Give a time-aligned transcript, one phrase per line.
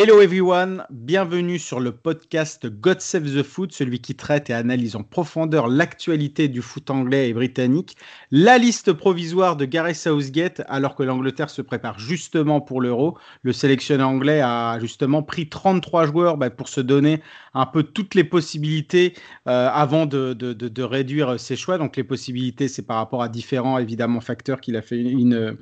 [0.00, 4.94] Hello everyone, bienvenue sur le podcast God Save the Foot, celui qui traite et analyse
[4.94, 7.96] en profondeur l'actualité du foot anglais et britannique,
[8.30, 13.18] la liste provisoire de Gareth Southgate alors que l'Angleterre se prépare justement pour l'Euro.
[13.42, 17.20] Le sélectionneur anglais a justement pris 33 joueurs bah, pour se donner
[17.54, 19.14] un peu toutes les possibilités
[19.48, 21.76] euh, avant de, de, de, réduire ses choix.
[21.76, 25.56] Donc les possibilités, c'est par rapport à différents évidemment facteurs qu'il a fait une,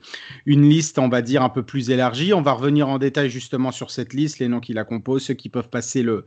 [0.45, 2.35] une liste, on va dire, un peu plus élargie.
[2.35, 5.35] On va revenir en détail justement sur cette liste les noms qui la composent, ceux
[5.35, 6.25] qui peuvent passer le,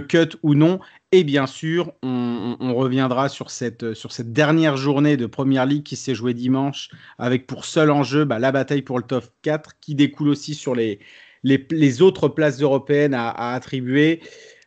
[0.00, 0.80] cut ou non.
[1.12, 5.96] Et bien sûr, on, reviendra sur cette, sur cette dernière journée de Première Ligue qui
[5.96, 9.94] s'est jouée dimanche avec pour seul enjeu bah, la bataille pour le top 4 qui
[9.94, 11.00] découle aussi sur les,
[11.42, 14.20] les, autres places européennes à, attribuer.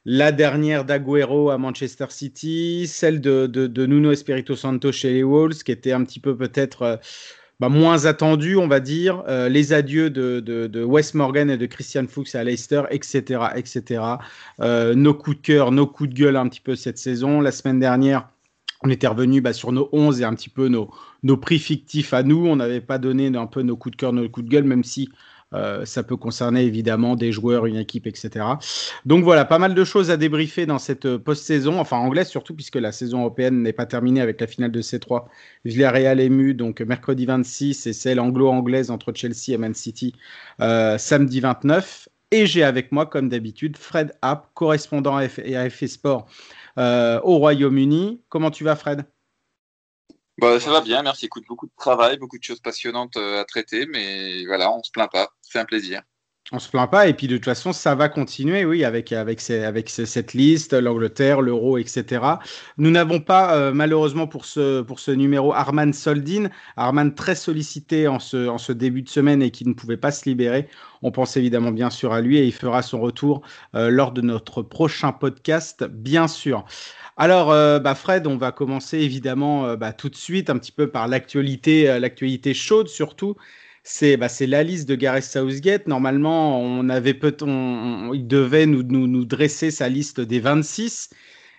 [0.07, 5.63] La dernière d'Aguero à Manchester City, celle de, de, Nuno Espirito Santo chez les Wolves,
[5.63, 6.97] qui était un petit peu peut-être euh,
[7.59, 9.23] bah, moins attendu, on va dire.
[9.27, 13.45] Euh, les adieux de, de, Wes Morgan et de Christian Fuchs à Leicester, etc.
[13.55, 14.01] etc.
[14.59, 17.39] Euh, nos coups de cœur, nos coups de gueule un petit peu cette saison.
[17.39, 18.27] La semaine dernière,
[18.83, 20.91] on était revenu bah, sur nos 11 et un petit peu nos,
[21.23, 22.45] nos prix fictifs à nous.
[22.45, 24.83] On n'avait pas donné un peu nos coups de cœur, nos coups de gueule, même
[24.83, 25.09] si
[25.55, 28.45] euh, ça peut concerner évidemment des joueurs, une équipe, etc.
[29.05, 32.53] Donc voilà, pas mal de choses à débriefer dans cette euh, post-saison, enfin anglaise surtout,
[32.53, 35.25] puisque la saison européenne n'est pas terminée avec la finale de C3.
[35.63, 40.13] Villarreal ému, donc mercredi 26, et celle anglo-anglaise entre Chelsea et Man City,
[40.61, 42.09] euh, samedi 29.
[42.31, 46.27] Et j'ai avec moi, comme d'habitude, Fred App, correspondant à AFE Sport
[46.77, 48.21] au Royaume-Uni.
[48.27, 49.05] Comment tu vas, Fred?
[50.38, 51.25] Bah, ça va bien, merci.
[51.25, 54.91] Écoute, beaucoup de travail, beaucoup de choses passionnantes euh, à traiter, mais voilà, on se
[54.91, 55.29] plaint pas.
[55.41, 56.01] C'est un plaisir.
[56.51, 59.50] On se plaint pas, et puis de toute façon, ça va continuer, oui, avec, avec,
[59.50, 62.22] avec cette liste, l'Angleterre, l'Euro, etc.
[62.78, 66.50] Nous n'avons pas, euh, malheureusement, pour ce, pour ce numéro, Arman Soldin.
[66.78, 70.11] Arman très sollicité en ce, en ce début de semaine et qui ne pouvait pas
[70.11, 70.69] se libérer.
[71.01, 73.41] On pense évidemment bien sûr à lui et il fera son retour
[73.73, 76.63] euh, lors de notre prochain podcast, bien sûr.
[77.17, 80.91] Alors, euh, bah, Fred, on va commencer évidemment bah, tout de suite un petit peu
[80.91, 83.35] par l'actualité, l'actualité chaude surtout.
[83.88, 85.88] C'est bah, la liste de Gareth Southgate.
[85.88, 87.38] Normalement, on avait peut
[88.13, 91.09] il devait nous, nous, nous, dresser sa liste des 26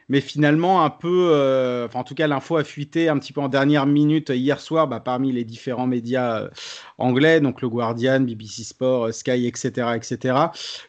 [0.09, 3.41] mais finalement un peu, euh, enfin en tout cas l'info a fuité un petit peu
[3.41, 6.49] en dernière minute hier soir bah, parmi les différents médias euh,
[6.99, 10.37] anglais, donc le Guardian, BBC Sport, euh, Sky, etc., etc.,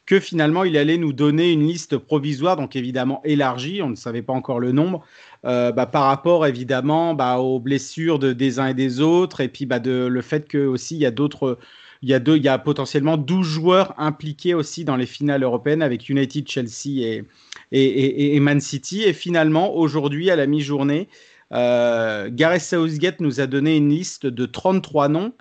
[0.06, 4.22] que finalement il allait nous donner une liste provisoire, donc évidemment élargie, on ne savait
[4.22, 5.04] pas encore le nombre,
[5.44, 9.66] bah, par rapport évidemment bah, aux blessures de, des uns et des autres, et puis
[9.66, 11.58] bah, le fait que aussi il y a d'autres
[12.02, 15.44] il y a, deux, il y a potentiellement 12 joueurs impliqués aussi dans les finales
[15.44, 17.26] européennes avec United, Chelsea et,
[17.72, 19.04] et, Man City.
[19.04, 21.10] Et finalement, aujourd'hui, à la mi-journée,
[21.54, 25.34] euh, Gareth Southgate nous a donné une liste de 33 noms.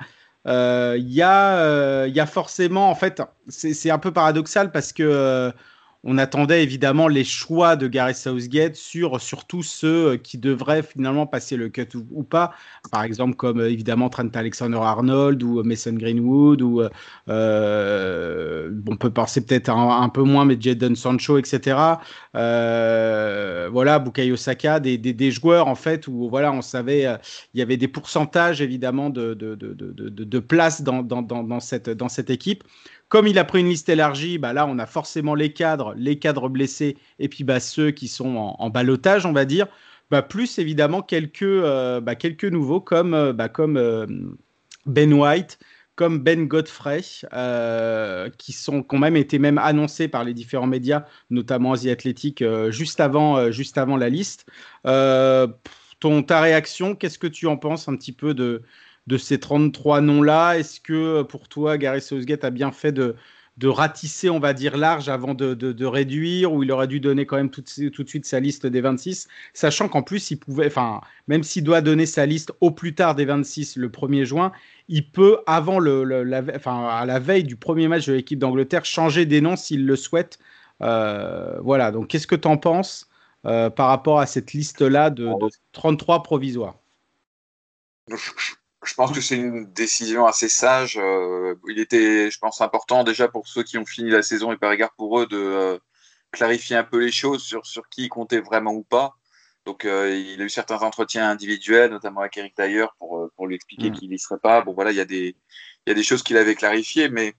[0.47, 5.53] Euh, il y, euh, y, a forcément, en fait, c'est un peu paradoxal parce que
[6.05, 11.27] on attendait évidemment les choix de Gareth Southgate sur surtout ceux euh, qui devraient finalement
[11.27, 12.53] passer le cut ou, pas.
[12.93, 16.83] Par exemple, comme euh, évidemment Trent Alexander-Arnold ou euh, Mason Greenwood ou
[17.29, 21.99] on peut penser peut-être un, peu moins, mais Jadon Sancho, etc.
[22.33, 27.07] voilà, Bukayo Saka, des, joueurs en fait où voilà, on savait
[27.55, 32.65] il y avait des pourcentages évidemment de, de, place dans, cette, dans cette équipe.
[33.09, 36.19] Comme il a pris une liste élargie, bah là, on a forcément les cadres, les
[36.19, 39.69] cadres blessés, et puis bah, ceux qui sont en, en balotage, on va dire.
[40.11, 44.07] Bah, plus évidemment quelques, euh, bah, quelques nouveaux comme, euh, bah, comme euh,
[44.87, 45.59] Ben White,
[45.97, 47.01] comme Ben Godfrey,
[48.39, 53.01] qui sont quand même été même annoncés par les différents médias, notamment The Athletic, juste,
[53.01, 54.47] avant, juste avant la liste.
[54.85, 58.63] ton, ta réaction, qu'est-ce que tu en penses un petit peu de,
[59.07, 63.17] de ces 33 noms-là Est-ce que euh, pour toi, Gary Southgate a bien fait de,
[63.57, 67.25] de ratisser, on va dire, large avant de, de, réduire, ou il aurait dû donner
[67.25, 70.67] quand même tout, tout de suite sa liste des 26, sachant qu'en plus, il pouvait,
[70.67, 74.53] enfin, même s'il doit donner sa liste au plus tard des 26 le 1er juin,
[74.89, 78.85] il peut, avant le, la, enfin, à la veille du premier match de l'équipe d'Angleterre,
[78.85, 80.39] changer des noms s'il le souhaite.
[80.83, 83.09] Euh, voilà, donc qu'est-ce que tu en penses
[83.47, 86.77] euh, par rapport à cette liste-là de, de 33 provisoires?
[88.95, 90.99] Pense que c'est une décision assez sage.
[91.01, 94.57] Euh, il était, je pense, important déjà pour ceux qui ont fini la saison et
[94.57, 95.79] par égard pour eux de euh,
[96.33, 99.17] clarifier un peu les choses sur, sur qui il comptait vraiment ou pas.
[99.65, 103.57] Donc, euh, il a eu certains entretiens individuels, notamment avec Eric Tailleur, pour, pour lui
[103.57, 103.95] expliquer mm.
[103.95, 104.63] qu'il n'y serait pas.
[104.63, 105.37] Bon, voilà, il y a des,
[105.87, 107.35] il y a des choses qu'il avait clarifiées, mais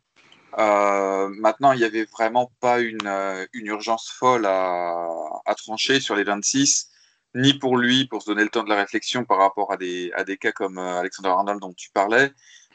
[0.57, 3.09] euh, maintenant, il n'y avait vraiment pas une,
[3.53, 5.07] une urgence folle à,
[5.45, 6.89] à, trancher sur les 26,
[7.37, 10.11] ni pour lui, pour se donner le temps de la réflexion par rapport à des,
[10.15, 12.31] à des cas comme Alexander Arnold dont tu parlais,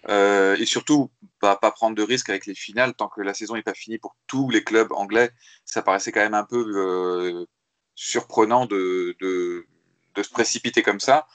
[0.09, 1.11] euh, et surtout,
[1.41, 4.17] pas, prendre de risques avec les finales tant que la saison n'est pas finie pour
[4.27, 5.31] tous les clubs anglais.
[5.65, 7.47] Ça paraissait quand même un peu euh,
[7.95, 9.67] surprenant de, de,
[10.23, 11.27] se précipiter comme ça.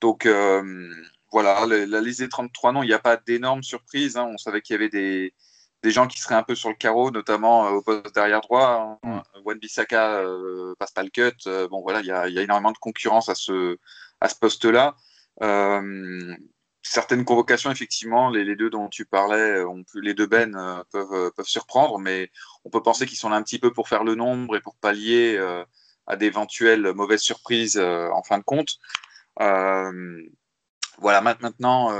[0.00, 0.92] Donc euh,
[1.32, 4.16] voilà, la, liste des 33 noms, il n'y a pas d'énormes surprises.
[4.16, 4.26] Hein.
[4.32, 5.34] On savait qu'il y avait des,
[5.82, 8.98] des, gens qui seraient un peu sur le carreau, notamment au poste derrière droit.
[9.02, 9.22] Hein.
[9.44, 10.22] Wan Bissaka
[10.78, 11.48] passe pas le cut.
[11.70, 13.78] bon voilà, il y a, y a, énormément de concurrence à ce,
[14.20, 14.96] à ce poste-là.
[15.42, 16.36] Euh,
[16.82, 20.82] certaines convocations, effectivement, les, les, deux dont tu parlais, ont pu, les deux Ben euh,
[20.90, 22.30] peuvent, euh, peuvent surprendre, mais
[22.64, 24.76] on peut penser qu'ils sont là un petit peu pour faire le nombre et pour
[24.76, 25.64] pallier euh,
[26.06, 28.78] à d'éventuelles mauvaises surprises en fin de compte.
[29.38, 31.90] voilà, maintenant,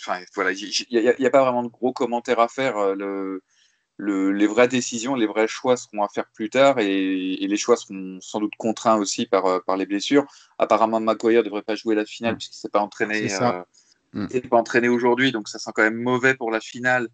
[0.00, 2.94] enfin, voilà, il n'y a, a, pas vraiment de gros commentaires à faire.
[2.94, 3.42] Le,
[3.98, 8.18] les vraies décisions, les vrais choix seront à faire plus tard et, les choix seront
[8.20, 10.26] sans doute contraints aussi par, euh, par les blessures.
[10.58, 12.36] Apparemment, Maguire ne devrait pas jouer la finale mm.
[12.38, 13.62] puisqu'il ne s'est pas entraîné, euh,
[14.12, 14.48] mm.
[14.48, 17.08] pas entraîné aujourd'hui, donc ça sent quand même mauvais pour la finale.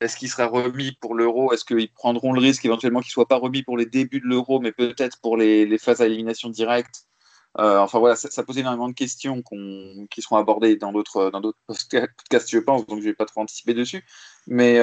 [0.00, 1.52] Est-ce qu'il sera remis pour l'euro?
[1.52, 4.26] Est-ce qu'ils prendront le risque éventuellement qu'il ne soit pas remis pour les débuts de
[4.26, 7.04] l'euro, mais peut-être pour les, les, phases à élimination directe
[7.58, 9.42] euh, Enfin voilà, ça, ça, pose énormément de questions
[10.10, 11.30] qui seront abordées dans d'autres
[11.66, 14.04] podcasts, je pense, donc je ne vais pas trop anticiper dessus.
[14.46, 14.80] Mais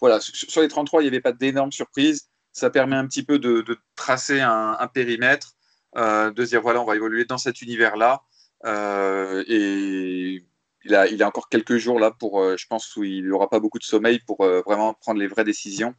[0.00, 2.28] voilà, sur les 33, il n'y avait pas d'énormes surprises.
[2.52, 3.64] Ça permet un petit peu de,
[3.96, 5.54] tracer un, périmètre,
[5.96, 8.22] euh, de dire voilà, on va évoluer dans cet univers-là.
[8.64, 10.44] Euh, et
[10.84, 13.48] il a, il a encore quelques jours là pour, euh, je pense, où il n'aura
[13.48, 15.94] pas beaucoup de sommeil pour vraiment prendre les vraies décisions.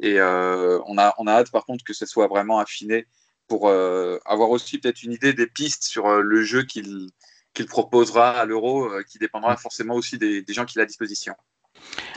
[0.00, 3.06] Et on, a, on a hâte par contre que ce soit vraiment affiné
[3.48, 7.08] pour avoir aussi peut-être une idée des pistes sur le jeu qu'il
[7.52, 11.34] qu'il proposera à l'euro, qui dépendra forcément aussi des, gens qu'il a à disposition.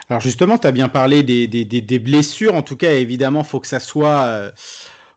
[0.09, 2.55] Alors justement, tu as bien parlé des, des, des, blessures.
[2.55, 4.51] En tout cas, évidemment, faut que ça soit, euh,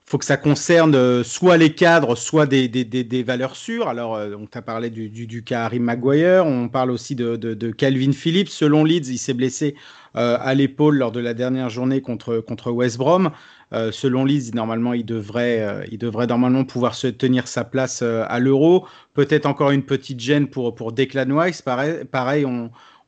[0.04, 3.88] faut que ça concerne euh, soit les cadres, soit des, des valeurs sûres.
[3.88, 6.44] Alors, euh, on t'a parlé du, du, du, cas Harry Maguire.
[6.44, 8.48] On parle aussi de, de, de Calvin Phillips.
[8.48, 9.76] Selon Leeds, il s'est blessé
[10.14, 13.30] à l'épaule lors de la dernière journée contre contre West Brom.
[13.72, 18.86] Selon Leeds, normalement, il devrait, il devrait normalement pouvoir se tenir sa place à l'Euro.
[19.14, 21.62] Peut-être encore une petite gêne pour pour Declan Rice.
[21.62, 22.44] Pareil, pareil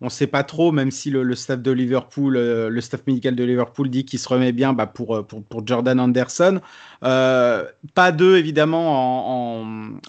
[0.03, 3.37] on ne sait pas trop, même si le, staff de Liverpool, euh, le staff médical
[3.37, 6.61] de Liverpool dit qu'il se remet bien bah, pour, euh, pour, pour, Jordan Anderson.
[7.03, 7.65] Euh,
[7.95, 9.61] pas d'eux, évidemment,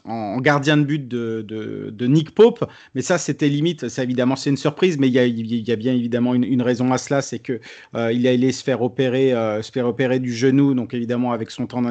[0.05, 3.89] en, gardien de but de, de, Nick Pope, mais ça, c'était limite.
[3.89, 7.21] Ça, évidemment, c'est une surprise, mais il y a, bien évidemment une, raison à cela,
[7.21, 7.59] c'est que
[7.95, 9.31] il a allé se faire opérer,
[9.61, 11.81] se faire opérer du genou, donc évidemment avec son temps,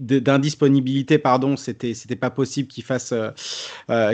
[0.00, 3.14] d'indisponibilité, pardon, c'était, pas possible qu'il fasse,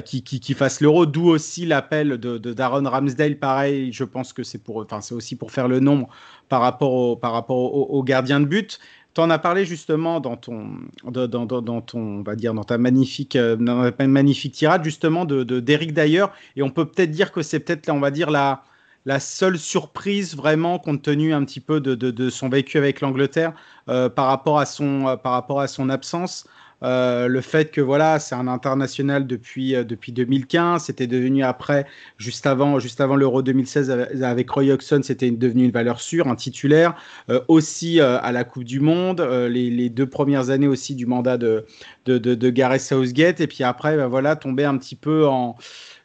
[0.05, 3.39] qu'il, qu'il fasse l'euro d'où aussi l'appel de, Darren Ramsdale.
[3.39, 6.09] Pareil, je pense que c'est pour, c'est aussi pour faire le nombre
[6.49, 8.79] par rapport au, par rapport gardien de but.
[9.15, 10.71] Tu en as parlé justement dans ton,
[11.05, 13.57] dans, dans, ton, on va dire, dans ta magnifique, euh,
[13.99, 16.33] magnifique tirade justement de d'Eric d'ailleurs.
[16.57, 18.63] Et on peut peut-être dire que c'est peut-être, on va dire, la,
[19.05, 23.53] la seule surprise vraiment compte tenu un petit peu de, de, son vécu avec l'Angleterre
[23.89, 26.47] euh, par rapport à son, par rapport à son absence.
[26.83, 31.87] Euh, le fait que voilà, c'est un international depuis euh, depuis 2015, c'était devenu après,
[32.19, 33.91] juste avant, juste avant l'Euro 2016
[34.23, 36.95] avec Roy Hodgson, c'était devenu une valeur sûre, un titulaire.
[37.31, 41.67] Euh, aussi à la Coupe du Monde, les, deux premières années aussi du mandat de
[42.07, 45.57] de, de, Gareth Southgate, et puis après, ben voilà, tombé un petit peu en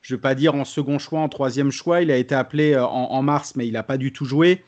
[0.02, 2.02] je ne pas dire en second choix, en troisième choix.
[2.02, 4.64] Il a été appelé en, en mars, mais il n'a pas du tout joué.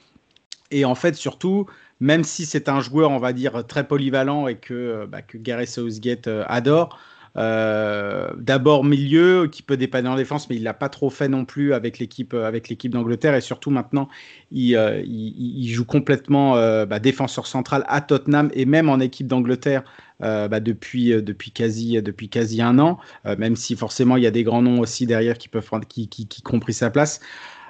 [0.72, 1.66] Et en fait, surtout,
[2.00, 5.38] même si c'est un joueur, on va dire, très polyvalent et que, euh, bah, que
[5.38, 6.98] Gareth Southgate euh, adore.
[7.38, 11.46] Euh, d'abord milieu qui peut dépanner en défense, mais il l'a pas trop fait non
[11.46, 14.10] plus avec l'équipe avec l'équipe d'Angleterre et surtout maintenant
[14.52, 14.76] il,
[15.72, 16.56] joue complètement
[16.88, 19.84] bah, défenseur central à Tottenham et même en équipe d'Angleterre
[20.20, 22.98] bah, depuis depuis quasi depuis quasi un an,
[23.38, 26.28] même si forcément il y a des grands noms aussi derrière qui peuvent qui qui,
[26.28, 27.22] qui ont pris sa place.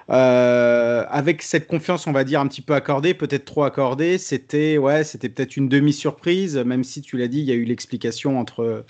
[0.10, 4.80] Euh, avec cette confiance, on va dire un petit peu accordée, peut-être trop accordée, c'était
[4.80, 8.40] ouais, c'était peut-être une demi-surprise, même si tu l'as dit, il y a eu l'explication
[8.40, 8.86] entre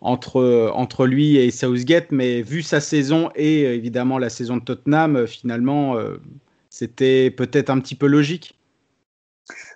[0.00, 5.26] entre entre lui et Southgate, mais vu sa saison et évidemment la saison de Tottenham,
[5.26, 6.20] finalement, euh,
[6.70, 8.56] c'était peut-être un petit peu logique.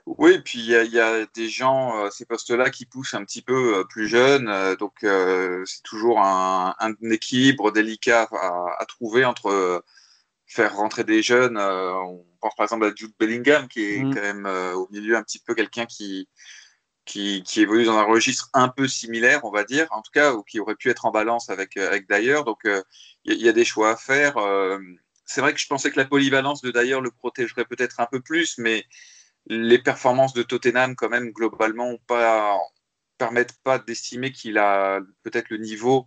[0.07, 3.85] Oui, puis il y, a des gens, euh, ces postes-là, qui poussent un petit peu
[3.91, 6.75] plus jeunes, donc c'est toujours un,
[7.11, 9.83] équilibre délicat à, à trouver entre
[10.49, 11.59] faire rentrer des jeunes.
[11.59, 14.15] on pense par exemple à Jude Bellingham, qui est Mm.
[14.15, 16.29] quand même au milieu un petit peu quelqu'un qui,
[17.05, 20.33] qui, qui, évolue dans un registre un peu similaire, on va dire, en tout cas,
[20.35, 22.43] ou qui aurait pu être en balance avec, avec Dyer.
[22.45, 24.35] Donc, il y, y, a des choix à faire.
[25.25, 28.21] c'est vrai que je pensais que la polyvalence de Dyer le protégerait peut-être un peu
[28.21, 28.85] plus, mais
[29.47, 32.59] les performances de Tottenham, quand même, globalement, ont pas,
[33.19, 36.07] permettent pas d'estimer qu'il a peut-être le niveau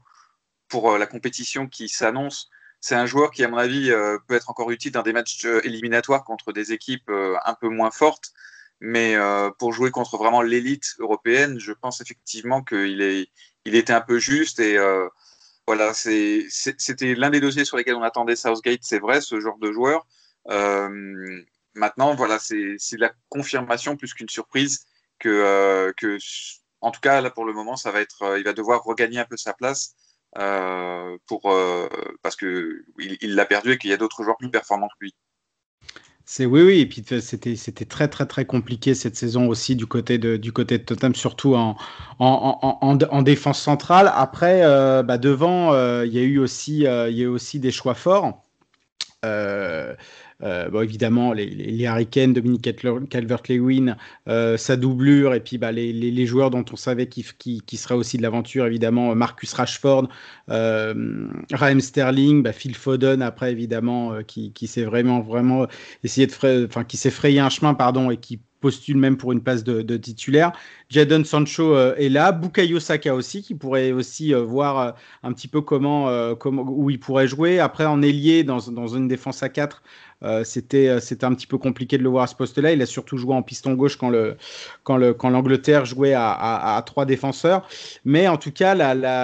[0.68, 2.50] pour la compétition qui s'annonce.
[2.82, 3.92] C'est un joueur qui, à mon avis,
[4.28, 8.34] peut être encore utile dans des matchs éliminatoires contre des équipes un peu moins fortes.
[8.80, 9.16] Mais
[9.60, 13.30] pour jouer contre vraiment l'élite européenne, je pense effectivement qu'il est,
[13.66, 14.60] il était un peu juste.
[14.60, 14.78] Et
[15.68, 19.72] voilà, c'était l'un des dossiers sur lesquels on attendait Southgate, c'est vrai, ce genre de
[19.72, 20.08] joueur.
[21.76, 24.88] maintenant, voilà, c'est la confirmation plus qu'une surprise
[25.20, 26.18] que, que,
[26.82, 29.26] en tout cas, là pour le moment, ça va être, il va devoir regagner un
[29.26, 29.96] peu sa place.
[30.38, 31.90] Euh, pour, euh,
[32.22, 35.14] parce qu'il il l'a perdu et qu'il y a d'autres joueurs plus performants que lui.
[36.26, 39.86] C'est oui, oui, et puis c'était c'était très très très compliqué cette saison aussi du
[39.88, 41.76] côté de du côté de Tottenham, surtout en
[42.20, 44.10] en, en, en, en défense centrale.
[44.16, 45.74] Après, euh, bah devant,
[46.04, 48.42] il y a eu aussi il y a eu aussi des choix forts.
[49.24, 49.96] Euh, euh,
[50.42, 52.64] bon, évidemment, les, les, Kane, Dominique
[53.10, 53.96] Calvert-Lewin,
[54.28, 57.78] euh, sa doublure, et puis bah, les, les, joueurs dont on savait qui, qui, qui
[57.78, 60.08] seraient aussi de l'aventure, évidemment, Marcus Rashford,
[60.50, 65.68] euh, Raheem Sterling, bah, Phil Foden, après, évidemment, euh, qui, qui s'est vraiment, vraiment
[66.04, 69.34] essayé de frayer, enfin, qui s'est frayé un chemin, pardon, et qui postule même pour
[69.34, 70.54] une place de, titulaire.
[70.90, 74.92] Jadon Sancho euh, est là, Bukayo Saka aussi, qui pourrait aussi euh, voir euh,
[75.24, 76.08] un petit peu comment,
[76.46, 77.60] où il pourrait jouer.
[77.60, 79.82] Après, en ailier, dans, une défense à 4,
[80.24, 80.90] euh, c'était
[81.24, 82.72] un petit peu compliqué de le voir à ce poste-là.
[82.74, 84.38] Il a surtout joué en piston gauche quand le
[84.84, 87.68] quand le quand l'Angleterre jouait à, trois défenseurs.
[88.06, 88.76] Mais en tout cas,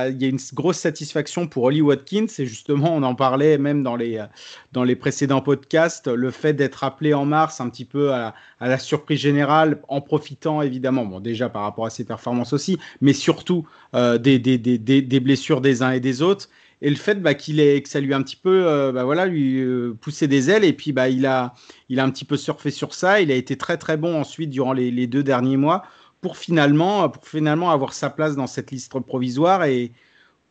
[0.10, 2.27] il y a une grosse satisfaction pour Ollie Watkins.
[2.39, 7.25] Et justement, on en parlait même dans les précédents podcasts, le fait d'être appelé en
[7.25, 11.64] mars un petit peu à, à, la surprise générale, en profitant évidemment, bon déjà par
[11.64, 15.92] rapport à ses performances aussi, mais surtout euh, des, des, des, des blessures des uns
[15.92, 16.50] et des autres.
[16.82, 19.04] Et le fait bah, qu'il ait que ça lui a un petit peu euh, bah,
[19.04, 21.56] voilà lui euh, poussé des ailes et puis bah il a
[21.90, 23.20] il a un petit peu surfé sur ça.
[23.22, 25.84] Il a été très très bon ensuite durant les, les deux derniers mois
[26.22, 29.92] pour finalement pour finalement avoir sa place dans cette liste provisoire et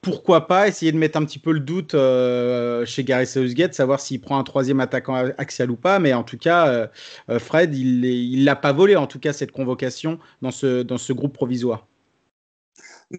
[0.07, 3.99] pourquoi pas essayer de mettre un petit peu le doute euh, chez Gary Southgate, savoir
[3.99, 5.99] s'il prend un troisième attaquant axial ou pas.
[5.99, 6.69] Mais en tout cas,
[7.29, 11.13] euh, Fred, il l'a pas volé, en tout cas, cette convocation dans ce, dans ce
[11.13, 11.89] groupe provisoire.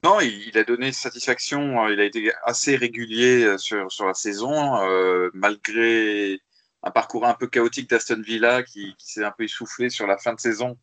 [0.02, 1.90] Non, il, a donné satisfaction.
[1.90, 6.40] Il a été assez régulier sur, sur la saison, euh, malgré
[6.84, 10.34] un parcours un peu chaotique d'Aston Villa qui s'est un peu essoufflé sur la fin
[10.34, 10.78] de saison.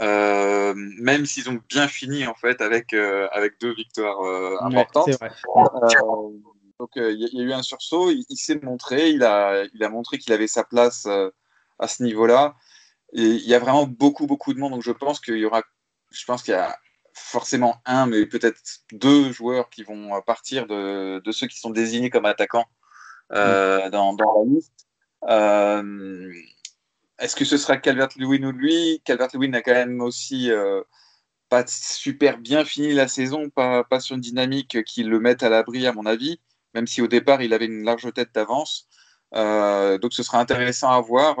[0.00, 5.08] Euh, même s'ils ont bien fini en fait avec, euh, avec deux victoires euh, importantes.
[5.08, 5.30] Ouais,
[6.78, 8.10] donc il y, y, a eu un sursaut.
[8.10, 9.10] Il, il s'est montré.
[9.10, 11.06] Il a, il a montré qu'il avait sa place
[11.78, 12.54] à ce niveau-là.
[13.12, 14.72] Et il y a vraiment beaucoup beaucoup de monde.
[14.72, 15.62] Donc je pense qu'il y aura,
[16.10, 16.76] je pense qu'il y a
[17.14, 18.60] forcément un, mais peut-être
[18.92, 22.66] deux joueurs qui vont partir de, de ceux qui sont désignés comme attaquants
[23.32, 24.86] euh, dans, dans, la liste.
[27.22, 29.00] Euh, Est-ce que ce sera Calvert-Lewin ou lui?
[29.04, 30.82] Calvert-Lewin a quand même aussi euh,
[31.48, 35.48] pas super bien fini la saison, pas, pas sur une dynamique qui le mette à
[35.48, 36.40] l'abri, à mon avis,
[36.74, 38.88] même si au départ il avait une large tête d'avance.
[39.34, 41.38] Euh, donc ce sera intéressant à voir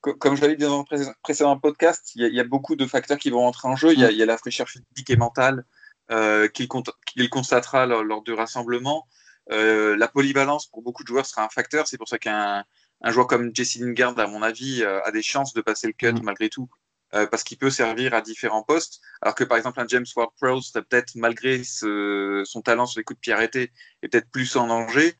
[0.00, 2.76] comme je l'avais dit dans un précédent podcast, il y, a, il y, a beaucoup
[2.76, 3.92] de facteurs qui vont entrer en jeu.
[3.92, 5.64] Il y a, il y a la fraîcheur physique et mentale
[6.10, 9.06] euh, qu'il qu constatera lors, rassemblements.
[9.52, 11.86] Euh, la polyvalence pour beaucoup de joueurs sera un facteur.
[11.86, 12.64] C'est pour ça qu'un
[13.02, 15.92] un joueur comme Jesse Lingard, à mon avis, euh, a des chances de passer le
[15.92, 16.24] cut mmh.
[16.24, 16.68] malgré tout,
[17.14, 19.00] euh, parce qu'il peut servir à différents postes.
[19.22, 23.18] Alors que par exemple un James Ward-Prowse, peut-être malgré ce, son talent sur les coups
[23.18, 23.72] de pied arrêtés,
[24.02, 25.14] est peut-être plus en danger.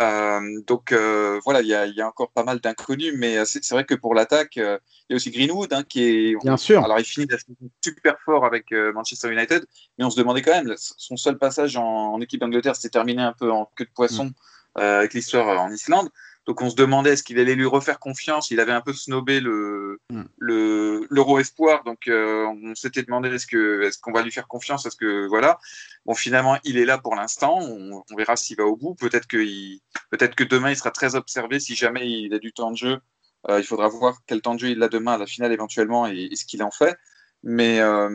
[0.00, 3.84] Euh, donc euh, voilà, il y, y, a encore pas mal d'inconnus, mais c'est vrai
[3.84, 4.78] que pour l'attaque, il
[5.10, 6.36] y a aussi Greenwood hein, qui est.
[6.42, 6.84] Bien sûr.
[6.84, 7.28] Alors il finit
[7.82, 9.64] super fort avec Manchester United,
[9.96, 13.22] mais on se demandait quand même, son seul passage en, en équipe d'Angleterre s'est terminé
[13.22, 14.80] un peu en queue de poisson mm.
[14.80, 16.10] avec l'histoire en Islande.
[16.48, 18.50] Donc on se demandait est-ce qu'il allait lui refaire confiance.
[18.50, 20.20] Il avait un peu snobé le Hmm.
[20.20, 21.06] mm.
[21.10, 24.86] l'euro espoir, donc euh, on s'était demandé est-ce que est-ce qu'on va lui faire confiance,
[24.86, 25.58] est-ce que voilà.
[26.06, 27.58] Bon finalement il est là pour l'instant.
[27.60, 28.94] On, on, verra s'il va au bout.
[28.94, 29.36] Peut-être que
[30.10, 32.98] peut-être que demain il sera très observé si jamais il a du temps de jeu.
[33.50, 36.06] Euh, il faudra voir quel temps de jeu il a demain à la finale éventuellement
[36.06, 36.96] et, et ce qu'il en fait.
[37.42, 38.08] Mais euh,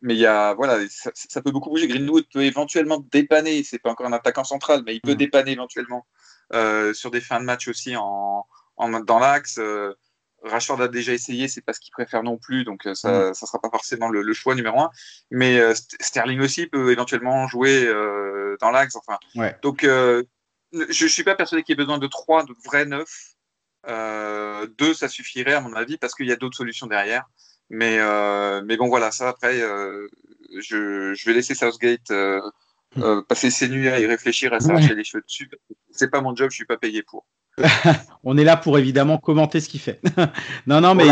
[0.00, 1.86] mais il y a voilà ça, ça, peut beaucoup bouger.
[1.86, 3.62] Greenwood peut éventuellement dépanner.
[3.62, 5.16] C'est pas encore un attaquant central, mais il peut mm.
[5.16, 6.06] dépanner éventuellement.
[6.52, 9.58] Euh, sur des fins de match aussi en, en dans l'axe.
[9.58, 9.94] Euh,
[10.42, 13.34] Rashford a déjà essayé, c'est pas ce qu'il préfère non plus, donc euh, ça, mm.
[13.34, 14.90] ça sera pas forcément le, le, choix numéro un.
[15.30, 18.96] Mais euh, Sterling aussi peut éventuellement jouer euh, dans l'axe.
[18.96, 19.56] Enfin, ouais.
[19.62, 20.24] donc je,
[20.72, 23.34] je suis pas persuadé qu'il y ait besoin de trois de vrais neufs.
[24.78, 27.24] deux, ça suffirait à mon avis parce qu'il y a d'autres solutions derrière.
[27.68, 27.98] Mais,
[28.62, 32.12] mais bon, voilà, ça après, je, je, vais laisser Southgate
[32.98, 35.50] euh, passer ses nuits à y réfléchir, à s'arracher les cheveux dessus.
[35.90, 37.26] C'est pas mon job, je suis pas payé pour.
[38.24, 40.00] on est là pour évidemment commenter ce qu'il fait.
[40.66, 41.06] non, non, mais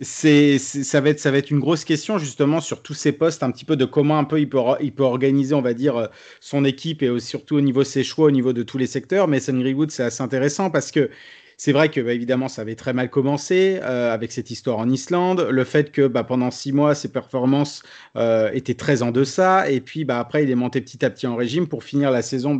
[0.00, 3.42] c'est, ça va être, ça va être une grosse question justement sur tous ces postes,
[3.42, 5.96] un petit peu de comment un peu il peut, il peut organiser, on va dire,
[5.96, 6.06] euh,
[6.40, 9.28] son équipe et surtout au niveau de ses choix, au niveau de tous les secteurs.
[9.28, 11.10] Mais Mason Greenwood, c'est assez intéressant parce que
[11.56, 14.88] c'est vrai que bah, évidemment ça avait très mal commencé euh, avec cette histoire en
[14.88, 17.82] Islande, le fait que bah, pendant six mois ses performances
[18.16, 21.26] euh, étaient très en deçà, et puis bah, après il est monté petit à petit
[21.26, 22.58] en régime pour finir la saison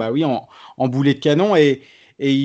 [0.79, 1.83] en, boulet de canon et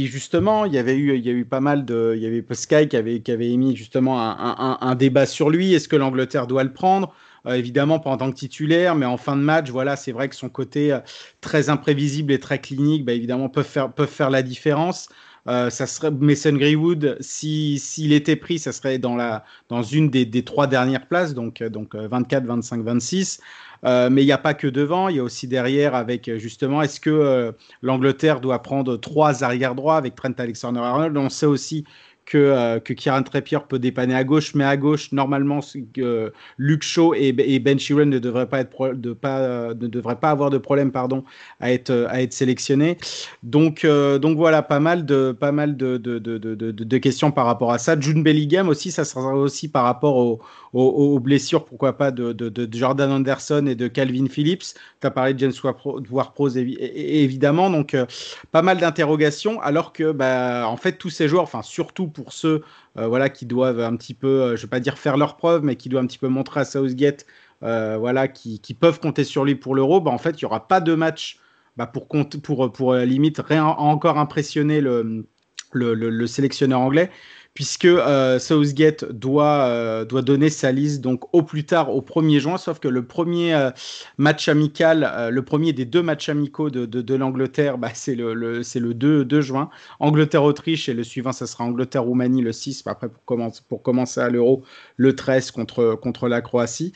[0.06, 3.76] justement, il y avait eu, pas mal de, il y avait Sky qui avait, émis
[3.76, 5.74] justement un, débat sur lui.
[5.74, 7.14] Est-ce que l'Angleterre doit le prendre?
[7.48, 10.28] Euh, Évidemment, pas en tant que titulaire, mais en fin de match, voilà, c'est vrai
[10.28, 10.98] que son côté
[11.40, 15.08] très imprévisible et très clinique, évidemment, peuvent peuvent faire la différence.
[15.48, 20.26] Euh, ça serait Mason Greenwood, s'il était pris, ça serait dans, la, dans une des,
[20.26, 23.42] des trois dernières places, donc, donc 24, 25, 26.
[23.84, 27.00] mais il n'y a pas que devant, il y a aussi derrière avec justement, est-ce
[27.00, 31.18] que euh, l'Angleterre doit prendre trois arrières droits avec Trent Alexander-Arnold?
[31.18, 31.86] On sait aussi
[32.26, 35.60] que, euh, que Kieran Trippier peut dépanner à gauche, mais à gauche, normalement,
[35.98, 40.30] euh, Luke Shaw et, Ben Sheeran ne devraient pas, être de pas, ne devraient pas
[40.30, 41.24] avoir de problème pardon,
[41.60, 42.98] à, être, à être sélectionnés.
[43.44, 46.40] Donc, euh, donc voilà, pas mal, de, pas mal de, de, de,
[46.72, 48.00] de questions par rapport à ça.
[48.00, 50.42] June Bellingham aussi, ça sera aussi par rapport au,
[50.74, 54.64] aux, blessures, pourquoi pas, de, Jordan Anderson et de Calvin Phillips.
[55.02, 58.06] Tu as parlé de James Ward-Prowse évidemment, donc euh,
[58.52, 62.64] pas mal d'interrogations, alors que bah, en fait tous ces joueurs, enfin surtout pour ceux
[62.98, 65.64] euh, voilà, qui doivent un petit peu, euh, je vais pas dire faire leur preuve,
[65.64, 67.26] mais qui doivent un petit peu montrer à Southgate
[67.62, 70.82] voilà, qui, peuvent compter sur lui pour l'Euro, bah, en fait il n'y aura pas
[70.82, 71.38] de match
[71.78, 77.12] bah, pour, pour, limite encore impressionner le sélectionneur anglais
[77.54, 82.40] puisque euh, Southgate doit, euh, doit donner sa liste donc au plus tard au 1er
[82.40, 83.72] juin, sauf que le premier euh,
[84.18, 88.34] match amical, euh, le premier des deux matchs amicaux de, de, l'Angleterre, bah, c'est le,
[88.34, 89.70] le, le 2, 2 juin.
[90.00, 94.30] Angleterre-Autriche et le suivant, ça sera Angleterre-Roumanie le 6, après pour commencer, pour commencer à
[94.30, 94.64] l'Euro
[94.96, 96.94] le 13 contre, contre la Croatie.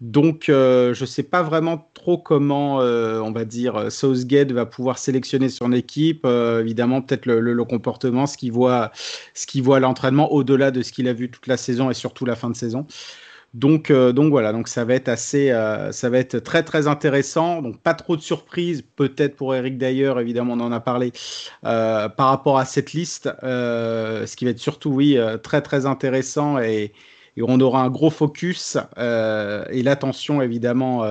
[0.00, 5.48] Donc je ne sais pas vraiment trop comment, on va dire, Southgate va pouvoir sélectionner
[5.48, 6.26] son équipe.
[6.26, 8.92] évidemment, peut-être le, le, comportement, ce qu'il voit,
[9.32, 12.24] ce qu'il voit entraînement au-delà de ce qu'il a vu toute la saison et surtout
[12.24, 12.86] la fin de saison.
[13.54, 16.88] Donc, euh, donc voilà, donc ça va être assez, euh, ça va être très très
[16.88, 17.62] intéressant.
[17.62, 21.12] Donc pas trop de surprises, peut-être pour Eric d'ailleurs, évidemment on en a parlé
[21.64, 23.30] euh, par rapport à cette liste.
[23.42, 26.92] ce qui va être surtout oui très très intéressant et,
[27.36, 31.04] et on aura un gros focus et l'attention évidemment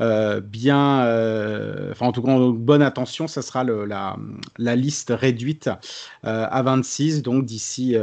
[0.00, 5.68] euh, bien, euh, enfin en tout cas, bonne attention, ça sera la, liste réduite
[6.24, 7.96] euh, à 26, donc d'ici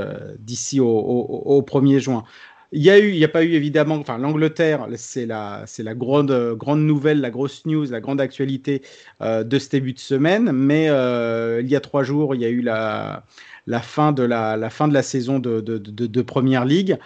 [0.80, 2.24] au, au, 1er juin.
[2.72, 7.30] Il y a n'y a pas eu évidemment, enfin l'Angleterre, c'est la, grande nouvelle, la
[7.30, 8.82] grosse news, la grande actualité
[9.22, 10.52] de ce début de semaine.
[10.52, 13.26] Mais il y a trois jours, il y a eu la,
[13.68, 16.98] la fin de la, la, fin de la saison de, de, de, Première Ligue.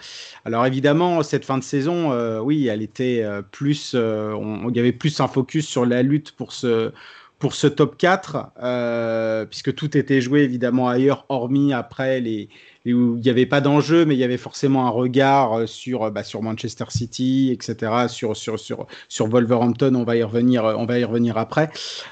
[0.44, 4.34] Alors évidemment, cette fin de saison, euh, oui, elle était euh, plus, euh,
[4.68, 6.92] il y avait plus un focus sur la lutte pour ce,
[7.38, 12.48] pour ce top 4, puisque tout était joué évidemment ailleurs, hormis après les,
[12.94, 16.04] où il n'y avait pas d'enjeu, mais il y avait forcément un regard euh, sur,
[16.04, 20.64] euh, bah, sur Manchester City, etc., sur, sur, sur, sur Wolverhampton, on va y revenir,
[20.64, 21.70] euh, on va y revenir après.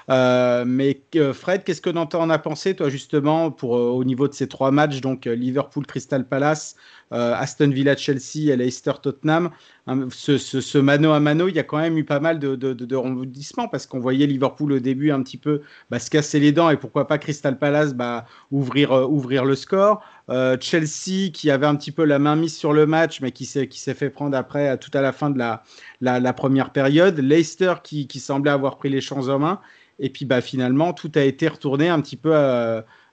[0.09, 1.01] Mais
[1.33, 4.71] Fred, qu'est-ce que tu en as pensé, toi, justement, pour, au niveau de ces trois
[4.71, 6.77] matchs, donc Liverpool, Crystal Palace,
[7.11, 9.51] Aston Villa, Chelsea et Leicester, Tottenham.
[9.89, 12.73] Hein, ce, mano à mano, il y a quand même eu pas mal de, de,
[12.73, 16.51] de rebondissements parce qu'on voyait Liverpool au début un petit peu bah, se casser les
[16.51, 20.03] dents et pourquoi pas Crystal Palace bah, ouvrir, euh, ouvrir le score.
[20.29, 23.45] Euh, Chelsea qui avait un petit peu la main mise sur le match mais qui
[23.45, 27.19] s'est, fait prendre après tout à la fin de la, première période.
[27.21, 29.61] Leicester qui, semblait avoir pris les chances en main.
[30.01, 32.35] Et puis bah, finalement, tout a été retourné un petit peu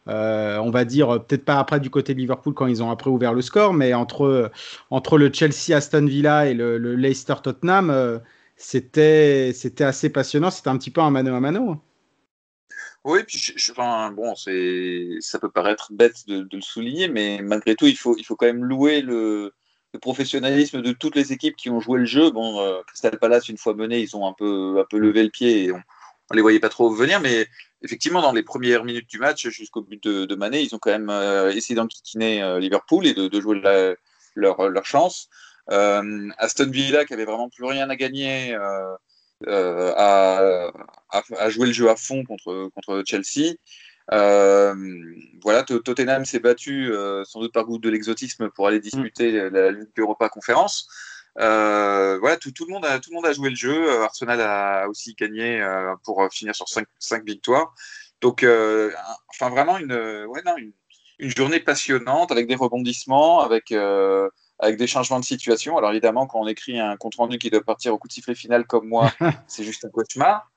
[0.08, 3.10] euh, on va dire peut-être pas après du côté de Liverpool quand ils ont après
[3.10, 4.52] ouvert le score, mais entre,
[4.89, 8.20] entre le Chelsea Aston Villa et le, Leicester Tottenham, euh,
[8.58, 10.52] c'était assez passionnant.
[10.52, 11.82] C'était un petit peu un mano à mano.
[13.06, 17.98] Oui, puis enfin, bon, ça peut paraître bête de, le souligner, mais malgré tout, il
[17.98, 19.54] faut il faut quand même louer le,
[20.02, 22.32] professionnalisme de toutes les équipes qui ont joué le jeu.
[22.32, 25.30] Bon, euh, Crystal Palace une fois mené, ils ont un peu un peu levé le
[25.30, 25.72] pied et
[26.34, 27.48] on les voyait pas trop venir, mais
[27.84, 30.89] effectivement, dans les premières minutes du match, jusqu'au but de, de, Mané, ils ont quand
[30.89, 33.93] même euh, essayé d'enquiquiner euh, Liverpool et de, de jouer la,
[34.36, 35.30] leur, leur, chance.
[35.72, 38.98] Euh, Aston Villa, qui avait vraiment plus rien à gagner, a,
[39.48, 40.72] a,
[41.38, 43.54] a, joué le jeu à fond contre, contre Chelsea.
[44.10, 46.91] voilà, Tottenham s'est battu
[47.26, 50.88] sans doute par goût de l'exotisme pour aller disputer la Ligue Europa Conférence.
[51.36, 54.02] Voilà, tout, le monde a, tout le monde a joué le jeu.
[54.02, 55.65] Arsenal a aussi gagné
[56.04, 56.88] pour finir sur 5,
[57.26, 57.74] victoires.
[58.22, 58.46] Donc,
[59.30, 60.74] enfin, vraiment une, ouais, non, une,
[61.19, 63.74] une, journée passionnante avec des rebondissements, avec
[64.60, 65.78] avec des changements de situation.
[65.78, 68.36] Alors évidemment, quand on écrit un compte rendu qui doit partir au coup de sifflet
[68.36, 69.12] final comme moi,
[69.48, 70.50] c'est juste un cauchemar.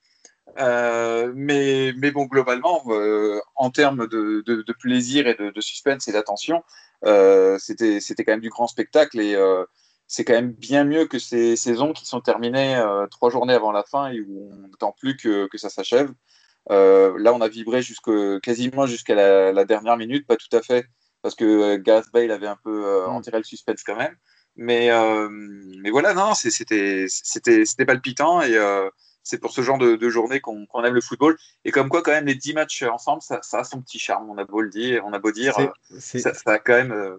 [0.58, 6.12] Euh, mais, mais bon, globalement, euh, en termes de, de, plaisir et de, suspense et
[6.12, 6.62] d'attention,
[7.04, 9.64] euh, c'était quand même du grand spectacle et euh,
[10.08, 13.82] c'est quand même bien mieux que ces saisons qui sont terminées trois journées avant la
[13.82, 16.12] fin et où on n'attend plus que, que ça s'achève.
[16.70, 20.86] là, on a vibré jusque, quasiment jusqu'à la, la, dernière minute, pas tout à fait,
[21.26, 23.10] parce que euh, Gareth Bale avait un peu euh, mm.
[23.10, 24.16] enterré le suspense quand même.
[24.54, 27.06] Mais, euh, mais voilà, non, c'était
[27.84, 28.56] palpitant et
[29.24, 31.36] c'est pour ce genre de, journée qu'on aime le football.
[31.64, 34.30] Et comme quoi, quand même, les 10 matchs ensemble, ça, a son petit charme.
[34.30, 35.56] On a beau le dire, on a beau dire,
[35.98, 37.18] ça, ça, a quand même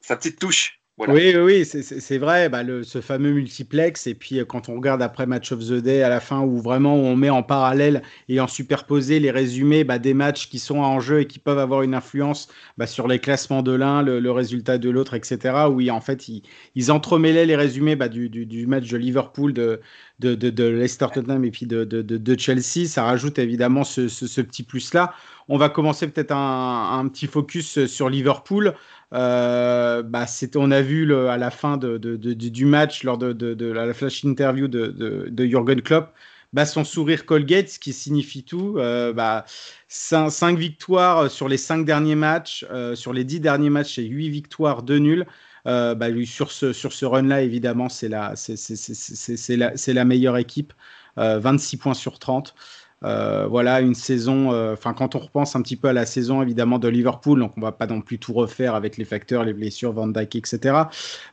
[0.00, 0.80] sa petite touche.
[0.96, 5.02] Oui, oui, c'est vrai, bah, le, ce fameux multiplex, et puis euh, quand on regarde
[5.02, 8.38] après Match of the Day à la fin, où vraiment on met en parallèle et
[8.38, 11.82] en superposé les résumés bah, des matchs qui sont en jeu et qui peuvent avoir
[11.82, 12.46] une influence
[12.78, 15.66] bah, sur les classements de l'un, le, résultat de l'autre, etc.
[15.68, 16.42] Oui, en fait, ils,
[16.76, 19.80] ils entremêlaient les résumés du, du, match de Liverpool, de,
[20.20, 22.86] de, de, de Leicester Tottenham et puis de, de, Chelsea.
[22.86, 25.12] Ça rajoute évidemment ce, ce, ce petit plus-là.
[25.48, 28.74] On va commencer peut-être un, un, petit focus sur Liverpool.
[29.14, 33.94] Euh, bah, on a vu le, à la fin de, du match, lors de, la
[33.94, 36.12] flash interview de, Jürgen Klopp,
[36.52, 38.76] bah, son sourire Colgate, ce qui signifie tout.
[38.78, 39.44] Euh, bah,
[39.88, 44.28] 5, victoires sur les 5 derniers matchs, euh, sur les 10 derniers matchs, et 8
[44.30, 45.26] victoires, 2 nuls.
[45.66, 50.72] Euh, bah, sur ce, run-là, évidemment, c'est la, meilleure équipe.
[51.16, 52.54] 26 points sur 30.
[53.04, 56.40] Euh, voilà, une saison, euh, enfin, quand on repense un petit peu à la saison
[56.40, 59.52] évidemment de Liverpool, donc on va pas non plus tout refaire avec les facteurs, les
[59.52, 60.84] blessures, Van Dijk, etc.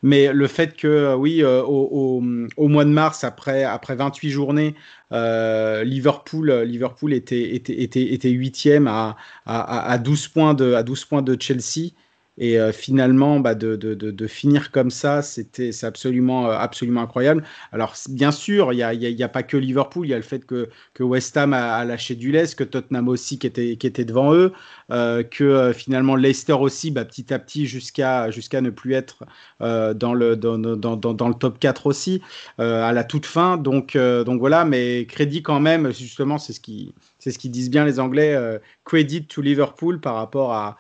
[0.04, 4.76] Mais le fait que, euh, oui, au, mois de mars, après, après 28 journées,
[5.12, 9.16] Liverpool, Liverpool était, était, était, était 8e à,
[9.46, 11.92] à, à, 12 points de, à 12 points de Chelsea.
[12.38, 17.02] Et euh, finalement, bah, de, de, de, finir comme ça, c'était c'est absolument, euh, absolument
[17.02, 17.44] incroyable.
[17.74, 20.46] Alors, bien sûr, il n'y a, a, pas que Liverpool, il y a le fait
[20.46, 24.06] que, que West Ham a, lâché du lest, que Tottenham aussi qui était, qui était
[24.06, 24.54] devant eux,
[24.92, 29.24] euh, que finalement Leicester aussi, bah, petit à petit, jusqu'à jusqu'à ne plus être
[29.60, 32.22] dans, le, dans, dans, dans, le top 4 aussi,
[32.58, 33.58] à la toute fin.
[33.58, 37.70] Donc, donc voilà, mais crédit quand même, justement, c'est ce qui c'est ce qu'ils disent
[37.70, 38.36] bien les Anglais,
[38.84, 40.78] credit to Liverpool par rapport à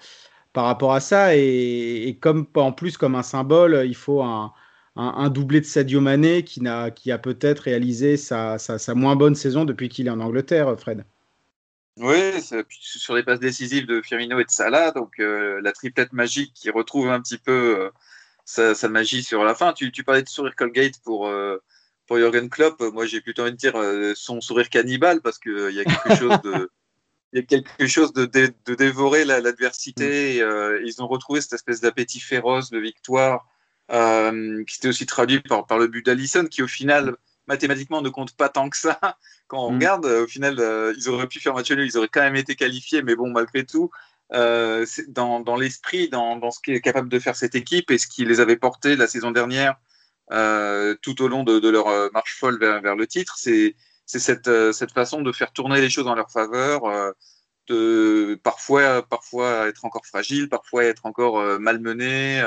[0.53, 1.35] par rapport à ça.
[1.35, 4.53] Et, comme en plus, comme un symbole, il faut un,
[5.29, 8.57] doublé de Sadio Mané qui, a, peut-être réalisé sa,
[8.95, 11.05] moins bonne saison depuis qu'il est en Angleterre, Fred.
[11.97, 12.17] Oui,
[12.69, 16.69] sur les passes décisives de Firmino et de Salah, donc euh, la triplette magique qui
[16.69, 17.91] retrouve un petit peu
[18.55, 19.73] euh, sa, magie sur la fin.
[19.73, 21.57] Tu, tu parlais de sourire Colgate pour, euh,
[22.07, 22.81] pour Jürgen Klopp.
[22.93, 23.75] Moi, j'ai plutôt envie de dire
[24.15, 26.71] son sourire cannibale parce qu'il y a quelque chose de
[27.33, 30.39] il y a quelque chose de, de, dévorer l'adversité.
[30.39, 30.43] Mm.
[30.43, 33.47] Euh, ils ont retrouvé cette espèce d'appétit féroce de victoire
[33.91, 37.15] euh, qui s'était aussi traduit par, par le but d'Allison, qui au final,
[37.47, 38.97] mathématiquement, ne compte pas tant que ça.
[39.47, 39.75] Quand on mm.
[39.75, 42.55] regarde, au final, euh, ils auraient pu faire match nul, ils auraient quand même été
[42.55, 43.91] qualifiés, mais bon, malgré tout,
[44.33, 47.97] euh, dans, dans l'esprit, dans, dans, ce qui est capable de faire cette équipe et
[47.97, 49.75] ce qui les avait portés la saison dernière
[51.01, 54.47] tout au long de, de leur marche folle vers, vers le titre, c'est c'est cette,
[54.47, 57.11] euh, cette façon de faire tourner les choses en leur faveur, euh,
[57.67, 62.43] de parfois, parfois être encore fragile, parfois être encore euh, malmené,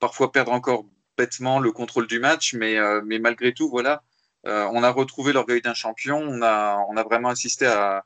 [0.00, 0.84] parfois perdre encore
[1.16, 4.02] bêtement le contrôle du match, mais, mais malgré tout, voilà,
[4.44, 8.04] on a retrouvé l'orgueil d'un champion, on a, on a vraiment assisté à,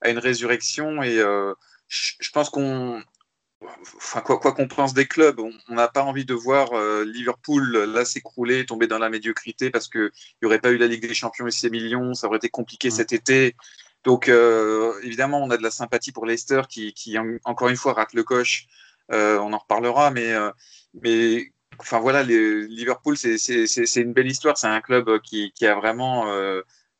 [0.00, 1.02] à une résurrection.
[1.02, 1.22] Et
[1.88, 3.02] je pense qu'on
[3.96, 8.04] enfin, quoi qu'on pense des clubs, on n'a pas envie de voir euh, Liverpool là
[8.04, 10.10] s'écrouler, tomber dans la médiocrité parce qu'il
[10.42, 12.90] n'y aurait pas eu la Ligue des Champions et ses millions, ça aurait été compliqué
[12.90, 13.56] cet été.
[14.04, 17.92] Donc euh, évidemment, on a de la sympathie pour Leicester qui, qui encore une fois
[17.94, 18.66] rate le coche.
[19.10, 20.34] Euh, on en reparlera, mais,
[21.02, 24.58] mais enfin voilà, les, Liverpool, c'est une belle histoire.
[24.58, 26.26] C'est un club qui, qui a vraiment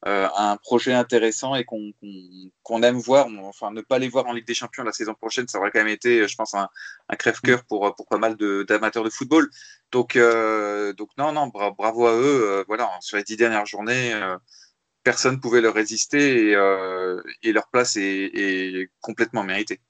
[0.07, 3.27] euh, un projet intéressant et qu'on aime voir.
[3.43, 5.81] Enfin, ne pas les voir en Ligue des Champions la saison prochaine, ça aurait quand
[5.81, 6.69] même été, je pense, un,
[7.19, 9.51] crève-cœur pour, pour pas mal d'amateurs de, football.
[9.91, 12.45] Donc, euh, non, non, bravo à eux.
[12.49, 14.13] Euh, voilà, sur les dix dernières journées,
[15.03, 19.81] personne ne pouvait leur résister et, leur place est, complètement méritée.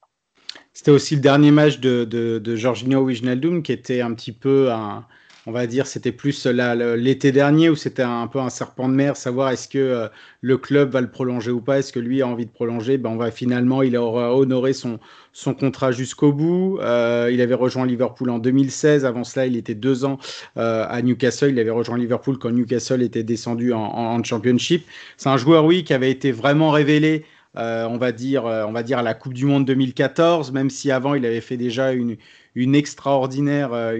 [0.73, 5.07] C'était aussi le dernier match de, de, de Wijnaldum qui était un petit peu un
[5.48, 9.16] on va dire, c'était plus l'été dernier où c'était un, peu un serpent de mer,
[9.16, 10.08] savoir est-ce que euh,
[10.42, 12.98] le club va le prolonger ou pas, est-ce que lui a envie de prolonger.
[12.98, 14.98] Ben, on va finalement, il aura honoré son,
[15.58, 16.78] contrat jusqu'au bout.
[16.82, 19.06] Euh, il avait rejoint Liverpool en 2016.
[19.06, 20.18] Avant cela, il était deux ans
[20.58, 21.48] euh, à Newcastle.
[21.48, 24.84] Il avait rejoint Liverpool quand Newcastle était descendu en, en Championship.
[25.16, 27.24] C'est un joueur, oui, qui avait été vraiment révélé
[27.56, 31.24] euh, on, va dire, euh, à la Coupe du Monde 2014, même si avant il
[31.24, 32.16] avait fait déjà une,
[32.74, 33.96] extraordinaire, euh,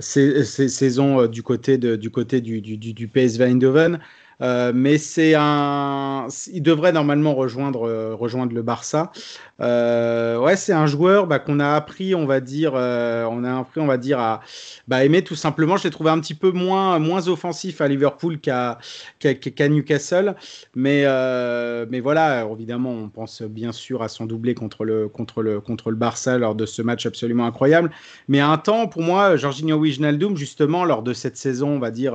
[0.00, 4.00] saison du côté, du, du PSV Eindhoven.
[4.42, 9.12] Euh, mais c'est un, il devrait normalement rejoindre, euh, rejoindre le Barça.
[9.60, 13.80] Euh, ouais, c'est un joueur bah, qu'on a appris, on va dire, on a appris,
[13.80, 14.40] on va dire à
[14.88, 15.76] bah, aimer tout simplement.
[15.76, 18.78] Je l'ai trouvé un petit peu moins, moins offensif à Liverpool qu'à
[19.20, 20.34] qu'à Newcastle,
[20.74, 21.04] mais
[21.88, 25.90] mais voilà, évidemment, on pense bien sûr à son doublé contre le contre le contre
[25.90, 27.90] le Barça lors de ce match absolument incroyable.
[28.26, 31.92] Mais à un temps, pour moi, Jorginho Wijnaldum, justement, lors de cette saison, on va
[31.92, 32.14] dire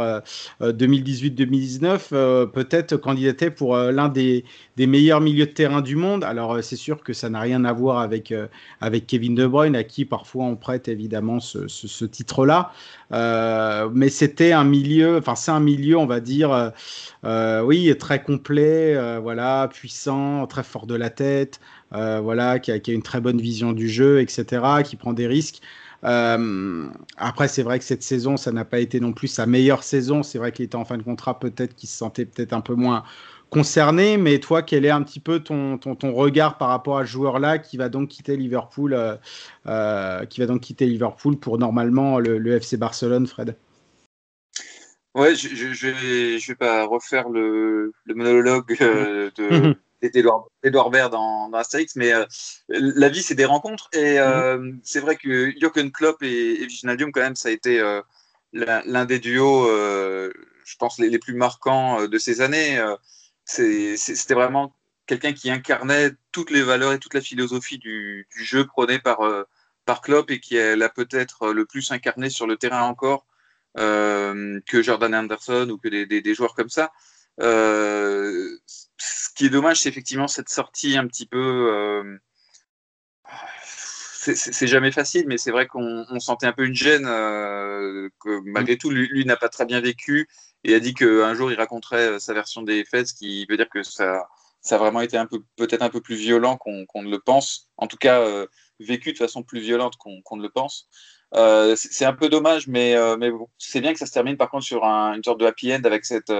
[0.61, 2.16] 2018-2019 euh,
[2.53, 4.43] peut-être candidater pour euh, l'un des,
[4.77, 6.23] meilleurs milieux de terrain du monde.
[6.23, 8.33] Alors euh, c'est sûr que ça n'a rien à voir avec,
[8.81, 12.71] avec Kevin De Bruyne, à qui parfois on prête évidemment ce, titre-là.
[13.11, 16.71] mais c'était un milieu, enfin c'est un milieu, on va dire,
[17.23, 21.59] oui, très complet, voilà, puissant, très fort de la tête,
[21.91, 25.61] voilà, qui a, une très bonne vision du jeu, etc., qui prend des risques.
[26.03, 29.83] Euh, après, c'est vrai que cette saison, ça n'a pas été non plus sa meilleure
[29.83, 30.23] saison.
[30.23, 32.75] C'est vrai qu'il était en fin de contrat, peut-être qu'il se sentait peut-être un peu
[32.75, 33.03] moins
[33.49, 34.17] concerné.
[34.17, 37.11] Mais toi, quel est un petit peu ton, ton, ton regard par rapport à ce
[37.11, 39.15] joueur-là qui va donc quitter Liverpool, euh,
[39.67, 43.55] euh, qui va donc quitter Liverpool pour normalement le, le FC Barcelone, Fred?
[45.15, 51.11] Ouais, je, je, je, vais, je vais pas refaire le, le monologue de, Edouard Baird
[51.11, 52.25] dans, dans Astérix, mais euh,
[52.69, 53.89] la vie, c'est des rencontres.
[53.93, 54.79] Et euh, mhm.
[54.83, 58.01] c'est vrai que Jürgen Klopp et, et quand même, ça a été euh,
[58.53, 62.83] l'un des duos, je pense, les, plus marquants de ces années.
[63.45, 64.73] C'était vraiment
[65.05, 69.19] quelqu'un qui incarnait toutes les valeurs et toute la philosophie du, jeu prôné par,
[69.85, 73.25] par Klopp et qui l'a peut-être le plus incarné sur le terrain encore
[73.75, 76.91] que Jordan Anderson ou que des, des, des joueurs comme ça.
[77.41, 78.57] Euh,
[78.97, 81.69] ce qui est dommage, c'est effectivement cette sortie un petit peu.
[81.71, 82.17] Euh,
[84.35, 88.77] c'est jamais facile, mais c'est vrai qu'on sentait un peu une gêne euh, que malgré
[88.77, 90.27] tout, lui, n'a pas très bien vécu
[90.65, 93.69] et a dit qu'un jour il raconterait sa version des faits, ce qui veut dire
[93.69, 94.27] que ça,
[94.59, 97.69] ça a vraiment été un peu peut-être un peu plus violent qu'on ne le pense.
[97.77, 98.21] En tout cas,
[98.81, 100.89] vécu de façon plus violente qu'on ne le pense.
[101.77, 104.65] c'est un peu dommage, mais, mais bon, c'est bien que ça se termine par contre
[104.65, 106.33] sur une sorte de happy end avec cette,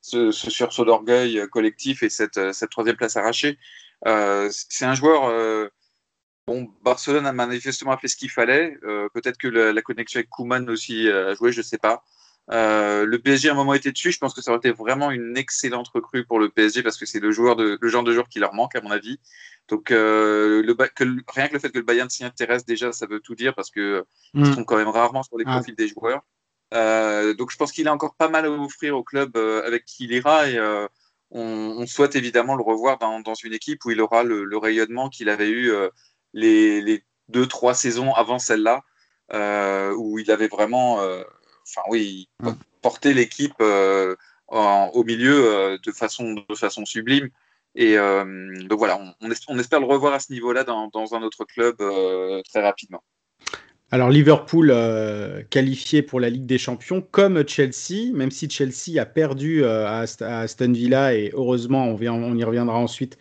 [0.00, 3.58] ce, sursaut d'orgueil euh, collectif et cette, euh, cette troisième place arrachée.
[4.06, 5.70] Euh, c'est un joueur.
[6.46, 8.76] Bon, Barcelone a manifestement fait ce qu'il fallait.
[9.12, 12.02] Peut-être que la, connexion avec Kuman aussi a joué, je ne sais pas.
[12.48, 14.10] le PSG à un moment était dessus.
[14.10, 17.04] Je pense que ça aurait été vraiment une excellente recrue pour le PSG parce que
[17.04, 19.20] c'est le, joueur de, le genre de joueur qui leur manque à mon avis.
[19.68, 23.20] Donc le, que, rien que le fait que le Bayern s'y intéresse déjà, ça veut
[23.20, 24.44] tout dire parce que mm.
[24.44, 25.56] ils sont quand même rarement sur les ah.
[25.56, 26.22] profils des joueurs.
[26.72, 29.84] Euh, donc je pense qu'il a encore pas mal à offrir au club euh, avec
[29.84, 30.86] qui il ira et euh,
[31.30, 35.50] on, souhaite évidemment le revoir dans, une équipe où il aura le, rayonnement qu'il avait
[35.50, 35.72] eu
[36.32, 38.82] les, deux, trois saisons avant celle-là,
[39.96, 42.28] où il avait vraiment, enfin oui,
[42.82, 47.30] porté l'équipe au milieu de, façon, de façon sublime.
[47.76, 51.76] Et donc voilà, on, espère le revoir à ce niveau-là dans, dans, un autre club
[52.50, 53.04] très rapidement.
[53.92, 59.04] Alors Liverpool euh, qualifié pour la Ligue des Champions comme Chelsea, même si Chelsea a
[59.04, 63.18] perdu euh, à, Aston Villa et heureusement on, on y reviendra ensuite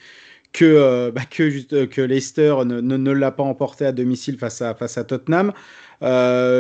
[0.53, 4.75] que, euh, bah, que, que, Leicester ne, ne, l'a pas emporté à domicile face à,
[4.75, 5.53] face à Tottenham.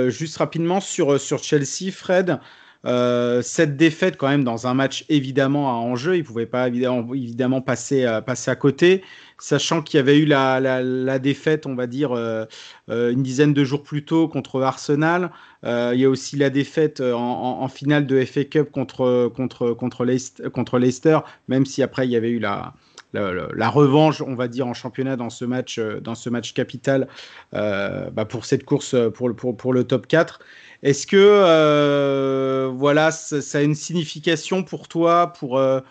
[0.09, 2.39] juste rapidement sur, sur Chelsea, Fred,
[2.85, 6.67] euh, cette défaite, quand même, dans un match évidemment à enjeu, il ne pouvait pas
[6.67, 9.03] évidemment, passer, euh, passer à côté,
[9.37, 12.45] sachant qu'il y avait eu la, la, défaite, on va dire, euh,
[12.87, 15.31] une dizaine de jours plus tôt contre Arsenal.
[15.63, 20.05] il y a aussi la défaite en, finale de FA Cup contre, contre, contre,
[20.49, 22.73] contre Leicester, même si après il y avait eu la,
[23.13, 27.07] la, revanche, on va dire, en championnat dans ce match, dans ce match capital
[27.51, 30.39] bah pour cette course pour, pour, le top 4.
[30.81, 35.81] Est-ce que euh, voilà, ça, a une signification pour toi, pour, euh,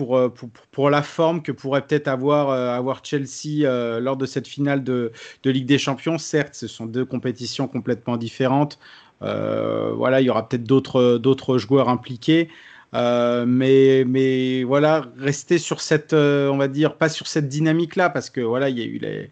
[0.00, 3.68] euh, pour, pour, la forme que pourrait peut-être avoir, avoir Chelsea
[4.00, 6.16] lors de cette finale de, de, Ligue des Champions?
[6.16, 8.78] Certes, ce sont deux compétitions complètement différentes.
[9.20, 12.48] voilà, il y aura peut-être d'autres, d'autres joueurs impliqués.
[12.92, 18.40] Mais, mais voilà, rester sur cette, on va dire, pas sur cette dynamique-là, parce que
[18.40, 19.30] voilà, il y a eu les,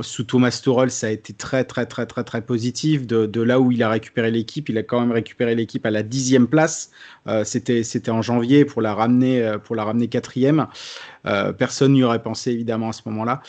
[0.00, 3.06] sous Thomas Tuchel, ça a été très très très très très positif.
[3.06, 6.02] De, là où il a récupéré l'équipe, il a quand même récupéré l'équipe à la
[6.02, 6.90] dixième place.
[7.26, 10.68] Euh, c'était en janvier pour la ramener euh, pour la ramener quatrième.
[11.26, 13.42] Euh, personne n'y aurait pensé évidemment à ce moment-là.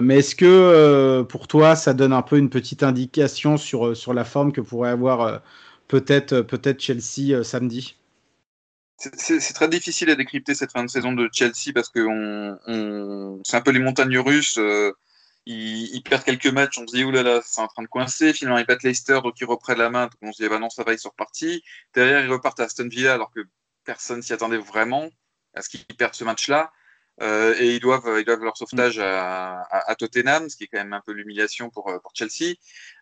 [0.00, 4.24] mais est-ce que pour toi, ça donne un peu une petite indication sur sur la
[4.24, 5.40] forme que pourrait avoir
[5.88, 7.96] peut-être peut-être Chelsea samedi?
[8.98, 13.56] C'est très difficile à décrypter cette fin de saison de Chelsea parce que on, c'est
[13.56, 14.58] un peu les montagnes russes.
[14.58, 14.92] Euh,
[15.46, 18.32] ils, perdent quelques matchs, on se dit oulala, c'est en train de coincer.
[18.32, 20.04] Finalement, ils battent Leicester, donc ils reprennent la main.
[20.04, 21.62] Donc on se dit ah bah non, ça va, ils sont repartis.
[21.94, 23.40] Derrière, ils repartent à Aston Villa alors que
[23.84, 25.08] personne s'y attendait vraiment
[25.54, 26.72] à ce qu'ils perdent ce match-là.
[27.20, 30.78] Euh, et ils doivent, ils doivent leur sauvetage à, à, Tottenham, ce qui est quand
[30.78, 32.54] même un peu l'humiliation pour, pour Chelsea.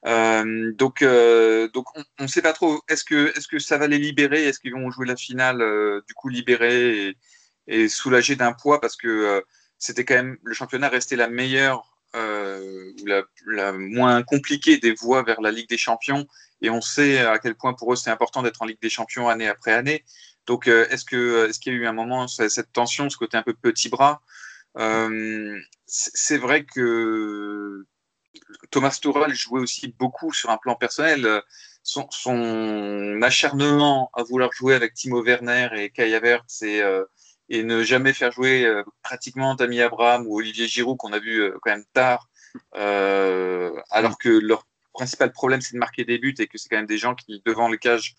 [0.07, 2.81] Euh, donc, euh, donc on ne sait pas trop.
[2.89, 4.45] Est-ce que, est-ce que ça va les libérer?
[4.45, 7.17] Est-ce qu'ils vont jouer la finale euh, du coup libérés et,
[7.67, 8.81] et soulagés d'un poids?
[8.81, 9.41] Parce que euh,
[9.79, 15.23] c'était quand même le championnat restait la meilleure ou la, la, moins compliquée des voies
[15.23, 16.27] vers la Ligue des Champions.
[16.63, 19.29] Et on sait à quel point pour eux c'est important d'être en Ligue des Champions
[19.29, 20.05] année après année.
[20.47, 23.17] Donc, euh, est-ce que euh, est-ce qu'il y a eu un moment cette tension, ce
[23.17, 24.23] côté un peu petit bras
[24.79, 27.85] euh, C'est vrai que
[28.71, 31.43] Thomas Tuchel jouait aussi beaucoup sur un plan personnel.
[31.83, 36.83] Son, acharnement à vouloir jouer avec Timo Werner et Kai Havertz et,
[37.49, 38.69] et ne jamais faire jouer
[39.03, 42.29] pratiquement Tammy Abraham ou Olivier Giroud qu'on a vu quand même tard,
[42.73, 44.67] alors que leur
[44.97, 47.43] principal problème c'est de marquer des buts et que c'est quand même des gens qui
[47.45, 48.17] devant le cage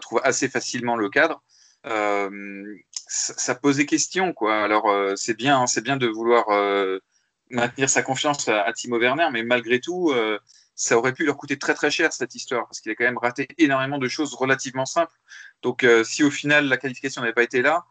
[0.00, 1.42] trouvent assez facilement le cadre.
[1.86, 2.76] Euh,
[3.08, 4.62] ça, posait question, quoi.
[4.62, 6.98] Alors, euh, c'est bien, hein, c'est bien de vouloir euh,
[7.50, 10.12] maintenir sa confiance à, Timo Werner, mais malgré tout,
[10.74, 13.18] ça aurait pu leur coûter très très cher cette histoire, parce qu'il a quand même
[13.18, 15.14] raté énormément de choses relativement simples.
[15.62, 17.84] Donc, si au final la qualification n'avait pas été là,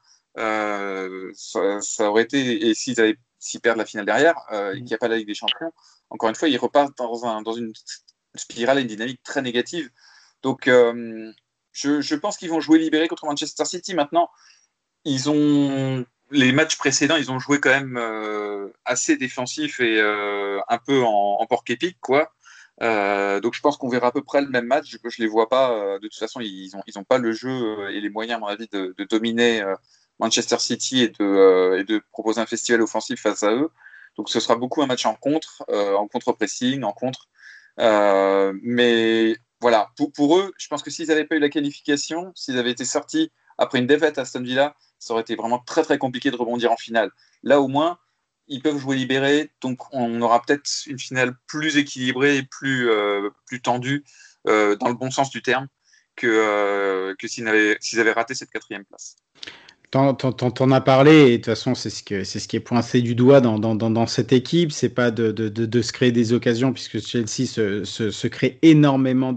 [1.36, 4.36] ça, aurait été, et s'ils avaient s'ils perdent la finale derrière
[4.74, 5.72] et qu'il n'y a pas la Ligue des Champions,
[6.10, 7.72] encore une fois, ils repartent dans, un, dans une
[8.36, 9.89] spirale et une dynamique très négative.
[10.41, 10.70] Donc,
[11.74, 13.94] je, pense qu'ils vont jouer libéré contre Manchester City.
[13.94, 14.30] Maintenant,
[15.06, 20.60] ils ont les matchs précédents, ils ont joué quand même euh, assez défensif et euh,
[20.70, 22.32] un peu en, porc-épic, quoi.
[22.82, 24.89] Euh, donc je pense qu'on verra à peu près le même match.
[24.89, 26.00] Je ne les vois pas.
[26.00, 28.96] de toute façon, ils n'ont pas le jeu et les moyens, à mon avis, de,
[29.10, 29.63] dominer
[30.20, 33.70] Manchester City et de, et de proposer un festival offensif face à eux.
[34.17, 37.28] Donc ce sera beaucoup un match en contre, en contre-pressing, en contre.
[37.78, 42.72] Mais voilà, pour, eux, je pense que s'ils n'avaient pas eu la qualification, s'ils avaient
[42.72, 46.32] été sortis après une défaite à Aston Villa, ça aurait été vraiment très très compliqué
[46.32, 47.12] de rebondir en finale.
[47.44, 48.00] Là au moins,
[48.48, 53.30] ils peuvent jouer libérés, donc on aura peut-être une finale plus équilibrée et plus, euh,
[53.64, 54.04] tendue
[54.48, 55.68] euh, dans le bon sens du terme
[56.16, 59.16] que, euh, que s'ils avaient raté cette quatrième place.
[59.91, 63.13] T'en as parlé, et de toute façon, c'est ce, que, ce qui est pointé du
[63.13, 64.71] doigt dans, dans, dans cette équipe.
[64.71, 68.58] C'est pas de, de, de, se créer des occasions, puisque Chelsea se, se, se crée
[68.62, 69.34] énormément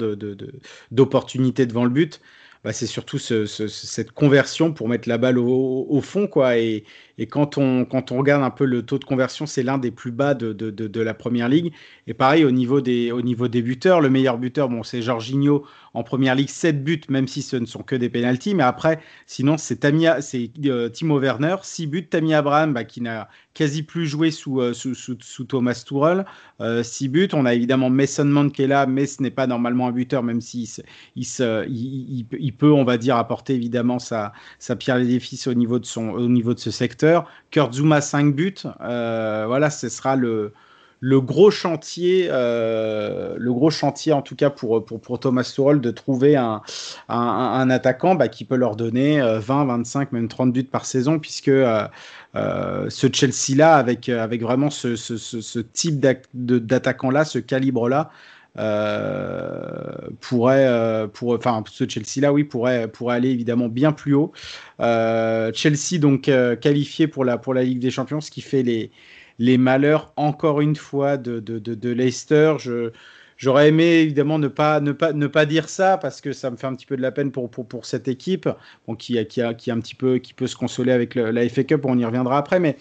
[0.93, 2.21] d'opportunités devant le but.
[2.63, 6.29] Bah, c'est surtout ce, cette conversion pour mettre la balle au, au fond.
[6.29, 6.57] Quoi.
[6.59, 6.85] Et,
[7.19, 9.91] et, quand, on, quand on regarde un peu le taux de conversion, c'est l'un des
[9.91, 11.73] plus bas de, de, de, la première ligue.
[12.07, 15.65] Et pareil, au niveau des, au niveau des buteurs, le meilleur buteur, bon, c'est Jorginho
[15.95, 18.55] en première ligue, 7 buts, même si ce ne sont que des pénalties.
[18.55, 22.09] Mais après, sinon, c'est euh, Timo Werner, 6 buts.
[22.09, 26.25] Tammy Abraham, bah, qui n'a quasi plus joué sous, euh, sous, sous, Thomas Tuchel,
[26.83, 27.29] 6 euh, buts.
[27.33, 30.25] On a évidemment Mason Mount qui est là, mais ce n'est pas normalement un buteur,
[30.25, 30.69] même s'il
[31.15, 31.25] il,
[31.69, 35.55] il, il, peut, on va dire, apporter évidemment sa, sa pierre à l'édifice au au
[35.55, 37.04] niveau de ce secteur.
[37.51, 38.55] Kurt Zuma, 5 buts.
[38.81, 40.53] voilà, ce sera le
[41.05, 45.83] le gros chantier, euh, le gros chantier en tout cas pour, pour, pour Thomas Tuchel
[45.83, 46.63] de trouver un,
[47.11, 51.19] un, attaquant bah, qui peut leur donner 20, euh, 25, même 30 buts par saison,
[51.19, 51.87] puisque euh,
[52.35, 56.01] ce Chelsea-là, avec, avec vraiment ce, ce, ce type
[56.33, 58.11] d'attaquant-là, ce calibre-là,
[60.21, 64.33] pourrait, pour, enfin, ce Chelsea-là, oui, pourrait, pourrait aller évidemment bien plus haut.
[64.79, 68.91] Chelsea donc qualifié pour la, pour la Ligue des Champions, ce qui fait les
[69.39, 72.55] les malheurs, encore une fois, de, de, de, Leicester.
[72.59, 72.91] Je,
[73.37, 76.57] J'aurais aimé évidemment ne pas, ne, pas, ne pas dire ça parce que ça me
[76.57, 78.49] fait un petit peu de la peine pour, pour, pour cette équipe
[78.87, 81.49] bon, qui, qui, a, qui, a un petit peu, qui peut se consoler avec la
[81.49, 82.61] FA Cup, on y reviendra après.
[82.61, 82.77] Mais,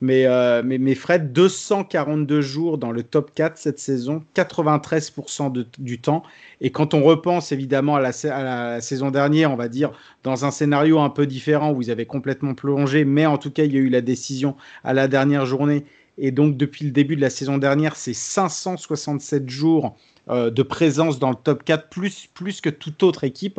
[0.00, 6.00] mais, euh, mais, mais, Fred, 242 jours dans le top 4 cette saison, 93% du
[6.00, 6.22] temps.
[6.60, 9.92] Et quand on repense évidemment à la, saison dernière, on va dire
[10.22, 13.64] dans un scénario un peu différent où ils avaient complètement plongé, mais en tout cas,
[13.64, 15.84] il y a eu la décision à la dernière journée
[16.22, 19.96] et donc, depuis le début de la saison dernière, c'est 567 jours
[20.28, 23.58] euh, de présence dans le top 4, plus, plus que toute autre équipe,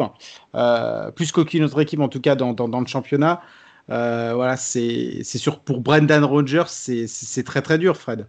[0.54, 3.42] euh, plus qu'aucune autre équipe, en tout cas, dans, le championnat.
[3.90, 8.28] Euh, voilà, c'est sûr, pour Brendan Rodgers, c'est très, très dur, Fred.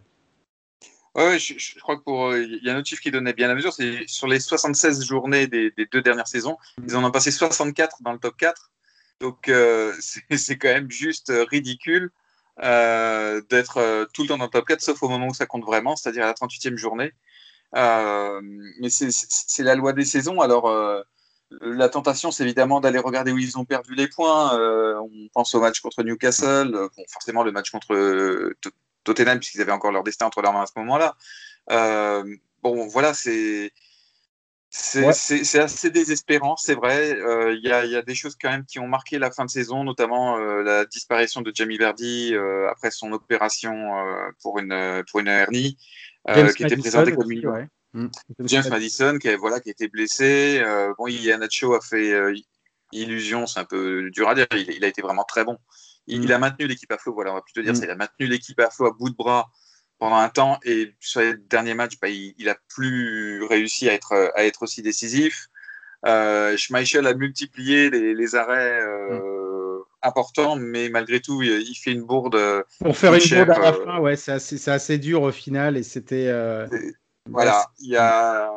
[1.15, 3.73] Ouais, je, crois que il y a un autre chiffre qui donnait bien la mesure,
[3.75, 8.13] c'est sur les 76 journées des, deux dernières saisons, ils en ont passé 64 dans
[8.13, 8.71] le top 4.
[9.21, 9.51] Donc
[10.01, 12.11] c'est quand même juste ridicule
[12.59, 15.97] d'être tout le temps dans le top 4, sauf au moment où ça compte vraiment,
[15.97, 17.13] c'est-à-dire à la 38e journée.
[17.75, 20.41] mais c'est la loi des saisons.
[20.41, 21.05] Alors
[21.61, 24.59] la tentation, c'est évidemment d'aller regarder où ils ont perdu les points.
[24.59, 28.57] Euh, on pense au match contre Newcastle, euh, forcément le match contre euh,
[29.05, 31.17] Tottenham, puisqu'ils avaient encore leur destin entre leurs mains à ce moment-là.
[32.63, 33.73] bon, voilà, c'est.
[34.75, 37.11] C'est assez désespérant, c'est vrai.
[37.11, 40.39] Il y, a, des choses quand même qui ont marqué la fin de saison, notamment
[40.39, 42.35] la disparition de Jamie Verdi
[42.71, 43.93] après son opération
[44.41, 45.77] pour, une, pour une hernie,
[46.57, 47.69] qui était présentée comme une.
[47.95, 48.09] Mm.
[48.45, 50.61] James Madison, qui, voilà, qui a été blessé.
[50.64, 51.07] Euh, bon,
[51.38, 52.34] Nacho a fait euh,
[52.93, 54.47] illusion, c'est un peu dur à dire.
[54.53, 55.59] Il, a été vraiment très bon.
[56.07, 56.32] Il, mm.
[56.32, 57.84] a maintenu l'équipe à flot, voilà, on va plutôt dire, mm.
[57.84, 59.51] il a maintenu l'équipe à flot à bout de bras
[59.99, 60.59] pendant un temps.
[60.64, 64.62] Et sur les derniers matchs, bah, il, il, a plus réussi à être, à être
[64.62, 65.49] aussi décisif.
[66.05, 72.03] Euh, Schmeichel a multiplié les, les arrêts euh, importants, mais malgré tout, il, fait une
[72.03, 72.64] bourde.
[72.80, 75.76] Pour faire une bourde à la fin, ouais, c'est assez, assez, dur au final.
[75.76, 76.28] Et c'était.
[77.31, 78.51] Voilà, il y a,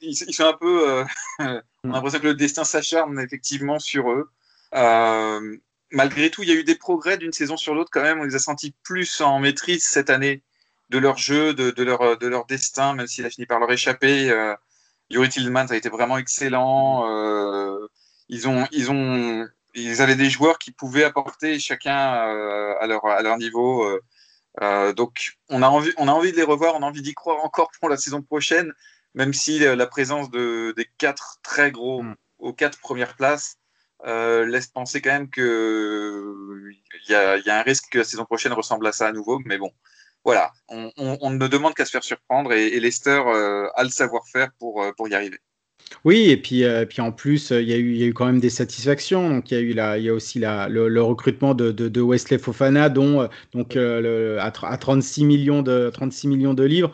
[0.00, 1.04] ils sont un peu, euh,
[1.84, 4.30] on a l'impression que le destin s'acharne effectivement sur eux.
[4.74, 5.56] Euh,
[5.90, 8.20] malgré tout, il y a eu des progrès d'une saison sur l'autre quand même.
[8.20, 10.42] On les a sentis plus en maîtrise cette année
[10.88, 13.70] de leur jeu, de, de leur, de leur destin, même s'il a fini par leur
[13.70, 14.30] échapper.
[14.30, 14.54] Euh,
[15.10, 17.08] Yuri Tillman a été vraiment excellent.
[17.10, 17.86] Euh,
[18.28, 23.22] ils ont, ils ont, ils avaient des joueurs qui pouvaient apporter chacun à leur, à
[23.22, 23.86] leur niveau
[24.62, 27.14] euh, donc, on a, envie, on a envie de les revoir, on a envie d'y
[27.14, 28.72] croire encore pour la saison prochaine,
[29.14, 32.16] même si euh, la présence de, des quatre très gros mm.
[32.38, 33.58] aux quatre premières places
[34.06, 35.44] euh, laisse penser quand même qu'il
[37.08, 39.40] y a, y a un risque que la saison prochaine ressemble à ça à nouveau.
[39.44, 39.70] Mais bon,
[40.24, 43.22] voilà, on, on, ne demande qu'à se faire surprendre et, et Leicester
[43.74, 45.38] a le savoir-faire pour, pour y arriver.
[46.04, 48.14] Oui, et puis, euh, puis en plus, il y, a eu, il y, a eu
[48.14, 49.28] quand même des satisfactions.
[49.28, 51.88] Donc, il y a, eu la, il y a aussi la, le, recrutement de, de,
[51.88, 56.64] de, Wesley Fofana, dont, euh, donc, euh, le, à, 36 millions de, 36 millions de
[56.64, 56.92] livres,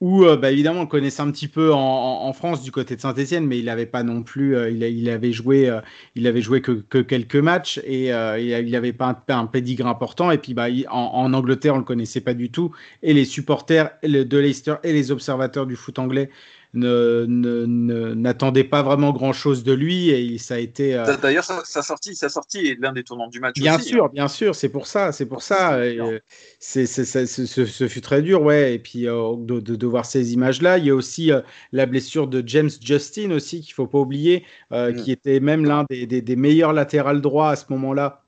[0.00, 3.00] où, bah, évidemment, on le connaissait un petit peu en, en, France du côté de
[3.00, 5.76] Saint-Etienne, mais il n'avait pas non plus, il, il, avait joué,
[6.14, 10.30] il avait joué que, que quelques matchs et il n'avait pas un, un pédigré important.
[10.30, 12.72] Et puis, bah, en, en, Angleterre, on ne le connaissait pas du tout.
[13.02, 16.30] Et les supporters de Leicester et les observateurs du foot anglais
[16.74, 20.94] n'attendait pas vraiment grand chose de lui et ça a été.
[20.94, 23.54] Euh, d'ailleurs, sa, sortie, sa sortie est l'un des tournants du match.
[23.54, 24.10] Bien sûr, hein.
[24.12, 25.74] bien sûr, c'est pour ça, c'est pour ça.
[25.74, 26.18] Euh,
[26.58, 28.74] c'est, ce fut très dur, ouais.
[28.74, 31.30] Et puis euh, de, de, voir ces images-là, il y a aussi
[31.72, 34.94] la blessure de James Justin aussi qu'il faut pas oublier, mm.
[34.94, 38.22] qui était même l'un des, des, des meilleurs latérales droits à ce moment-là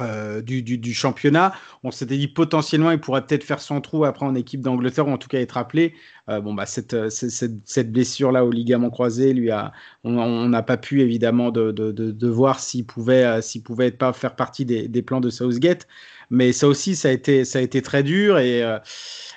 [0.00, 1.52] euh, du, du, championnat.
[1.82, 5.10] On s'était dit potentiellement il pourrait peut-être faire son trou après en équipe d'Angleterre ou
[5.10, 5.92] en tout cas être appelé.
[6.28, 9.72] Euh, bon bah cette, euh, cette, cette blessure là au ligament croisé lui a
[10.04, 14.36] on n'a pas pu évidemment de, de, de, voir s'il pouvait s'il pouvait pas faire
[14.36, 15.88] partie des, des, plans de Southgate.
[16.30, 18.62] Mais ça aussi ça a été ça a été très dur et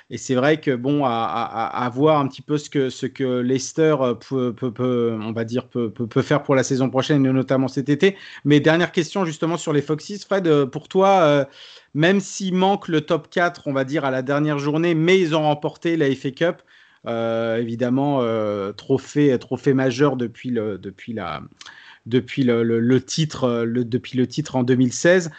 [0.08, 3.40] et c'est vrai que bon, à, à, voir un petit peu ce que, ce que
[3.40, 7.22] Leicester euh, peut, peut, peut on va dire, peut, peut, faire pour la saison prochaine,
[7.22, 8.16] notamment cet été.
[8.44, 11.44] Mais dernière question justement sur les Foxes, Fred, euh, pour toi, euh,
[11.96, 15.34] même s'il manque le top 4, on va dire, à la dernière journée, mais ils
[15.34, 16.62] ont remporté la FA Cup.
[17.06, 21.42] Euh, évidemment, euh, trophée, trophée majeur depuis le, depuis la,
[22.04, 25.30] depuis le, titre, le, depuis le titre en 2016.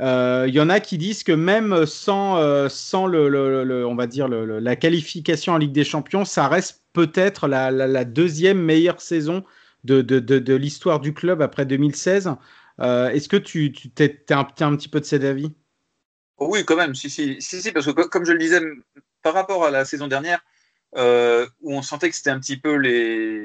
[0.00, 4.06] Il euh, y en a qui disent que même sans, euh, sans le, on va
[4.06, 9.44] dire la qualification en Ligue des Champions, ça reste peut-être la, deuxième meilleure saison
[9.84, 12.30] de, de, de, l'histoire du club après 2016.
[12.80, 15.52] Euh, est-ce que tu, tu es, un, un, petit peu de cet avis?
[16.40, 16.94] Oui, quand même.
[16.94, 18.60] Si, si, si, si, parce que comme je le disais,
[19.22, 20.40] par rapport à la saison dernière,
[20.96, 23.42] où on sentait que c'était un petit peu les,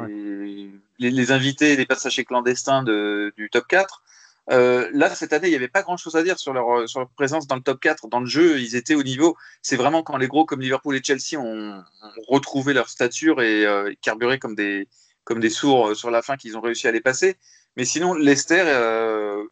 [0.99, 4.03] les, les, invités, les passagers clandestins de, du top 4.
[4.51, 7.09] Euh, là, cette année, il n'y avait pas grand-chose à dire sur leur, sur leur
[7.09, 8.07] présence dans le top 4.
[8.07, 9.35] Dans le jeu, ils étaient au niveau.
[9.61, 11.83] C'est vraiment quand les gros comme Liverpool et Chelsea ont,
[12.27, 14.87] retrouvé leur stature et euh, carburé comme des,
[15.23, 17.37] comme des sourds euh, sur la fin qu'ils ont réussi à les passer.
[17.75, 19.43] Mais sinon, Leicester, euh,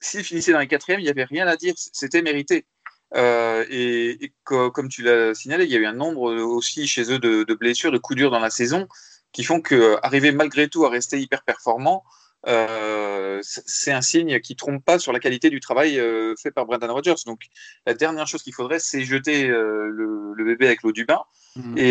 [0.00, 1.74] s'ils finissaient dans les quatrièmes, il n'y avait rien à dire.
[1.76, 2.66] C'était mérité.
[3.14, 7.12] Euh, et, et comme tu l'as signalé, il y a eu un nombre aussi chez
[7.12, 8.88] eux de, de blessures, de coups durs dans la saison
[9.32, 12.04] qui font qu'arriver malgré tout à rester hyper performant,
[12.48, 16.66] euh, c'est un signe qui trompe pas sur la qualité du travail euh, fait par
[16.66, 17.14] Brendan Rodgers.
[17.24, 17.42] Donc
[17.86, 21.22] la dernière chose qu'il faudrait, c'est jeter euh, le, bébé avec l'eau du bain.
[21.56, 21.78] Mhm.
[21.78, 21.90] Et,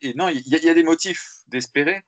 [0.00, 2.02] et, non, il y, y, a des motifs d'espérer.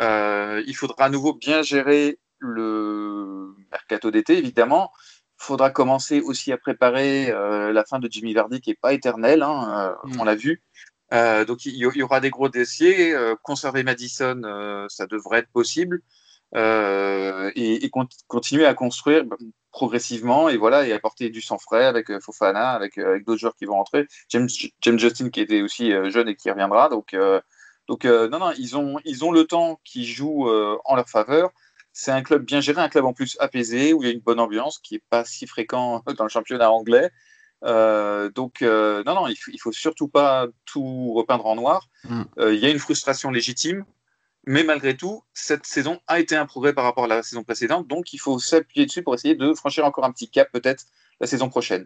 [0.00, 4.92] il faudra à nouveau bien gérer le mercato d'été, évidemment.
[5.40, 9.42] Il faudra commencer aussi à préparer la fin de Jimmy Vardy, qui n'est pas éternelle,
[9.42, 10.20] hein, mhm.
[10.20, 10.62] on l'a vu.
[11.12, 13.14] donc il y, aura des gros dossiers.
[13.42, 14.42] conserver Madison,
[14.88, 16.02] ça devrait être possible.
[16.54, 17.90] et, et
[18.26, 19.24] continuer à construire
[19.70, 23.64] progressivement et voilà et apporter du sang frais avec Fofana, avec, avec d'autres joueurs qui
[23.64, 24.08] vont rentrer.
[24.30, 24.48] James,
[24.80, 26.88] James Justin qui était aussi jeune et qui reviendra.
[26.88, 27.16] Donc,
[27.86, 31.52] donc non, non, ils ont, ils ont le temps qui joue en leur faveur.
[32.00, 34.20] C'est un club bien géré, un club en plus apaisé, où il y a une
[34.20, 37.10] bonne ambiance, qui n'est pas si fréquent dans le championnat anglais.
[37.64, 41.88] Euh, donc, euh, non, non, il ne faut, surtout pas tout repeindre en noir.
[42.04, 42.22] Mm.
[42.38, 43.84] Euh, il y a une frustration légitime,
[44.46, 47.88] mais malgré tout, cette saison a été un progrès par rapport à la saison précédente,
[47.88, 50.84] donc il faut s'appuyer dessus pour essayer de franchir encore un petit cap peut-être
[51.18, 51.84] la saison prochaine.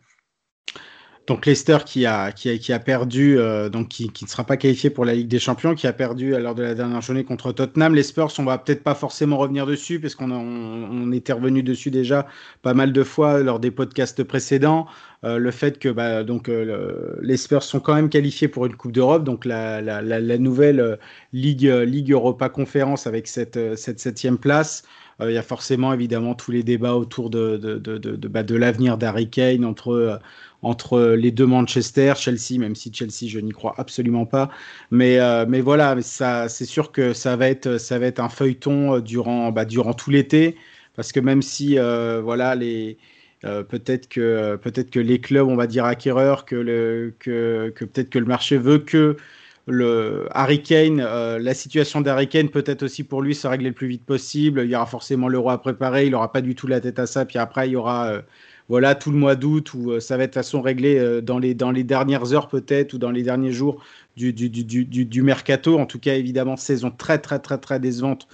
[1.29, 4.43] Donc Leicester qui a, qui a, qui a perdu, euh, donc qui, qui, ne sera
[4.43, 7.23] pas qualifié pour la Ligue des Champions, qui a perdu lors de la dernière journée
[7.23, 7.95] contre Tottenham.
[7.95, 11.93] Les Spurs, on va peut-être pas forcément revenir dessus, parce qu'on on, était revenu dessus
[11.93, 12.27] déjà
[12.63, 14.87] pas mal de fois lors des podcasts précédents.
[15.25, 18.75] Euh, le fait que bah, donc, euh, les Spurs sont quand même qualifiés pour une
[18.75, 20.99] Coupe d'Europe, donc la, la, la, nouvelle
[21.33, 24.83] Ligue, Ligue Europa Conférence avec cette, cette septième place.
[25.29, 29.29] Il y a forcément évidemment tous les débats autour de, de, de, bah, l'avenir d'Harry
[29.31, 30.21] Kane entre
[30.63, 34.49] entre les deux Manchester, Chelsea, même si Chelsea, je n'y crois absolument pas.
[34.91, 38.29] Mais, euh, mais voilà, ça, c'est sûr que ça va être, ça va être un
[38.29, 40.57] feuilleton euh, durant, bah, durant tout l'été,
[40.95, 42.97] parce que même si, euh, voilà, les,
[43.43, 48.11] peut-être que, peut-être que les clubs, on va dire acquéreurs, que, le, que, que peut-être
[48.11, 49.17] que le marché veut que
[49.67, 53.87] le Harry Kane, la situation d'Harry Kane peut-être aussi pour lui se régler le plus
[53.87, 54.63] vite possible.
[54.65, 57.07] Il y aura forcément l'euro à préparer, il n'aura pas du tout la tête à
[57.07, 57.25] ça.
[57.25, 58.23] Puis après, il y aura
[58.73, 61.55] voilà, tout le mois d'août où euh, ça va être façon réglée euh, dans, les,
[61.55, 63.83] dans les dernières heures peut-être ou dans les derniers jours
[64.17, 65.79] du, du, du, du, mercato.
[65.79, 68.29] En tout cas, évidemment, saison très, très, très, très décevante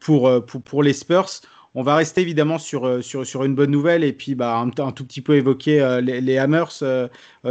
[0.00, 1.28] pour, euh, pour, pour les Spurs.
[1.74, 5.04] On va rester évidemment sur, sur, sur une bonne nouvelle et puis bah, un, tout
[5.04, 6.70] petit peu évoquer les, les, Hammers,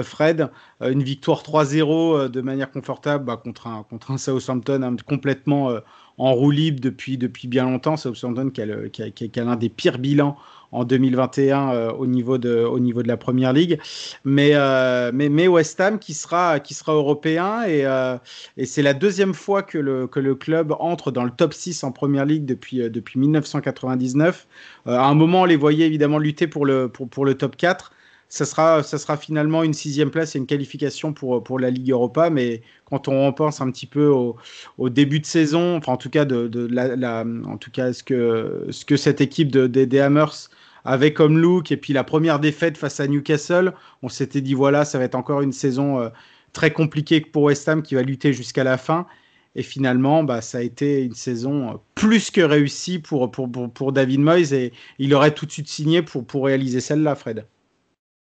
[0.01, 0.49] Fred.
[0.81, 5.73] une victoire 3-0 de manière confortable bah, contre, un, contre un Southampton hein, complètement
[6.17, 7.97] en roue libre depuis, depuis bien longtemps.
[7.97, 10.37] Southampton qui a l'un des pires bilans
[10.73, 13.79] en 2021 euh, au, niveau de, au niveau de la première ligue.
[14.25, 18.17] Mais, euh, mais, mais, West Ham qui sera, qui sera européen et, euh,
[18.57, 21.83] et c'est la deuxième fois que le, que le club entre dans le top 6
[21.83, 24.47] en première ligue depuis, depuis 1999.
[24.85, 27.91] à un moment, on les voyait évidemment lutter pour le, pour, pour le top 4
[28.33, 31.91] ça sera, ça sera finalement une sixième place et une qualification pour, pour la Ligue
[31.91, 32.31] Europa.
[32.31, 34.37] Mais quand on repense un petit peu au,
[34.79, 38.01] au début de saison, enfin en tout cas, de, de la, en tout cas ce,
[38.01, 40.49] que, ce que cette équipe de, des Hammers
[40.85, 44.85] avec comme look et puis la première défaite face à Newcastle, on s'était dit voilà,
[44.85, 46.09] ça va être encore une saison euh,
[46.51, 49.07] très compliquée pour West Ham qui va lutter jusqu'à la fin.
[49.55, 53.91] Et finalement, bah, ça a été une saison euh, plus que réussie pour, pour, pour,
[53.91, 57.45] David Moyes et il aurait tout de suite signé pour, pour réaliser celle-là, Fred.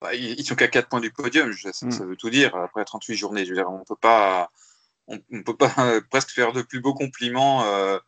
[0.02, 2.10] Bah, ils sont qu'à 4 points du podium, ça, mm.
[2.10, 2.56] veut tout dire.
[2.56, 4.52] Après 38 journées, je veux dire, on ne peut pas,
[5.08, 7.64] on, peut pas presque faire de plus beaux compliments.
[7.66, 8.00] Euh,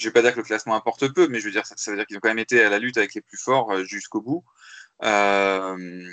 [0.00, 1.96] je vais pas dire que le classement importe peu, mais je veux dire, ça, veut
[1.96, 4.20] dire qu'ils ont quand même été à la lutte avec les plus forts euh, jusqu'au
[4.20, 4.44] bout.
[5.04, 6.08] Euh,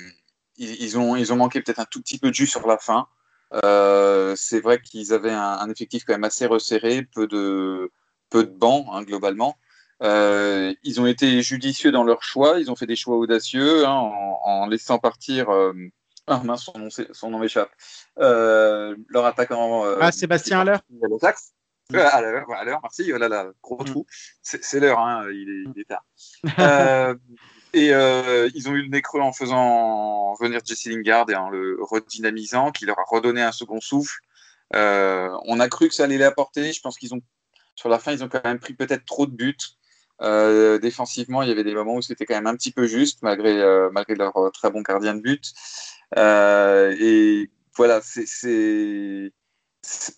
[0.57, 3.07] ils, ont, ils ont manqué peut-être un tout petit peu de jus sur la fin.
[3.63, 7.91] Euh, c'est vrai qu'ils avaient un, effectif quand même assez resserré, peu de,
[8.29, 9.57] peu de bancs hein, globalement.
[10.01, 13.93] ils ont été judicieux dans leur choix, ils ont fait des choix audacieux hein,
[14.43, 15.49] en, laissant partir.
[16.27, 17.71] ah mince, son nom, son nom m'échappe.
[18.17, 19.85] leur attaquant.
[20.01, 20.77] ah, Sébastien Haller
[21.93, 23.11] à l'heure, merci.
[23.13, 23.85] Oh là là, gros mm.
[23.85, 24.05] trou.
[24.41, 26.05] C'est l'heure, hein, il, est, tard.
[26.59, 27.15] euh,
[27.73, 31.49] et euh, ils ont eu le nez creux en faisant venir Jesse Lingard et en
[31.49, 34.19] le redynamisant, qui leur a redonné un second souffle.
[34.75, 36.73] Euh, on a cru que ça allait les apporter.
[36.73, 37.21] Je pense qu'ils ont,
[37.75, 39.55] sur la fin, ils ont quand même pris peut-être trop de buts.
[40.21, 43.21] Euh, défensivement, il y avait des moments où c'était quand même un petit peu juste,
[43.21, 43.55] malgré,
[43.91, 45.53] malgré leur très bon gardien de but.
[46.17, 49.31] et voilà, c'est c'est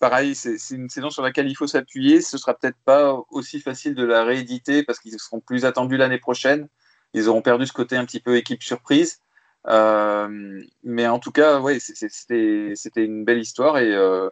[0.00, 2.20] pareil, c'est une saison sur laquelle il faut s'appuyer.
[2.20, 6.18] Ce sera peut-être pas aussi facile de la rééditer parce qu'ils seront plus attendus l'année
[6.18, 6.68] prochaine.
[7.14, 9.20] Ils auront perdu ce côté un petit peu équipe surprise.
[9.68, 14.30] Euh, mais en tout cas, ouais, c'était une belle histoire et euh,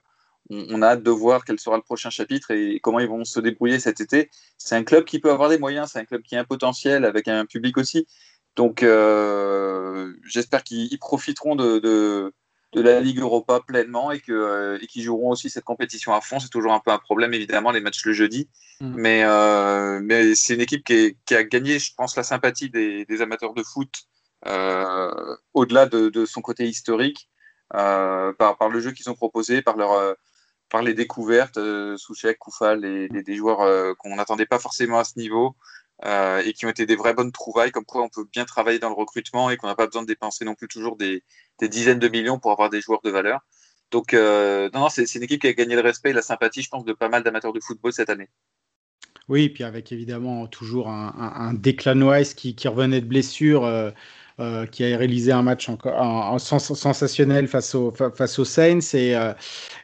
[0.51, 3.41] on, a hâte de voir quel sera le prochain chapitre et comment ils vont se
[3.41, 4.31] débrouiller cet été.
[4.57, 7.05] C'est un club qui peut avoir des moyens, c'est un club qui a un potentiel
[7.05, 8.07] avec un public aussi.
[8.57, 12.33] Donc euh, j'espère qu'ils profiteront de
[12.75, 16.39] la Ligue Europa pleinement et que euh, et qui joueront aussi cette compétition à fond.
[16.39, 18.49] C'est toujours un peu un problème évidemment les matchs le jeudi,
[18.81, 18.95] mm.
[18.97, 23.05] mais euh, mais c'est une équipe qui, qui, a gagné, je pense, la sympathie des,
[23.05, 23.93] des amateurs de foot
[24.47, 27.29] euh, au-delà de, de, son côté historique
[27.71, 30.17] par, par le jeu qu'ils ont proposé, par leur
[30.71, 31.59] par les découvertes,
[31.97, 35.57] Souchek, Koufal, et, des joueurs qu'on n'attendait pas forcément à ce niveau.
[36.05, 38.79] Euh, et qui ont été des vraies bonnes trouvailles, comme quoi on peut bien travailler
[38.79, 41.25] dans le recrutement et qu'on n'a pas besoin de dépenser non plus toujours des,
[41.61, 43.41] dizaines de millions pour avoir des joueurs de valeur.
[43.91, 46.69] Donc, euh, non, c'est une équipe qui a gagné le respect et la sympathie, je
[46.69, 48.29] pense, de pas mal d'amateurs de football cette année.
[49.29, 53.65] Oui, et puis avec évidemment toujours un, un, Declan qui, qui, revenait de blessure.
[53.65, 53.91] Euh,
[54.41, 59.33] euh, qui a réalisé un match encore sensationnel face, au, face aux Saints et, euh,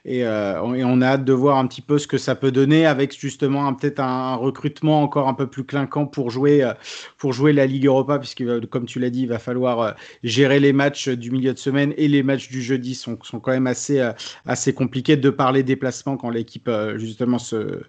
[0.06, 2.86] euh, et, on a hâte de voir un petit peu ce que ça peut donner
[2.86, 6.70] avec justement peut-être un, recrutement encore un peu plus clinquant pour jouer,
[7.18, 10.72] pour jouer la Ligue Europa puisque comme tu l'as dit il va falloir gérer les
[10.72, 14.08] matchs du milieu de semaine et les matchs du jeudi sont, sont quand même assez,
[14.46, 17.80] assez compliqués de par les déplacements quand l'équipe justement se,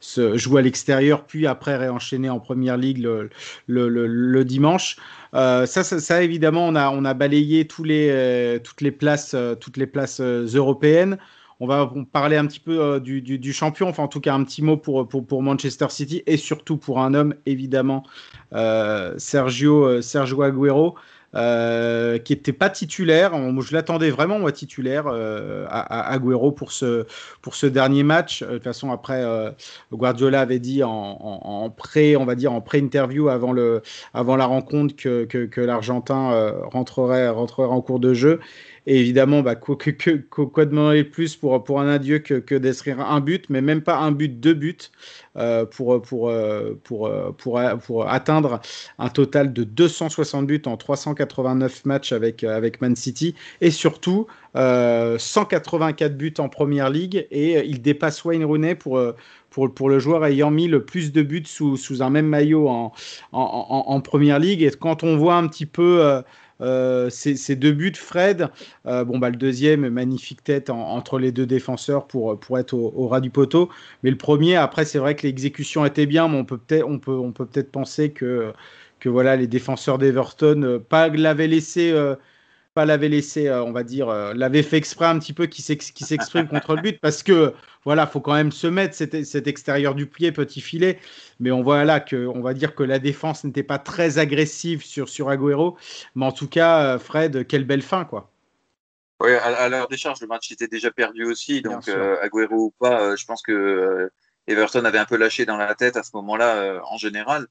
[0.00, 3.28] se, joue à l'extérieur puis après réenchaîner en première ligue le,
[3.66, 4.96] le, le dimanche.
[5.34, 9.54] Ça, ça, évidemment, on a, balayé euh, toutes les places, euh,
[9.92, 11.18] places européennes.
[11.60, 14.76] On va parler un petit peu du, champion, enfin en tout cas un petit mot
[14.76, 18.02] pour, Manchester City et surtout pour un homme, évidemment,
[19.16, 20.96] Sergio, Sergio Aguero.
[21.36, 23.32] Euh, qui n'était pas titulaire.
[23.60, 27.06] Je l'attendais vraiment moi titulaire euh, à, Agüero pour ce,
[27.42, 28.42] pour ce dernier match.
[28.42, 29.24] Euh, de toute façon, après,
[29.92, 33.82] Guardiola avait dit en, en, pré, on va dire en pré-interview avant, le,
[34.12, 38.40] avant la rencontre que, que, que l'Argentin rentrerait, rentrerait en cours de jeu.
[38.86, 43.20] Et évidemment, bah, quoi, que, demander plus pour, pour un adieu que, que d'inscrire un
[43.20, 44.76] but, mais même pas un but, deux buts,
[45.36, 48.60] euh, pour, pour, euh, pour, euh, pour, pour, atteindre
[48.98, 53.34] un total de 260 buts en 389 matchs avec, avec Man City.
[53.62, 57.26] Et surtout, 184 buts en première ligue.
[57.30, 59.00] Et il dépasse Wayne Rooney pour,
[59.48, 62.68] pour, pour, le joueur ayant mis le plus de buts sous, sous un même maillot
[62.68, 62.92] en,
[63.32, 64.62] en, en, première ligue.
[64.62, 66.22] Et quand on voit un petit peu
[67.10, 68.48] ces, deux buts, Fred,
[68.86, 73.08] euh, bon, bah, le deuxième, magnifique tête entre les deux défenseurs pour, pour être au,
[73.08, 73.70] ras du poteau.
[74.02, 76.98] Mais le premier, après, c'est vrai que l'exécution était bien, mais on peut peut-être on
[76.98, 78.52] peut, on peut peut penser que,
[79.00, 81.92] que voilà, les défenseurs d'Everton, euh, pas l'avaient laissé
[82.74, 85.62] pas l'avait laissé, euh, on va dire, euh, l'avait fait exprès un petit peu qui
[85.62, 87.54] s'exprime contre le but parce que
[87.84, 90.98] voilà, faut quand même se mettre cet, cet, extérieur du pied, petit filet.
[91.38, 94.84] Mais on voit là que, on va dire que la défense n'était pas très agressive
[94.84, 95.76] sur, sur Agüero.
[96.16, 98.30] Mais en tout cas, euh, Fred, quelle belle fin, quoi.
[99.20, 101.62] Oui, à, l'heure des charges, le match était déjà perdu aussi.
[101.62, 104.10] Donc, Agüero ou pas, je pense que
[104.48, 107.46] Everton avait un peu lâché dans la tête à ce moment-là, en général.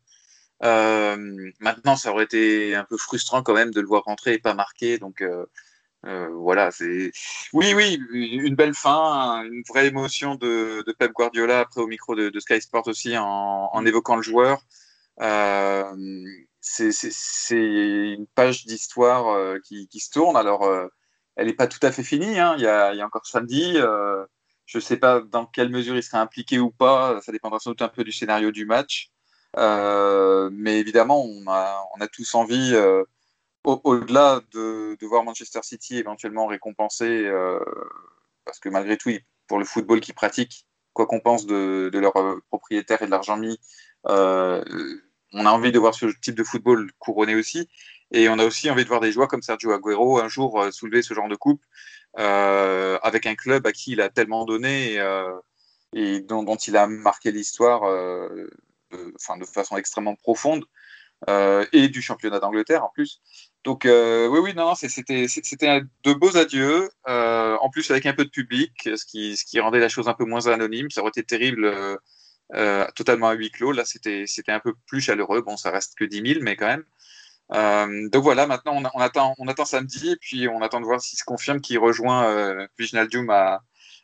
[0.63, 4.39] Euh, maintenant, ça aurait été un peu frustrant quand même de le voir rentrer et
[4.39, 4.97] pas marquer.
[4.97, 5.45] Donc euh,
[6.05, 7.11] euh, voilà, c'est
[7.53, 12.39] oui, oui, une belle fin, une vraie émotion de, Pep Guardiola après au micro de,
[12.39, 14.61] Sky Sport aussi en, évoquant le joueur.
[16.61, 16.91] c'est
[17.51, 20.37] une page d'histoire qui, se tourne.
[20.37, 20.69] Alors,
[21.35, 22.39] elle n'est pas tout à fait finie.
[22.39, 22.55] Hein.
[22.57, 23.75] Il, y a, il, y a, encore samedi.
[24.65, 27.19] je ne sais pas dans quelle mesure il sera impliqué ou pas.
[27.21, 29.12] Ça dépendra sans doute un peu du scénario du match.
[29.57, 33.03] Euh, mais évidemment, on a, tous envie, euh,
[33.63, 37.59] au-delà de, voir Manchester City éventuellement récompensé, euh,
[38.45, 39.11] parce que malgré tout,
[39.47, 42.13] pour le football qu'ils pratiquent, quoi qu'on pense de, de leurs
[42.49, 43.59] propriétaires et de l'argent mis,
[45.35, 47.69] on a envie de voir ce type de football couronné aussi.
[48.11, 51.01] Et on a aussi envie de voir des joueurs comme Sergio Aguero un jour soulever
[51.01, 51.63] ce genre de coupe
[52.15, 54.99] avec un club à qui il a tellement donné
[55.93, 57.81] et, dont, il a marqué l'histoire
[59.15, 60.65] enfin, de façon extrêmement profonde,
[61.29, 63.21] euh, et du championnat d'Angleterre en plus.
[63.63, 65.25] Donc euh, oui, oui, non, c'était
[66.03, 69.87] de beaux adieux, euh, en plus avec un peu de public, ce qui, rendait la
[69.87, 70.89] chose un peu moins anonyme.
[70.91, 71.71] Ça aurait été terrible
[72.95, 73.71] totalement à huis clos.
[73.71, 75.41] Là, c'était un peu plus chaleureux.
[75.41, 78.09] Bon, ça reste que 10 000, mais quand même.
[78.09, 78.99] donc voilà, maintenant on,
[79.47, 83.29] attend, samedi et puis on attend de voir s'il se confirme qu'il rejoint euh, Viginaldium
[83.29, 83.61] à,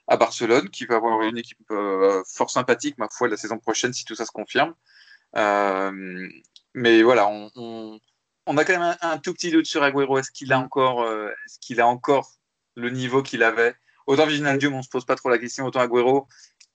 [0.10, 3.94] à Barcelone, qui va avoir une équipe euh, fort sympathique, ma foi, la saison prochaine,
[3.94, 4.74] si tout ça se confirme.
[5.38, 6.28] Euh,
[6.74, 8.00] mais voilà, on,
[8.58, 10.18] a quand même un, tout petit doute sur Agüero.
[10.18, 11.30] Est-ce qu'il a encore, euh,
[11.62, 12.32] qu'il a encore
[12.76, 13.76] le niveau qu'il avait?
[14.08, 15.66] Autant Viginaldium, on se pose pas trop la question.
[15.66, 16.28] Autant Agüero,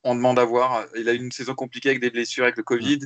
[0.04, 0.86] on demande à voir.
[0.94, 3.00] Il a eu une saison compliquée avec des blessures, avec le Covid.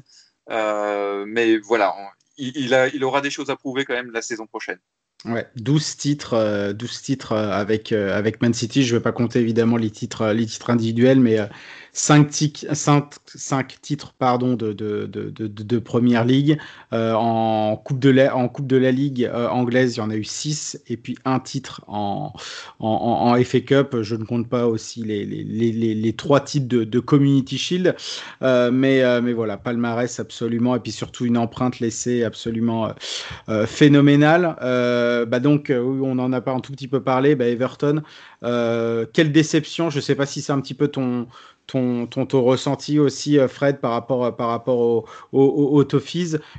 [1.26, 1.94] mais voilà,
[2.36, 4.78] il, a, il aura des choses à prouver quand même la saison prochaine.
[5.24, 8.84] Ouais, 12 titres, 12 euh, titres euh, avec, euh, avec Man City.
[8.84, 11.40] Je ne vais pas compter évidemment les titres, les titres individuels, mais
[11.92, 16.60] 5, titres pardon, de, de, de, de Première Ligue.
[16.92, 20.22] en, coupe de la, en Coupe de la Ligue anglaise, il y en a eu
[20.22, 20.80] 6.
[20.86, 22.32] Et puis un titre en,
[22.78, 23.96] en, FA Cup.
[24.02, 27.96] Je ne compte pas aussi les, les, les, les trois titres de, Community Shield.
[28.40, 30.76] mais, mais voilà, palmarès absolument.
[30.76, 32.94] Et puis surtout une empreinte laissée absolument
[33.66, 34.54] phénoménale.
[35.26, 37.34] Bah donc, euh, on en a pas un tout petit peu parlé.
[37.34, 38.02] Bah Everton,
[38.42, 39.90] euh, quelle déception.
[39.90, 41.28] Je ne sais pas si c'est un petit peu ton,
[41.68, 46.00] ton, ton, ressenti aussi, Fred, par rapport, par rapport au, au, au,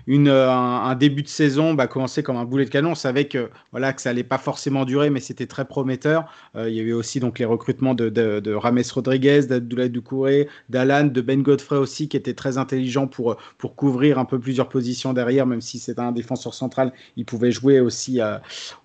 [0.05, 2.91] Une, un, début de saison bah, commencé comme un boulet de canon.
[2.91, 6.31] On savait que, voilà, que ça allait pas forcément durer, mais c'était très prometteur.
[6.55, 11.05] il y a eu aussi donc, les recrutements de, de, Rames Rodriguez, d'Abdoulaye Doucouré, d'Alan,
[11.05, 15.13] de Ben Godfrey aussi, qui était très intelligent pour, pour couvrir un peu plusieurs positions
[15.13, 18.19] derrière, même si c'est un défenseur central, il pouvait jouer aussi,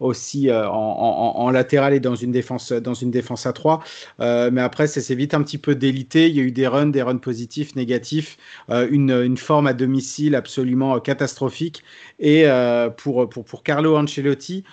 [0.01, 3.85] aussi en, en, latéral et dans une défense, dans une défense à 3.
[4.19, 6.87] mais après, ça s'est vite un petit peu délité il y a eu des runs,
[6.87, 8.37] des runs positifs, négatifs,
[8.71, 11.83] euh, une, forme à domicile absolument euh, catastrophique.
[12.19, 14.65] Et euh, pour, pour, pour, Carlo Ancelotti,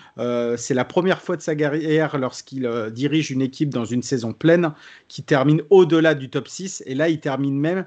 [0.56, 4.72] c'est la première fois de sa carrière lorsqu'il dirige une équipe dans une saison pleine
[5.08, 6.82] qui termine au-delà du top 6.
[6.86, 7.86] Et là, il termine même,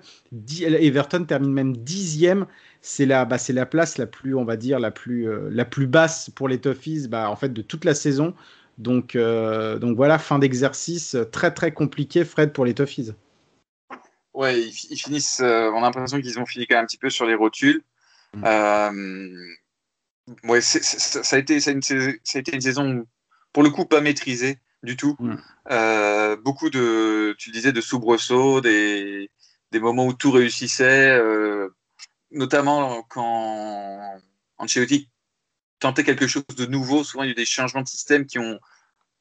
[0.62, 2.46] Everton termine même dixième
[2.82, 6.30] c'est la, bah, la place la plus, on va dire, la plus, la plus basse
[6.30, 8.34] pour les Toffees bah, en fait, de toute la saison.
[8.78, 13.14] Donc, donc voilà, fin d'exercice très très compliqué, Fred, pour les Toffees.
[14.36, 15.40] Ouais, ils, finissent.
[15.40, 17.84] Euh, on a l'impression qu'ils ont fini quand même un petit peu sur les rotules.
[18.34, 18.44] Mm.
[18.46, 19.54] Euh,
[20.44, 23.08] ouais, ça, a été, ça, a été une saison,
[23.54, 25.16] pour le coup, pas maîtrisée du tout.
[25.20, 25.36] Mm.
[25.72, 29.32] Euh, beaucoup de, tu disais, de soubresauts, des,
[29.72, 31.18] des moments où tout réussissait,
[32.32, 34.20] notamment quand
[34.58, 35.10] Ancelotti
[35.80, 37.06] tentait quelque chose de nouveau.
[37.06, 38.60] Souvent, il y a eu des changements de système qui ont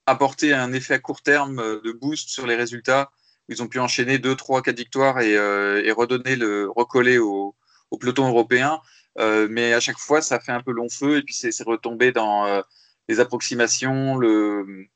[0.06, 3.12] apporté un effet à court terme de boost sur les résultats
[3.48, 7.54] ils ont pu enchaîner deux, trois, quatre victoires et, euh, et redonner le recoller au,
[7.90, 8.80] au peloton européen.
[9.18, 12.10] Euh, mais à chaque fois, ça fait un peu long feu et puis c'est retombé
[12.10, 12.62] dans euh,
[13.08, 14.86] les approximations, le,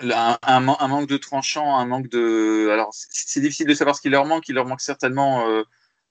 [0.00, 2.70] un, un, manque de tranchant, un manque de.
[2.70, 4.48] Alors, c'est difficile de savoir ce qui leur manque.
[4.48, 5.46] Il leur manque certainement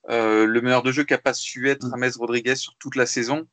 [0.07, 3.47] le meneur de jeu qui n'a pas su être James Rodriguez sur toute la saison.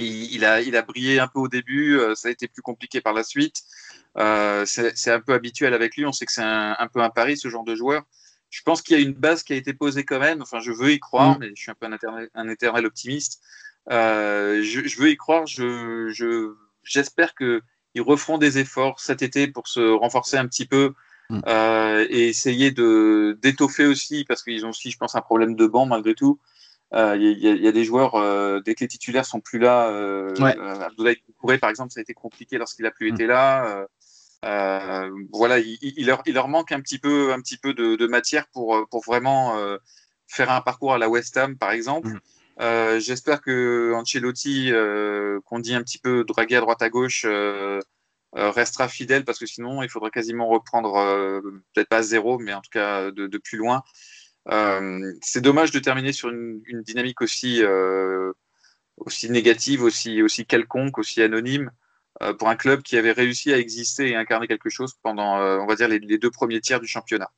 [0.00, 3.00] Il, il, a, il a brillé un peu au début, ça a été plus compliqué
[3.00, 3.62] par la suite.
[4.18, 6.04] Euh, c'est un peu habituel avec lui.
[6.04, 8.02] On sait que c'est un, un, peu un pari, ce genre de joueur.
[8.50, 10.42] Je pense qu'il y a une base qui a été posée quand même.
[10.42, 11.38] Enfin, je veux y croire, mm.
[11.40, 13.40] mais je suis un peu un éternel, un éternel optimiste.
[13.90, 15.46] Euh, je, je, veux y croire.
[15.46, 20.94] J'espère je, j'espère qu'ils referont des efforts cet été pour se renforcer un petit peu
[21.30, 21.40] mm.
[21.46, 25.66] euh, et essayer de d'étoffer aussi, parce qu'ils ont aussi, je pense, un problème de
[25.66, 26.40] banc malgré tout.
[26.90, 29.58] Il euh, y, y, y, a des joueurs, euh, dès que les titulaires sont plus
[29.58, 30.56] là, euh, ouais.
[30.58, 33.14] Abdoulaye Kouré, par exemple, ça a été compliqué lorsqu'il a plus mm.
[33.14, 33.86] été là.
[34.44, 37.96] Euh, voilà, il, il, leur, il, leur, manque un petit peu, un petit peu de,
[37.96, 39.78] de matière pour, pour vraiment euh,
[40.28, 42.08] faire un parcours à la West Ham, par exemple.
[42.08, 42.20] Mm.
[42.60, 44.70] Euh, J'espère que Ancelotti,
[45.44, 47.26] qu'on dit un petit peu dragué à droite à gauche,
[48.32, 51.40] restera fidèle parce que sinon, il faudrait quasiment reprendre,
[51.74, 53.82] peut-être pas à zéro, mais en tout cas de, de plus loin.
[55.22, 57.62] C'est dommage de terminer sur une, une dynamique aussi,
[58.96, 61.70] aussi négative, aussi, aussi quelconque, aussi anonyme.
[62.22, 65.58] Euh, pour un club qui avait réussi à exister et incarner quelque chose pendant, euh,
[65.58, 67.30] on va dire, les, les deux premiers tiers du championnat.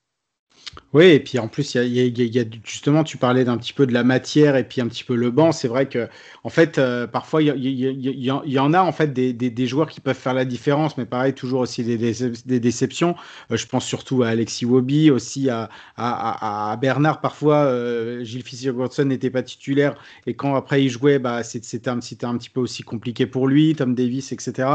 [0.92, 3.86] Oui, et puis en plus, il y, y, a, justement, tu parlais d'un petit peu
[3.86, 5.52] de la matière et puis un petit peu le banc.
[5.52, 6.08] C'est vrai que,
[6.42, 6.80] en fait,
[7.12, 8.30] parfois, il y,
[8.61, 11.84] en a en fait des, joueurs qui peuvent faire la différence, mais pareil, toujours aussi
[11.84, 13.14] des, déceptions.
[13.50, 17.20] Euh, je pense surtout à Alexis Wobi, aussi à, Bernard.
[17.20, 19.94] Parfois, euh, Gilles Fischer-Gordson n'était pas titulaire
[20.26, 23.94] et quand après il jouait, bah, c'était un, petit peu aussi compliqué pour lui, Tom
[23.94, 24.68] Davis, etc.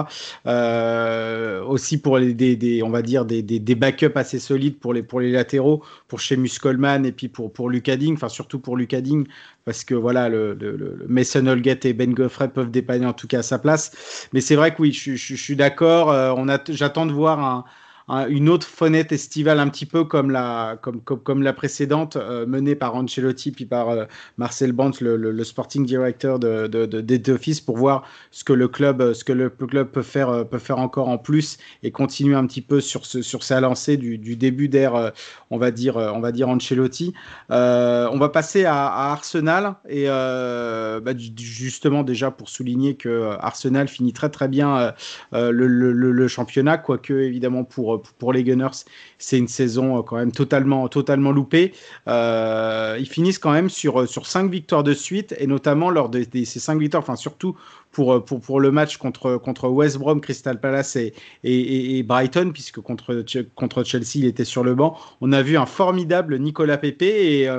[0.45, 5.19] Euh, aussi pour les, des, on va dire des backups assez solides pour les, pour
[5.19, 5.74] les latéraux
[6.07, 9.27] pour Seamus Coleman et puis pour, pour Lucading, enfin surtout pour Lucading,
[9.65, 13.39] parce que voilà, le, le, Mason Holgate et Ben Goffrey peuvent dépanner en tout cas
[13.39, 14.27] à sa place.
[14.33, 16.11] Mais c'est vrai que oui, je, suis d'accord.
[16.11, 16.33] Euh,
[16.69, 17.65] J'attends de voir un,
[18.07, 22.75] une autre fenêtre estivale un petit peu comme la, comme, comme, la précédente, euh, menée
[22.75, 24.05] par Ancelotti puis par euh,
[24.37, 29.13] Marcel Bant, le, sporting director de, de, de, Office, pour voir ce que le club,
[29.13, 32.45] ce que le club peut faire, euh, peut faire encore en plus et continuer un
[32.45, 35.11] petit peu sur, ce, sur sa lancée du, début d'ère,
[35.49, 37.13] on va dire, on va dire Ancelotti.
[37.49, 44.29] on va passer à, Arsenal et bah, justement déjà pour souligner que Arsenal finit très
[44.29, 44.93] très bien
[45.31, 48.85] le, le championnat, quoique évidemment pour pour, les Gunners,
[49.17, 51.73] c'est une saison euh, quand même totalement, totalement loupée.
[52.07, 56.09] Euh, ils finissent quand même sur, euh, sur cinq victoires de suite, et notamment lors
[56.09, 57.55] de, ces cinq victoires, enfin surtout
[57.91, 62.81] pour, pour, pour le match contre, contre West Brom, Crystal Palace et, et, Brighton, puisque
[62.81, 63.23] contre,
[63.55, 64.97] contre Chelsea, il était sur le banc.
[65.21, 67.49] On a vu un formidable Nicolas Pepe et.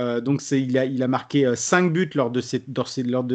[0.00, 3.26] Euh, donc il a, marqué 5 euh, buts lors, de ses, lors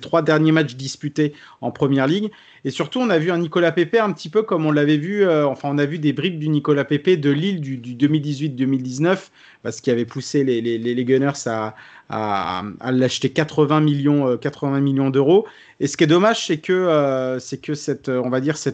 [0.00, 2.30] trois derniers matchs disputés en Première Ligue.
[2.64, 5.22] Et surtout, on a vu un Nicolas Pepe un petit peu comme on l'avait vu,
[5.22, 9.28] euh, enfin on a vu des bribes du Nicolas Pepe de Lille du, du 2018-2019,
[9.62, 15.46] parce qu'il avait poussé les, Gunners à, l'acheter 80 millions, 80 millions d'euros.
[15.78, 18.10] Et ce qui est dommage, c'est que, cette,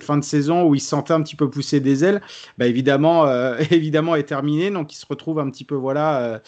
[0.02, 2.22] fin de saison où il se sentait un petit peu pousser des ailes,
[2.56, 3.26] bah, évidemment,
[3.70, 4.70] évidemment, est terminée.
[4.70, 6.40] Donc, il se retrouve un petit peu, voilà,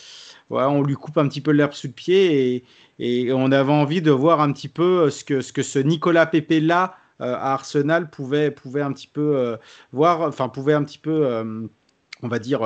[0.48, 2.64] voilà on lui coupe un petit peu l'herbe sous le pied et,
[2.98, 6.26] et on avait envie de voir un petit peu ce que ce, que ce Nicolas
[6.26, 9.56] Pepe là euh, à Arsenal pouvait, pouvait un petit peu euh,
[9.92, 11.66] voir, enfin pouvait un petit peu euh,
[12.22, 12.60] on va dire,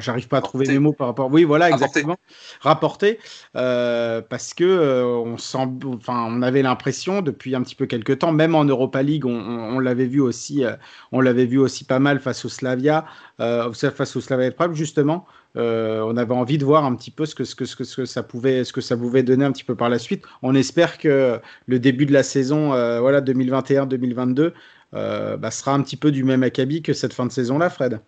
[0.00, 1.30] j'arrive pas à trouver mes mots par rapport.
[1.30, 2.16] Oui, voilà, exactement.
[2.62, 3.18] Rapporter,
[3.52, 8.54] parce que on sent, enfin, on avait l'impression depuis un petit peu quelques temps, même
[8.54, 10.64] en Europa League, on, l'avait vu aussi,
[11.12, 13.04] on l'avait vu aussi pas mal face au Slavia,
[13.38, 15.26] face au Slavia Prague justement.
[15.56, 18.04] Euh, on avait envie de voir un petit peu ce que, ce, que, ce, que,
[18.04, 20.24] ça pouvait, ce que ça pouvait donner un petit peu par la suite.
[20.42, 24.52] On espère que le début de la saison euh, voilà, 2021-2022
[24.94, 28.00] euh, bah, sera un petit peu du même acabit que cette fin de saison-là, Fred.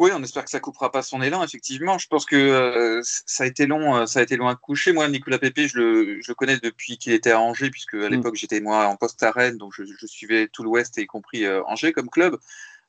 [0.00, 1.44] Oui, on espère que ça coupera pas son élan.
[1.44, 4.92] Effectivement, je pense que ça a été long, ça a été loin de coucher.
[4.92, 8.10] Moi, Nicolas Pépé, je le, connais depuis qu'il était à Angers, puisque à mm.
[8.10, 11.06] l'époque j'étais moi en poste à Rennes, donc je, je suivais tout l'Ouest et y
[11.06, 12.40] compris Angers comme club.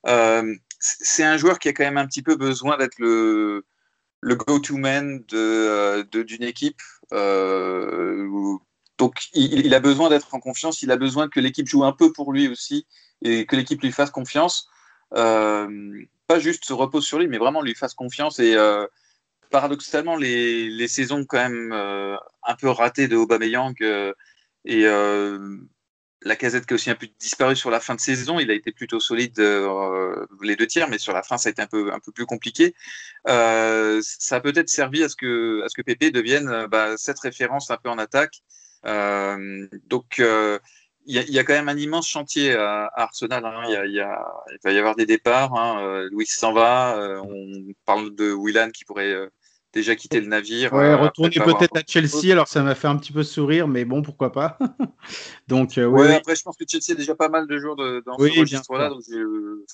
[0.08, 0.56] Euh,
[0.86, 3.66] c'est un joueur qui a quand même un petit peu besoin d'être le,
[4.22, 6.82] le go-to man de, euh, d'une équipe.
[7.14, 8.28] Euh,
[8.98, 12.14] donc, il, a besoin d'être en confiance, il a besoin que l'équipe joue un peu
[12.14, 12.86] pour lui aussi
[13.24, 14.70] et que l'équipe lui fasse confiance.
[15.12, 18.40] pas juste se repose sur lui, mais vraiment lui fasse confiance.
[18.40, 18.56] Et
[19.50, 23.76] paradoxalement, les, les, saisons quand même un peu ratées de Aubameyang
[24.66, 24.86] et
[26.26, 28.40] la casette qui a aussi un peu disparu sur la fin de saison.
[28.40, 31.52] Il a été plutôt solide euh, les deux tiers, mais sur la fin, ça a
[31.52, 32.74] été un peu, plus compliqué.
[33.28, 36.98] Euh, ça a peut-être servi à ce que, à ce que Pépé devienne euh, bah,
[36.98, 38.42] cette référence un peu en attaque.
[39.88, 40.22] donc,
[41.08, 43.46] il y, a quand même un immense chantier à, Arsenal.
[43.46, 43.62] Hein.
[43.68, 44.00] Il,
[44.64, 45.54] va y avoir des départs.
[45.54, 46.08] Hein.
[46.12, 46.98] Louis s'en va.
[47.24, 49.30] on parle de Willan qui pourrait
[49.76, 50.74] déjà quitté le navire.
[50.74, 53.86] Ouais, euh, retourner peut-être à Chelsea, alors ça m'a fait un petit peu sourire, mais
[53.86, 54.58] bon, pourquoi pas.
[55.48, 58.18] donc, euh, ouais, après, je pense que Chelsea a déjà pas mal de joueurs dans
[58.18, 59.66] ce registre-là, donc euh,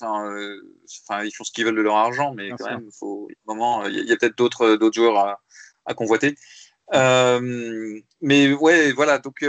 [1.24, 4.12] ils font ce qu'ils veulent de leur argent, mais quand même, faut, moment, il y
[4.12, 5.40] a, peut-être d'autres, d'autres joueurs à,
[5.86, 6.36] à convoiter.
[6.92, 9.46] mais ouais, voilà, donc.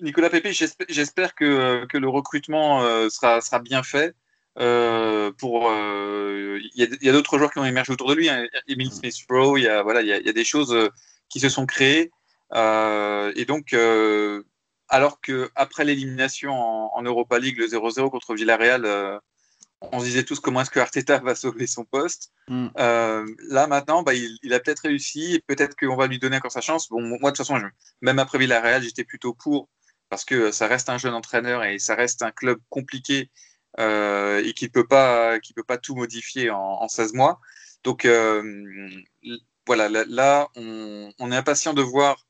[0.00, 0.52] Nicolas Pépé,
[0.88, 4.16] j'espère que, que, le recrutement sera, sera bien fait.
[4.58, 8.46] Euh, pour euh, il y a, d'autres joueurs qui ont émergé autour de lui hein.
[8.68, 8.90] Emile mm.
[8.90, 10.90] Smith Rowe il y a voilà il y a, des choses euh,
[11.30, 12.10] qui se sont créées
[12.54, 13.74] et donc
[14.88, 19.20] alors que après l'élimination en, Europa League le 0-0 contre Villarreal
[19.80, 22.30] on se disait tous comment est-ce que Arteta va sauver son poste.
[22.48, 22.68] Mm.
[22.76, 26.90] là maintenant, bah, il, a peut-être réussi peut-être qu'on va lui donner encore sa chance.
[26.90, 27.58] Bon, moi de toute façon,
[28.02, 29.70] même après Villarreal, j'étais plutôt pour
[30.10, 33.30] parce que ça reste un jeune entraîneur et ça reste un club compliqué
[33.78, 37.40] et qui peut pas qui peut pas tout modifier en, 16 mois.
[37.84, 38.90] Donc euh,
[39.66, 42.26] voilà, là, on, est impatient de voir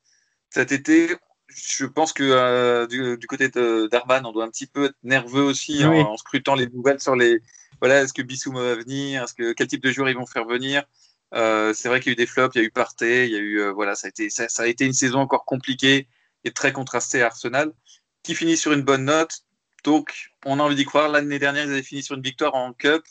[0.51, 1.14] cet été.
[1.49, 5.84] Je pense que euh, du, côté d'Arban, on doit un petit peu être nerveux aussi
[5.84, 7.40] en, scrutant les nouvelles sur les.
[7.80, 10.47] Voilà, est-ce que Bissouma va venir Est-ce que quel type de joueurs ils vont faire
[10.47, 10.84] venir
[11.32, 13.36] C'est vrai qu'il y a eu des flops, il y a eu Partey, il y
[13.36, 16.09] a eu voilà, ça a été ça, ça, a été une saison encore compliquée
[16.45, 17.72] et très contrastée à Arsenal,
[18.22, 19.45] qui finit sur une bonne note.
[19.85, 21.09] Donc, on a envie d'y croire.
[21.09, 23.03] L'année dernière, ils avaient fini sur une victoire en Cup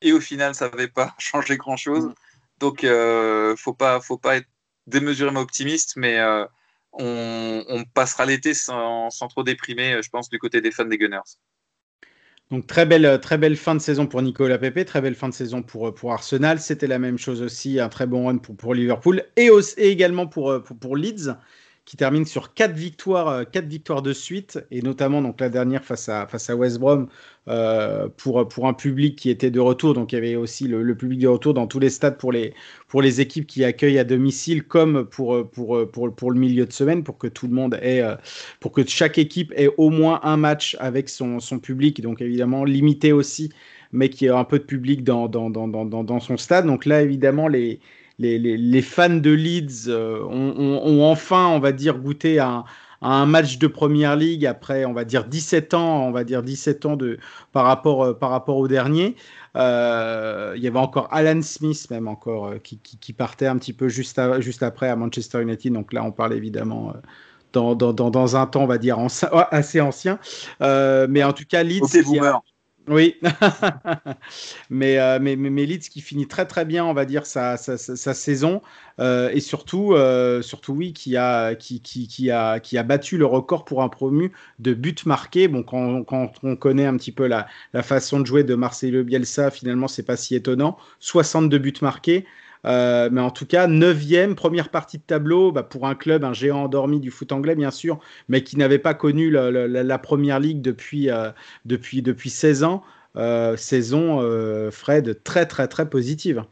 [0.00, 2.06] et au final, ça n'avait pas changé grand-chose.
[2.06, 2.14] Mm.
[2.60, 4.48] Donc, euh, faut pas, faut pas être
[4.86, 6.44] démesurément optimiste, mais euh,
[6.92, 11.18] on, passera l'été sans, trop déprimer, je pense, du côté des fans des Gunners.
[12.50, 15.34] Donc très belle, très belle fin de saison pour Nicolas Pepe, très belle fin de
[15.34, 16.58] saison pour, pour Arsenal.
[16.58, 20.60] C'était la même chose aussi, un très bon run pour, pour Liverpool et, également pour,
[20.64, 21.30] pour, pour Leeds
[21.90, 25.84] qui termine sur quatre victoires, euh, quatre victoires de suite, et notamment donc la dernière
[25.84, 27.08] face à, face à West Brom
[27.48, 29.94] euh, pour, pour un public qui était de retour.
[29.94, 32.54] Donc il y avait aussi le, public de retour dans tous les stades pour les,
[32.86, 36.72] pour les équipes qui accueillent à domicile, comme pour, pour, pour, pour le milieu de
[36.72, 38.14] semaine, pour que tout le monde ait, euh,
[38.60, 42.00] pour que chaque équipe ait au moins un match avec son, son public.
[42.02, 43.50] Donc évidemment limité aussi,
[43.90, 46.66] mais qui ait un peu de public dans, dans, dans, dans, dans son stade.
[46.66, 47.80] Donc là évidemment les
[48.20, 52.64] les, fans de Leeds euh, ont, enfin, on va dire, goûté à,
[53.02, 56.84] un match de première ligue après, on va dire 17 ans, on va dire 17
[56.84, 57.18] ans de,
[57.52, 59.16] par, rapport, euh, par rapport au dernier.
[59.56, 64.20] Euh, il y avait encore Alan Smith, même encore, qui, partait un petit peu juste,
[64.40, 65.72] juste après à Manchester United.
[65.72, 66.92] Donc là, on parle évidemment.
[67.52, 68.98] Dans, dans, un temps, on va dire,
[69.50, 70.20] assez ancien.
[70.60, 71.86] mais en tout cas, Leeds.
[72.88, 73.16] Oui,
[74.70, 78.14] mais, euh, mais, mais, qui finit très très bien, on va dire, sa, sa, sa,
[78.14, 78.62] saison.
[78.98, 83.26] Euh, et surtout, euh, surtout, oui, qui a, qui, qui, a, qui a battu le
[83.26, 85.46] record pour un promu de buts marqués.
[85.46, 89.04] Bon, quand, quand on connaît un petit peu la, la façon de jouer de Marcelo
[89.04, 90.76] Bielsa, finalement, c'est pas si étonnant.
[91.00, 92.26] 62 buts marqués.
[92.64, 96.64] Mais en tout cas, neuvième, première partie de tableau bah, pour un club, un géant
[96.64, 101.08] endormi du foot anglais, bien sûr, mais qui n'avait pas connu la, première ligue depuis,
[101.64, 102.82] depuis, depuis 16 ans.
[103.56, 106.44] saison, Fred, très, très, très positive.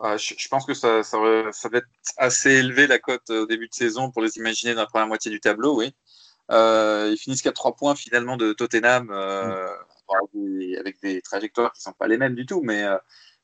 [0.00, 1.18] je, pense que ça, ça,
[1.52, 4.80] ça, va être assez élevé la cote au début de saison pour les imaginer dans
[4.82, 5.94] la première moitié du tableau, oui.
[6.50, 9.68] Euh, ils finissent qu'à 3 points finalement de Tottenham euh,
[10.78, 12.98] avec des trajectoires qui ne sont pas les mêmes du tout, mais, euh,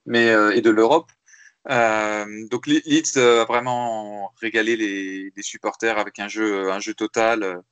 [0.07, 0.27] mais
[0.57, 1.11] et de l'Europe.
[1.67, 7.63] Donc Leeds a vraiment régalé les, supporters avec un jeu, un jeu total.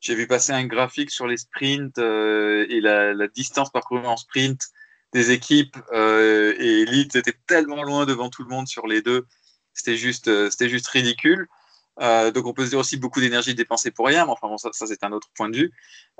[0.00, 4.60] J'ai vu passer un graphique sur les sprints et la, distance parcourue en sprint
[5.12, 9.26] des équipes et Leeds était tellement loin devant tout le monde sur les deux.
[9.72, 11.48] C'était juste, c'était juste ridicule.
[12.00, 14.56] Euh, donc on peut se dire aussi beaucoup d'énergie dépensée pour rien, mais enfin bon,
[14.56, 15.72] ça, c'est un autre point de vue.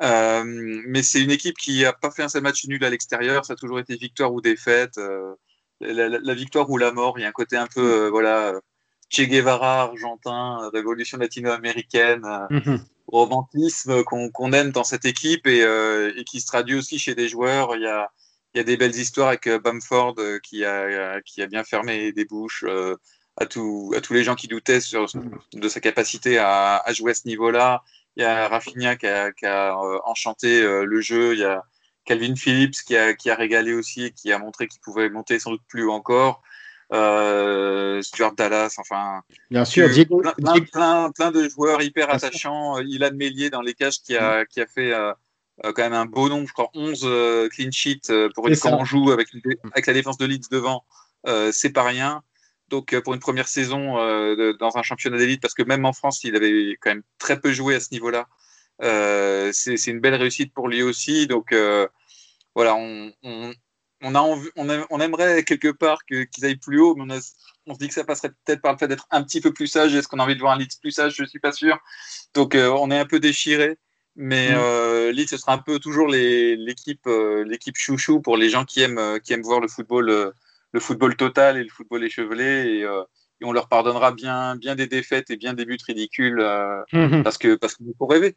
[0.03, 3.45] Euh, mais c'est une équipe qui n'a pas fait un seul match nul à l'extérieur,
[3.45, 4.99] ça a toujours été victoire ou défaite.
[5.83, 8.55] Euh, la, victoire ou la mort, il y a un côté un peu, voilà,
[9.11, 12.85] Che Guevara argentin, révolution latino-américaine, mhm.
[13.07, 15.65] romantisme qu'on aime dans cette équipe et,
[16.27, 17.75] qui se traduit aussi chez des joueurs.
[17.77, 18.11] Il y a,
[18.55, 22.27] il y a des belles histoires avec Bamford qui a, qui a bien fermé des
[22.27, 22.65] bouches
[23.39, 24.81] à, tous les gens qui doutaient
[25.53, 27.83] de sa capacité à, jouer à ce niveau-là.
[28.17, 31.35] Il y a Rafinha qui a, euh, enchanté euh, le jeu.
[31.35, 31.63] Il y a
[32.09, 35.63] Calvin Phillips qui a, régalé aussi et qui a montré qu'il pouvait monter sans doute
[35.69, 36.43] plus haut encore.
[36.93, 39.23] Euh, Stuart Dallas, enfin.
[39.51, 39.89] Bien sûr,
[40.73, 42.79] plein, plein, de joueurs hyper attachants.
[42.81, 44.93] Ilan Mélier dans les cages qui a, qui a fait
[45.63, 49.11] quand même un beau nombre, je crois 11 clean sheets pour une quand on joue
[49.13, 49.29] avec,
[49.73, 50.85] avec la défense de Leeds devant.
[51.53, 52.23] c'est pas rien.
[52.69, 55.93] Donc euh, pour une première saison euh, dans un championnat d'élite, parce que même en
[55.93, 58.29] France, il avait quand même très peu joué à ce niveau-là.
[58.83, 61.27] Euh, c'est une belle réussite pour lui aussi.
[61.27, 61.55] Donc
[62.59, 63.13] voilà, on,
[64.15, 64.23] a
[64.91, 67.15] on, aimerait quelque part qu'ils aillent plus haut, mais
[67.67, 69.69] on, se dit que ça passerait peut-être par le fait d'être un petit peu plus
[69.69, 69.95] sage.
[69.95, 71.15] Est-ce qu'on a envie de voir un Leeds plus sage?
[71.15, 71.79] Je ne suis pas sûr.
[72.35, 73.79] Donc on est un peu déchiré.
[74.17, 75.11] Mais mmh.
[75.11, 77.09] Leeds, ce sera un peu toujours l'équipe
[77.47, 80.33] l'équipe chouchou pour les gens qui aiment, qui aiment voir le football
[80.73, 82.79] le football total et le football échevelé.
[82.79, 83.03] Et, euh,
[83.41, 87.23] et, on leur pardonnera bien, bien des défaites et bien des buts ridicules euh, mhm.
[87.23, 88.37] parce que parce qu'il faut rêver.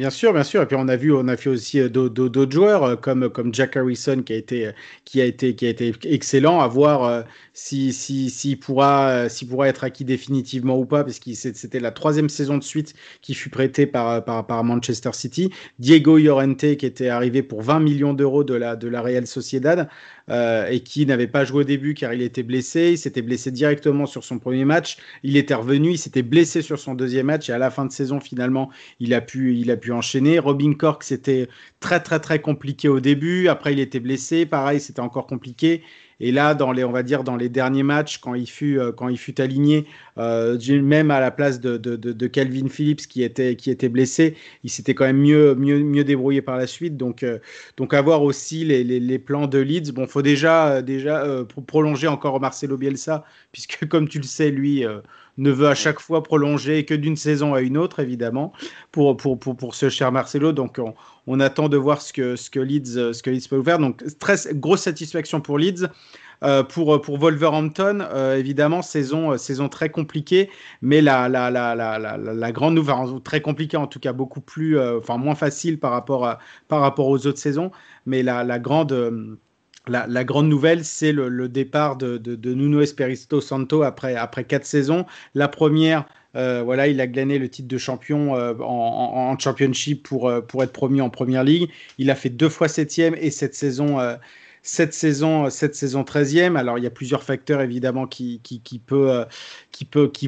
[0.00, 0.62] Bien sûr, bien sûr.
[0.62, 3.76] Et puis on a vu, on a fait aussi euh, d'autres joueurs comme comme Jack
[3.76, 4.70] Harrison qui a été
[5.04, 6.60] qui a été qui a été excellent.
[6.60, 11.80] À voir si si s'il pourra pourra être acquis définitivement ou pas, parce que c'était
[11.80, 15.50] la troisième saison de suite qui fut prêtée par par, par Manchester City.
[15.78, 19.90] Diego Llorente qui était arrivé pour 20 millions d'euros de la de la Real Sociedad.
[20.30, 22.92] Euh, et qui n'avait pas joué au début car il était blessé.
[22.92, 24.96] Il s'était blessé directement sur son premier match.
[25.24, 27.92] Il était revenu, il s'était blessé sur son deuxième match et à la fin de
[27.92, 28.70] saison, finalement,
[29.00, 30.38] il a pu, il a pu enchaîner.
[30.38, 31.48] Robin Cork, c'était
[31.80, 33.48] très, très, très compliqué au début.
[33.48, 34.46] Après, il était blessé.
[34.46, 35.82] Pareil, c'était encore compliqué.
[36.20, 38.92] Et là, dans les, on va dire, dans les derniers matchs, quand il fut, euh,
[38.92, 39.86] quand il fut aligné,
[40.18, 44.70] euh, même à la place de, de, Calvin Phillips qui était, qui était blessé, il
[44.70, 46.96] s'était quand même mieux, mieux, mieux débrouillé par la suite.
[46.96, 47.38] Donc, euh,
[47.76, 49.92] donc avoir aussi les, les, les, plans de Leeds.
[49.92, 51.24] Bon, faut déjà, déjà
[51.66, 54.84] prolonger encore Marcelo Bielsa, puisque comme tu le sais, lui
[55.38, 58.52] ne veut à chaque fois prolonger que d'une saison à une autre, évidemment,
[58.92, 60.52] pour, pour, pour, pour ce cher Marcelo.
[60.52, 60.94] Donc, on,
[61.26, 63.78] on, attend de voir ce que, ce que, Leeds, ce que Leeds peut faire.
[63.78, 65.86] Donc, très grosse satisfaction pour Leeds.
[66.42, 70.48] Euh, pour, pour Wolverhampton, euh, évidemment, saison, euh, saison très compliquée,
[70.80, 74.80] mais la, la, la, la, la grande nouvelle, très compliquée en tout cas, beaucoup plus,
[74.80, 77.70] enfin moins facile par rapport, à, par rapport aux autres saisons,
[78.06, 79.36] mais la, la grande
[79.90, 84.14] la, grande nouvelle, c'est le, départ de, Nuno Espirito Santo après,
[84.44, 85.04] quatre saisons.
[85.34, 90.28] La première, euh, voilà, il a glané le titre de champion euh, en, championship pour,
[90.28, 91.68] euh, pour être promu en première ligue.
[91.98, 93.98] Il a fait deux fois septième et cette saison,
[94.62, 96.56] cette saison, cette saison 13e.
[96.56, 98.80] Alors, il y a plusieurs facteurs évidemment qui, qui, qui,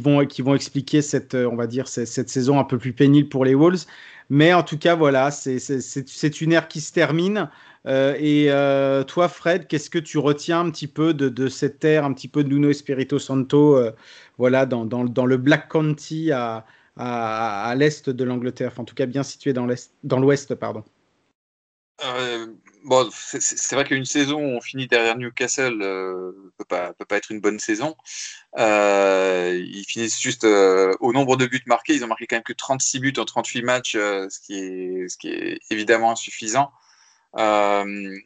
[0.00, 3.86] vont, expliquer cette, on va dire, cette saison un peu plus pénible pour les Wolves.
[4.30, 7.48] Mais en tout cas, voilà, c'est une ère qui se termine.
[7.86, 12.04] Euh, et euh, toi, Fred, qu'est-ce que tu retiens un petit peu de, cette ère,
[12.04, 13.92] un petit peu de Nuno Espirito Santo, euh,
[14.38, 16.64] voilà, dans, le Black County à,
[17.76, 19.66] l'est de l'Angleterre, en tout cas bien situé dans
[20.18, 20.84] l'ouest, pardon?
[22.84, 27.40] bon, c'est vrai qu'une saison où on finit derrière Newcastle ne peut, pas, être une
[27.40, 27.96] bonne saison.
[28.56, 31.94] ils finissent juste au nombre de buts marqués.
[31.94, 36.10] Ils ont marqué quand même que 36 buts en 38 matchs, ce qui est évidemment
[36.10, 36.72] insuffisant.
[37.38, 38.18] Euh,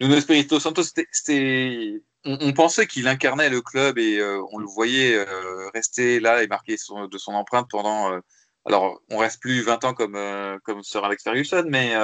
[0.00, 5.16] Nuno Espirito Santos, c'était, on, pensait qu'il incarnait le club et euh, on le voyait
[5.16, 8.20] euh, rester là et marquer de son empreinte pendant.
[8.64, 10.18] alors, on reste plus 20 ans comme,
[10.64, 11.94] comme Sir Alex Ferguson, mais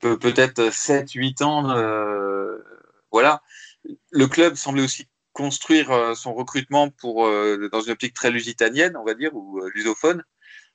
[0.00, 2.56] peut-être 7-8 ans.
[3.12, 3.42] voilà.
[4.10, 9.14] Le club semblait aussi construire son recrutement pour, dans une optique très lusitanienne, on va
[9.14, 10.24] dire, ou lusophone.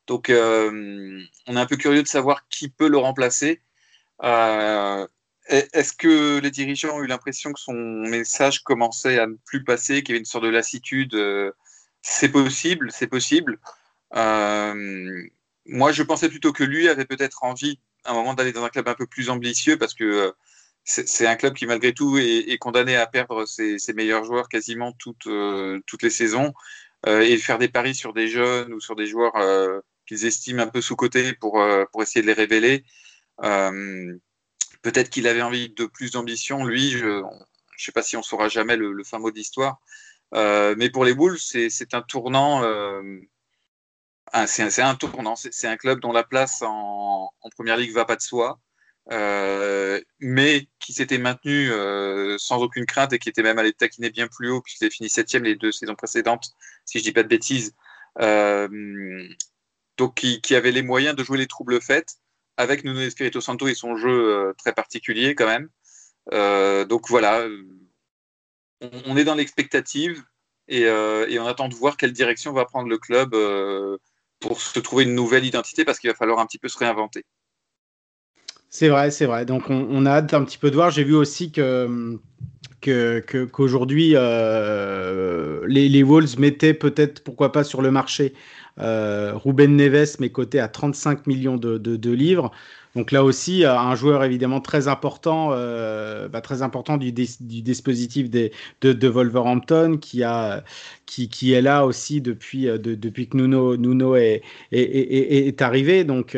[0.07, 3.62] Donc, on est un peu curieux de savoir qui peut le remplacer.
[4.22, 10.04] Est-ce que les dirigeants ont eu l'impression que son message commençait à ne plus passer,
[10.04, 11.16] qu'il y avait une sorte de lassitude
[12.02, 13.60] C'est possible, c'est possible.
[14.14, 18.70] moi, je pensais plutôt que lui avait peut-être envie, à un moment, d'aller dans un
[18.70, 20.34] club un peu plus ambitieux, parce que
[20.84, 25.28] c'est un club qui, malgré tout, est, condamné à perdre ses, meilleurs joueurs quasiment toutes,
[25.28, 26.54] euh, les saisons
[27.08, 30.64] euh, et faire des paris sur des jeunes ou sur des joueurs euh, qu'ils estiment
[30.64, 31.62] un peu sous-cotés pour
[32.02, 32.84] essayer de les révéler.
[33.42, 36.64] Peut-être qu'il avait envie de plus d'ambition.
[36.64, 37.24] Lui, je ne
[37.78, 39.80] sais pas si on saura jamais le, fin mot d'histoire.
[40.34, 42.64] mais pour les Bulls, c'est un tournant.
[44.48, 45.36] c'est un, tournant.
[45.36, 48.60] C'est un club dont la place en, en première ligue va pas de soi.
[49.12, 54.10] Euh, mais qui s'était maintenu euh, sans aucune crainte et qui était même allé taquiner
[54.10, 56.52] bien plus haut, puisqu'il a fini septième les deux saisons précédentes,
[56.86, 57.74] si je dis pas de bêtises.
[58.20, 59.28] Euh,
[59.98, 62.18] donc, qui, avait les moyens de jouer les troubles faits
[62.58, 65.70] avec Nuno Espirito Santo et son jeu très particulier quand même.
[66.88, 67.47] donc voilà,
[68.82, 70.24] on, est dans l'expectative
[70.68, 73.36] et, on attend de voir quelle direction va prendre le club
[74.39, 77.24] pour se trouver une nouvelle identité parce qu'il va falloir un petit peu se réinventer.
[78.70, 79.45] C'est vrai, c'est vrai.
[79.45, 80.91] Donc on, a hâte un petit peu de voir.
[80.91, 82.18] J'ai vu aussi que
[82.82, 88.34] qu'aujourd'hui euh, les, les, Wolves mettaient peut-être, pourquoi pas, sur le marché
[88.80, 92.52] euh, Ruben Neves, mais coté à 35 millions de livres.
[92.96, 98.30] Donc là aussi, euh, un joueur évidemment très important, euh, bah, très important du, dispositif
[98.30, 106.04] de, Wolverhampton, qui, est là aussi depuis, euh, que Nuno, est, arrivé.
[106.04, 106.36] Donc,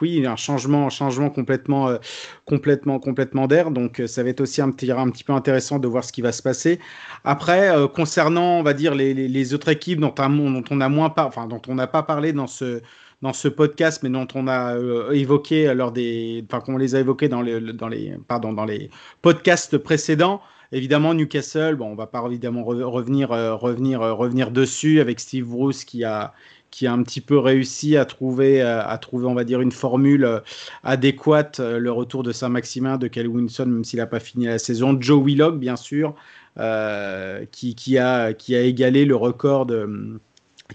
[0.00, 1.96] oui, un changement, un changement complètement,
[2.44, 3.70] complètement, complètement d'air.
[3.72, 6.42] Donc ça va être aussi un petit, peu intéressant de voir ce qui va se
[6.42, 6.78] passer.
[7.24, 12.32] Après, concernant, on va dire les, autres équipes dont, on dont on n'a pas parlé
[12.32, 12.80] dans ce
[13.22, 17.00] dans ce podcast, mais dont on a euh, évoqué lors des, enfin qu'on les a
[17.00, 18.90] évoqués dans les, dans les, pardon, dans les
[19.22, 20.40] podcasts précédents.
[20.72, 25.46] Évidemment, Newcastle, bon, on va pas évidemment revenir, euh, revenir, euh, revenir dessus avec Steve
[25.46, 26.34] Bruce qui a,
[26.70, 30.42] qui a un petit peu réussi à trouver, à trouver, on va dire, une formule
[30.82, 31.58] adéquate.
[31.60, 34.94] Le retour de Saint-Maximin, de Cal Winson, même s'il n'a pas fini la saison.
[35.00, 36.14] Joe Willock, bien sûr,
[36.56, 39.68] qui, a, qui a égalé le record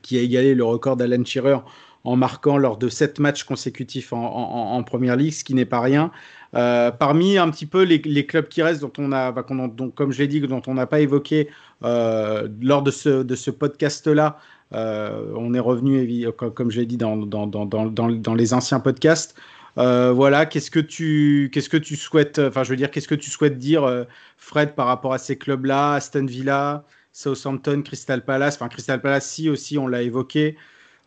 [0.01, 1.59] qui a égalé le record d'Alan Shearer
[2.03, 6.11] en marquant lors de sept matchs consécutifs en, Première Ligue, ce qui n'est pas rien.
[6.55, 10.11] Euh, parmi un petit peu les, clubs qui restent, dont on a, bah, donc, comme
[10.11, 11.49] je l'ai dit, dont on n'a pas évoqué
[11.83, 14.37] euh, lors de ce, de ce podcast-là,
[14.73, 19.35] euh, on est revenu, comme je l'ai dit, dans, dans, dans, dans, les anciens podcasts.
[19.75, 23.29] voilà, qu'est-ce que tu, qu'est-ce que tu souhaites, enfin, je veux dire, qu'est-ce que tu
[23.29, 24.05] souhaites dire,
[24.37, 26.83] Fred, par rapport à ces clubs-là, Aston Villa,
[27.13, 30.57] Southampton, Crystal Palace, enfin Crystal Palace, si aussi, on l'a évoqué.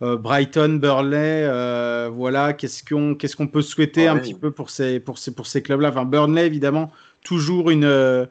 [0.02, 4.70] Euh, Brighton, Burnley, euh, voilà, qu'est-ce qu'on qu'est-ce qu'on peut souhaiter un petit peu pour
[4.70, 5.90] ces, pour ces, pour ces clubs-là?
[5.90, 6.90] Enfin, Burnley, évidemment,
[7.22, 8.26] toujours une, euh,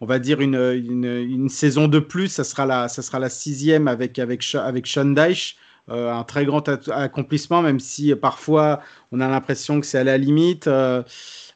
[0.00, 3.86] on va dire une, une, saison de plus, ça sera la, ça sera la sixième
[3.86, 5.56] avec, avec, avec Sean Dyche.
[5.88, 8.80] un très grand accomplissement, même si parfois
[9.12, 10.68] on a l'impression que c'est à la limite.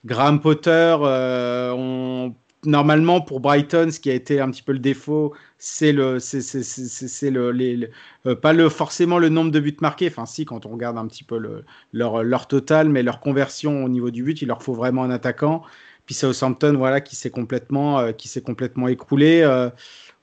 [0.04, 2.32] Graham Potter, on
[2.64, 7.30] normalement, pour Brighton, ce qui a été un petit peu le défaut, c'est le, c'est
[7.30, 7.90] le, les,
[8.26, 10.08] euh, pas le forcément le nombre de buts marqués.
[10.08, 13.84] Enfin, si, quand on regarde un petit peu le, leur, leur total, mais leur conversion
[13.84, 15.62] au niveau du but, il leur faut vraiment un attaquant.
[16.06, 19.42] Puis Southampton, voilà, qui s'est complètement, euh, qui s'est complètement écroulé.
[19.42, 19.68] Euh,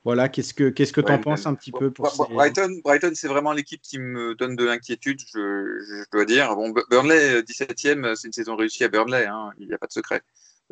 [0.04, 3.26] voilà, qu'est-ce que qu'est-ce que tu en penses un petit peu pour Brighton, Brighton, c'est
[3.26, 6.54] vraiment l'équipe qui me donne de l'inquiétude, je, je, dois dire.
[6.54, 9.92] Bon, Burnley, 17e, c'est une saison réussie à Burnley, hein, il n'y a pas de
[9.92, 10.22] secret.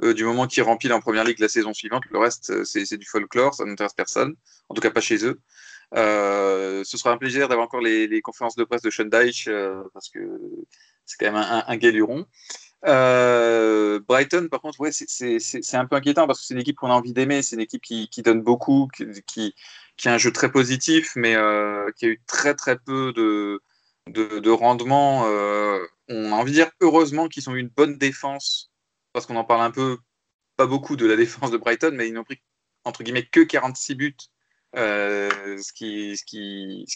[0.03, 2.97] Euh, du moment qu'ils remplissent en première ligue la saison suivante, le reste, euh, c'est
[2.97, 4.35] du folklore, ça n'intéresse personne,
[4.69, 5.41] en tout cas pas chez eux.
[5.95, 9.09] Euh, ce sera un plaisir d'avoir encore les, conférences de presse de Sean
[9.93, 10.41] parce que
[11.05, 12.27] c'est quand même un, un, galuron.
[12.83, 16.95] Brighton, par contre, ouais, c'est un peu inquiétant parce que c'est une équipe qu'on a
[16.95, 18.89] envie d'aimer, c'est une équipe qui, donne beaucoup,
[19.27, 19.55] qui,
[20.07, 21.37] a un jeu très positif, mais
[21.97, 25.23] qui a eu très très peu de rendement.
[26.09, 28.74] on a envie de dire heureusement qu'ils ont eu une bonne défense
[29.15, 29.97] parce qu'on en parle un peu,
[30.57, 32.43] pas beaucoup de la défense de Brighton, mais ils n'ont pris
[32.85, 34.17] entre guillemets que 46 buts,
[34.77, 36.15] euh, ce, qui,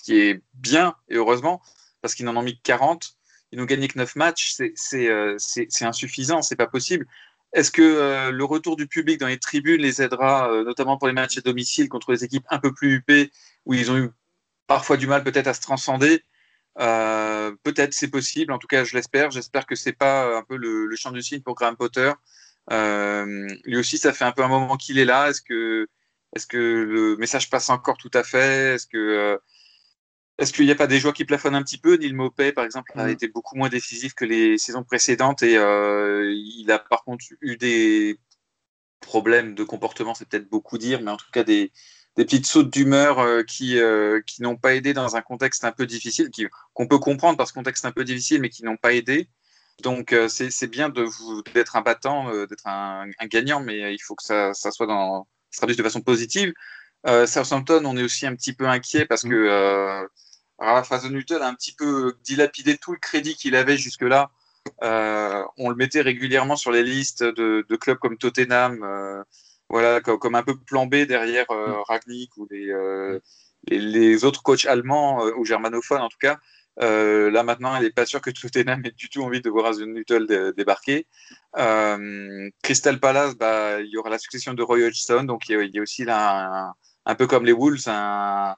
[0.08, 1.62] est bien, et heureusement,
[2.02, 3.14] parce qu'ils n'en ont mis que 40.
[3.52, 5.38] Ils n'ont gagné que 9 matchs, c'est euh,
[5.80, 7.06] insuffisant, c'est pas possible.
[7.54, 11.14] Est-ce que euh, le retour du public dans les tribunes les aidera, notamment pour les
[11.14, 13.30] matchs à domicile contre les équipes un peu plus huppées,
[13.64, 14.10] où ils ont eu
[14.66, 16.22] parfois du mal peut-être à se transcender?
[16.80, 19.30] Euh, peut-être c'est possible, en tout cas je l'espère.
[19.30, 22.12] J'espère que c'est pas un peu le, champ du signe pour Graham Potter.
[22.70, 25.30] Euh, lui aussi, ça fait un peu un moment qu'il est là.
[25.30, 25.88] Est-ce que
[26.36, 28.74] est-ce que le message passe encore tout à fait?
[28.74, 29.40] Est-ce que
[30.38, 31.96] est-ce qu'il n'y a pas des joueurs qui plafonnent un petit peu?
[31.96, 33.10] Neil Mopé, par exemple, a mm.
[33.10, 38.20] été beaucoup moins décisif que les saisons précédentes et il a par contre eu des
[39.00, 41.72] problèmes de comportement, c'est peut-être beaucoup dire, mais en tout cas des,
[42.18, 45.70] des petites sautes d'humeur euh, qui, euh, qui n'ont pas aidé dans un contexte un
[45.70, 46.30] peu difficile,
[46.74, 49.28] qu'on peut comprendre parce que contexte un peu difficile, mais qui n'ont pas aidé.
[49.84, 50.88] Donc euh, c'est bien
[51.54, 55.58] d'être un battant, d'être un, gagnant, mais il faut que ça, ça soit dans, ça
[55.58, 56.52] traduise de façon positive.
[57.06, 60.04] Southampton, on est aussi un petit peu inquiet parce que euh,
[60.58, 64.32] Ralph Hasenhutel a un petit peu dilapidé tout le crédit qu'il avait jusque-là.
[64.82, 69.24] on le mettait régulièrement sur les listes de, de clubs comme Tottenham,
[69.68, 71.82] voilà, comme, un peu plan B derrière euh, mm.
[71.86, 73.20] Ragnick ou les, euh,
[73.66, 76.38] les, autres coachs allemands euh, ou germanophones en tout cas.
[76.78, 80.54] là maintenant, il n'est pas sûr que Tottenham ait du tout envie de voir Hasenhüttl
[80.54, 81.06] débarquer.
[82.62, 85.82] Crystal Palace, bah, il y aura la succession de Roy Hodgson, donc il y a,
[85.82, 86.72] aussi là
[87.04, 88.54] un, peu comme les Wolves, un,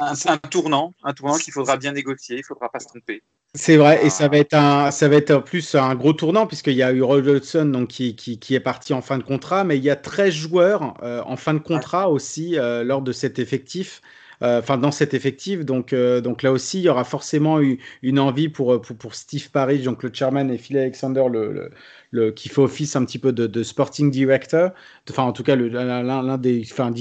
[0.00, 3.22] un, tournant, un tournant qu'il faudra bien négocier, il ne faudra pas se tromper.
[3.56, 6.46] C'est vrai, et ça va être un, ça va être en plus un gros tournant
[6.46, 7.20] puisqu'il y a eu Roy
[7.64, 10.32] donc qui, qui, qui, est parti en fin de contrat, mais il y a 13
[10.32, 14.02] joueurs euh, en fin de contrat aussi euh, lors de cet effectif.
[14.42, 15.64] Euh, enfin dans cet effectif.
[15.64, 19.50] Donc, donc là aussi, il y aura forcément eu une envie pour, pour, pour Steve
[19.50, 21.70] Parrish, donc le chairman, et Phil Alexander, le,
[22.10, 24.70] le, qui fait office un petit peu de, sporting director,
[25.10, 26.92] enfin en tout cas l'un des enfin,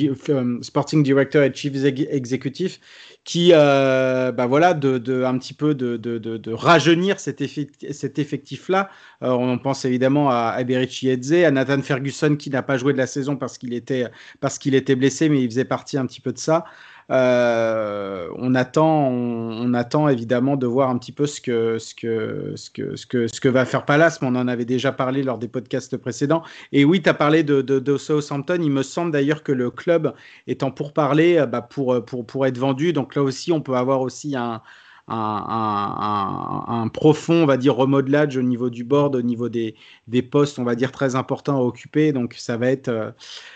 [0.61, 2.79] sporting director et chief exécutif,
[3.23, 8.19] qui, euh, bah voilà, de, de, un petit peu de, de rajeunir cet, effectif, cet
[8.19, 8.89] effectif-là.
[9.23, 12.97] Euh, on pense évidemment à, à Eze, à Nathan Ferguson qui n'a pas joué de
[12.97, 14.07] la saison parce qu'il était,
[14.39, 16.65] parce qu'il était blessé, mais il faisait partie un petit peu de ça.
[17.11, 22.53] Euh, on, attend, on, attend évidemment de voir un petit peu ce que, ce, que,
[22.55, 25.23] ce, que, ce, que, ce que va faire Palace, mais on en avait déjà parlé
[25.23, 26.43] lors des podcasts précédents.
[26.71, 28.59] Et oui, tu as parlé de, Southampton.
[28.61, 30.13] Il me semble d'ailleurs que le club
[30.47, 32.93] étant pour parler, bah pour, pour, pour être vendu.
[32.93, 34.61] Donc là aussi, on peut avoir aussi un,
[35.09, 39.75] un, profond, on va dire, remodelage au niveau du board, au niveau des,
[40.07, 42.11] des, postes, on va dire, très importants à occuper.
[42.11, 43.11] Donc, ça va être, euh,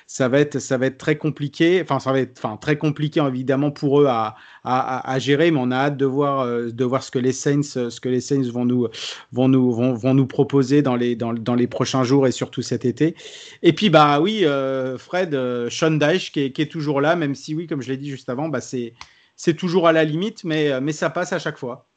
[0.07, 1.81] ça va être, ça va être très compliqué.
[1.81, 5.71] Enfin, ça va être enfin, très compliqué, évidemment, pour eux à, à, gérer, mais on
[5.71, 8.49] a hâte de voir, euh, de voir ce que les Saints, ce que les Saints
[8.51, 8.87] vont nous,
[9.31, 12.61] vont nous, vont, vont nous proposer dans les, dans, dans, les prochains jours et surtout
[12.61, 13.15] cet été.
[13.61, 15.37] Et puis, bah oui, euh, Fred,
[15.69, 18.09] Sean Dyche qui est, qui est, toujours là, même si, oui, comme je l'ai dit
[18.09, 18.93] juste avant, bah, c'est
[19.35, 21.89] c'est toujours à la limite, mais, euh, mais ça passe à chaque fois.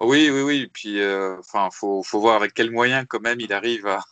[0.00, 0.66] Oui, oui, oui.
[0.72, 4.02] Puis, euh, enfin, faut, faut voir avec quels moyens quand même il arrive à,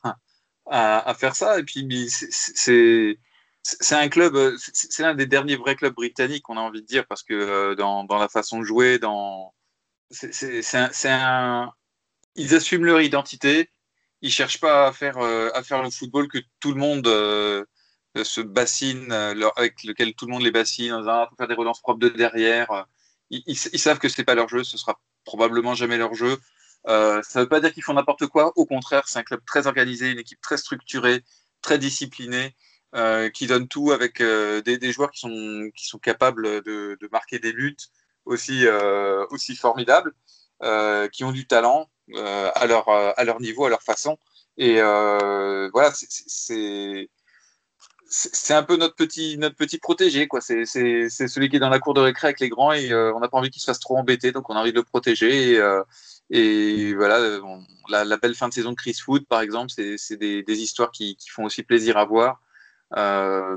[0.67, 1.59] à, faire ça.
[1.59, 3.17] Et puis, c'est
[3.91, 7.25] un club, c'est l'un des derniers vrais clubs britanniques, on a envie de dire, parce
[7.25, 9.53] que euh, dans, dans, la façon de jouer, dans,
[10.11, 11.73] c'est un, un,
[12.37, 13.71] ils assument leur identité.
[14.23, 17.09] Ils cherchent pas à faire à faire le football que tout le monde
[18.17, 22.01] ce bassine euh, avec lequel tout le monde les bassine ah, faire des relances propres
[22.01, 22.71] de derrière.
[22.71, 22.83] Euh,
[23.31, 26.37] ils, savent que c'est pas leur jeu, ce sera probablement jamais leur jeu.
[26.89, 28.53] Euh, ça ne veut pas dire qu'ils font n'importe quoi.
[28.57, 31.23] Au contraire, c'est un club très organisé, une équipe très structurée,
[31.63, 32.57] très disciplinée,
[33.33, 37.91] qui donne tout avec des, joueurs qui sont, qui sont capables de, marquer des luttes
[38.25, 38.67] aussi,
[39.31, 40.13] aussi formidables,
[41.13, 44.19] qui ont du talent à, leur, à leur niveau, à leur façon.
[44.57, 47.09] Et voilà, c'est
[48.13, 50.41] c'est un peu notre petit, notre petit protégé, quoi.
[50.41, 53.21] C'est celui qui est dans la cour de récré avec les grands et euh, on
[53.21, 55.53] n'a pas envie qu'il se fasse trop embêter, donc on a envie de le protéger.
[55.53, 57.41] Et, euh, voilà,
[57.89, 61.45] la, belle fin de saison de Chris Wood, par exemple, c'est des, histoires qui, font
[61.45, 62.43] aussi plaisir à voir.
[62.97, 63.57] Euh,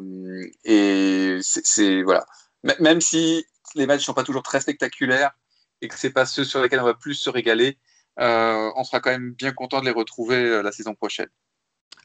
[0.64, 2.26] et c'est voilà,
[2.80, 5.32] même si les matchs ne sont pas toujours très spectaculaires
[5.82, 7.80] et que c'est pas ceux sur lesquels on va plus se régaler,
[8.18, 11.30] on sera quand même bien content de les retrouver la saison prochaine.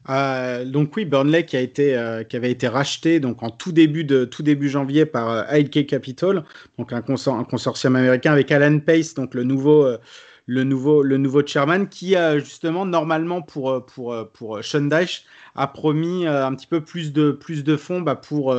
[0.09, 3.73] Euh, donc oui, Burnley qui a été euh, qui avait été racheté donc en tout
[3.73, 6.45] début de tout début janvier par euh, Capital,
[6.79, 9.99] donc un, un, consortium américain avec Alan Pace, donc le nouveau euh,
[10.47, 14.89] le nouveau le nouveau chairman qui a justement normalement pour pour pour Sean
[15.55, 18.55] a promis un petit peu plus de plus de fonds bah, pour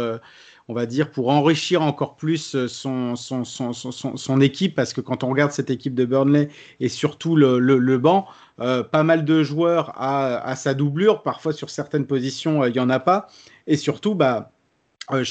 [0.69, 5.23] on va dire, pour enrichir encore plus son, son, son, son, équipe, parce que quand
[5.23, 6.49] on regarde cette équipe de Burnley
[6.79, 8.27] et surtout le, le, le banc,
[8.61, 11.23] euh, pas mal de joueurs à, sa doublure.
[11.23, 13.27] Parfois, sur certaines positions, euh, il n'y en a pas.
[13.67, 14.51] Et surtout, bah,
[15.11, 15.23] euh,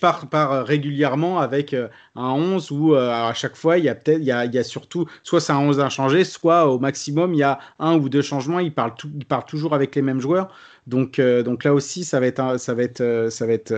[0.00, 4.26] part, part, régulièrement avec un 11 où à chaque fois il y a peut-être il
[4.26, 7.38] y a, il y a surtout soit c'est un 11 inchangé soit au maximum il
[7.38, 10.20] y a un ou deux changements il parle tout, il part toujours avec les mêmes
[10.20, 10.54] joueurs
[10.86, 13.74] donc donc là aussi ça va être ça va être ça va être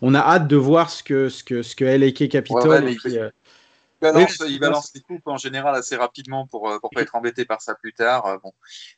[0.00, 2.94] on a hâte de voir ce que ce que ce que LAK Capital
[4.46, 7.62] il balance les coupes en général assez rapidement pour ne euh, pas être embêté par
[7.62, 8.26] ça plus tard.
[8.26, 8.52] Euh, bon,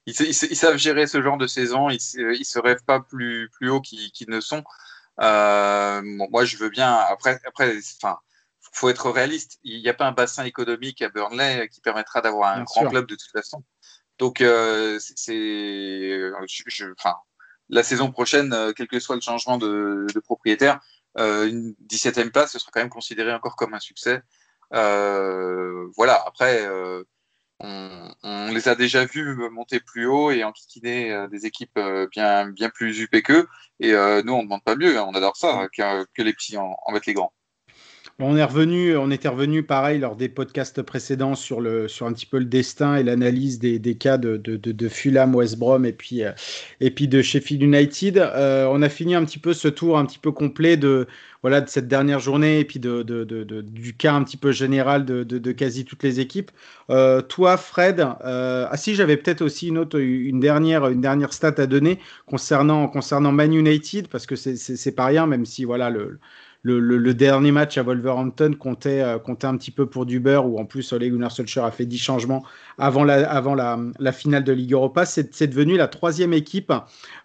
[0.06, 3.80] ils, savent gérer ce genre de saison, ils, ne se rêvent pas plus, plus haut
[3.80, 4.64] qu'ils ne sont.
[5.20, 6.94] Euh, moi, je veux bien.
[6.94, 8.18] Après, après, enfin,
[8.72, 9.58] faut être réaliste.
[9.64, 13.06] Il n'y a pas un bassin économique à Burnley qui permettra d'avoir un grand club
[13.06, 13.62] de toute façon.
[14.18, 16.30] Donc, euh, c'est,
[16.98, 17.16] enfin,
[17.68, 20.80] la saison prochaine, euh, quel que soit le changement de, propriétaire,
[21.18, 24.22] une 17e place, ce sera quand même considéré encore comme un succès.
[24.72, 26.22] Voilà.
[26.26, 26.66] Après,
[27.60, 31.78] on, les a déjà vus monter plus haut et enquiquiner des équipes
[32.10, 33.48] bien, bien plus UP qu'eux.
[33.80, 34.98] Et nous, on ne demande pas mieux.
[34.98, 35.06] Hein.
[35.08, 37.32] on adore ça, que, les petits en, en mettent les grands.
[38.18, 42.14] On est revenu, on était revenu pareil lors des podcasts précédents sur le sur un
[42.14, 46.24] petit peu le destin et l'analyse des, cas de, de, Fulham, West Brom et puis
[46.24, 46.32] euh,
[46.80, 48.16] et puis de Sheffield United.
[48.16, 51.06] Euh, on a fini un petit peu ce tour un petit peu complet de
[51.42, 55.52] voilà de cette dernière journée et puis de, du cas un petit peu général de,
[55.52, 56.50] quasi toutes les équipes.
[56.88, 61.54] Euh, toi, Fred, ah si j'avais peut-être aussi une autre une dernière une dernière stat
[61.58, 66.18] à donner concernant concernant Man United parce que c'est pas rien même si voilà le,
[67.14, 70.64] dernier match à Wolverhampton comptait, euh, comptait un petit peu pour du beurre, où en
[70.64, 72.44] plus Ole Gunnar Solskjaer a fait 10 changements
[72.78, 75.04] avant la, avant la, finale de Ligue Europa.
[75.04, 76.72] C'est devenu la troisième équipe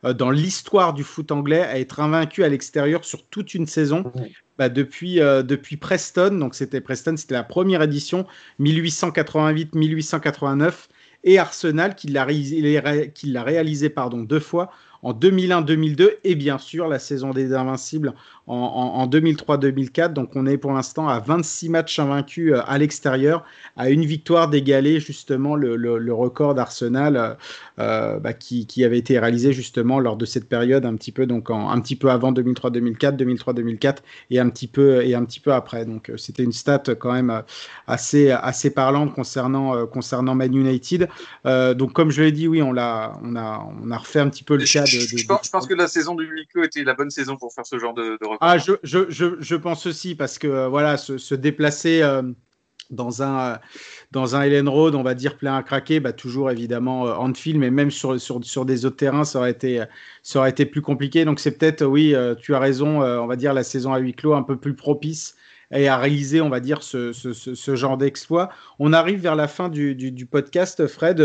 [0.05, 4.11] euh, dans l'histoire du foot anglais à être invaincue à l'extérieur sur toute une saison.
[4.57, 8.25] Bah, depuis, euh, depuis Preston, donc c'était Preston, c'était la première édition,
[8.59, 10.87] 1888-1889,
[11.23, 14.71] et Arsenal qui l'a réalisé pardon, deux fois
[15.03, 18.13] en 2001-2002 et bien sûr la saison des Invincibles
[18.47, 20.13] en, 2003-2004.
[20.13, 23.45] Donc on est pour l'instant à 26 matchs invaincus euh, à l'extérieur,
[23.77, 27.33] à une victoire d'égaler justement le, record d'Arsenal euh,
[27.79, 31.49] euh, bah, qui, avait été réalisé justement lors de cette période un petit peu donc
[31.49, 33.97] un petit peu avant 2003-2004, 2003-2004
[34.31, 35.85] et un petit peu et un petit peu après.
[35.85, 37.43] Donc c'était une stat quand même
[37.87, 41.07] assez assez parlante concernant concernant Man United.
[41.45, 44.43] donc comme je l'ai dit, oui, on l'a on a on a refait un petit
[44.43, 45.17] peu le cas de.
[45.17, 47.93] je, pense, que la saison du huis était la bonne saison pour faire ce genre
[47.93, 48.37] de, de record.
[48.41, 52.21] Ah, je, je, je, je, pense aussi, parce que euh, voilà, se, se déplacer euh,
[52.89, 53.59] dans un,
[54.11, 57.33] dans un Ellen Road, on va dire plein à craquer, bah, toujours évidemment euh, en
[57.33, 59.83] film, mais même sur, sur, sur, des autres terrains, ça aurait été,
[60.23, 61.25] ça aurait été plus compliqué.
[61.25, 64.33] Donc c'est peut-être, oui, tu as raison, on va dire la saison à huis clos
[64.33, 65.35] un peu plus propice
[65.73, 68.49] et à réaliser, on va dire, ce, ce, ce, genre d'exploit.
[68.77, 71.21] On arrive vers la fin du, du, du podcast, Fred.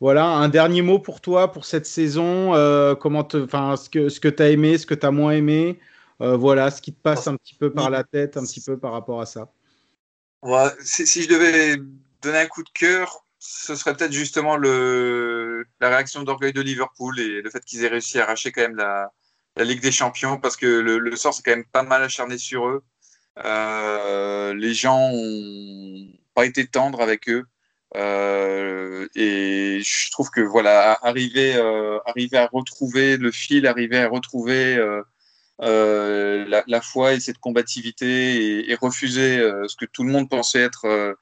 [0.00, 2.52] Voilà, un dernier mot pour toi pour cette saison.
[3.00, 5.78] comment ce que, ce que tu as aimé, ce que tu as moins aimé.
[6.20, 8.78] Euh, voilà, ce qui te passe un petit peu par la tête, un petit peu
[8.78, 9.52] par rapport à ça.
[10.80, 11.76] si, je devais
[12.22, 17.42] donner un coup de cœur, ce serait peut-être justement la réaction d'orgueil de Liverpool et
[17.42, 19.10] le fait qu'ils aient réussi à arracher quand même la,
[19.58, 22.84] Ligue des Champions parce que le, sort s'est quand même pas mal acharné sur eux.
[23.44, 27.44] Euh, les gens n'ont pas été tendres avec eux.
[27.94, 31.54] Euh, et je trouve que voilà, arriver,
[32.06, 34.78] arriver à retrouver le fil, arriver à retrouver
[35.62, 40.60] euh, la, foi et cette combativité et, refuser euh, ce que tout le monde pensait
[40.60, 41.16] être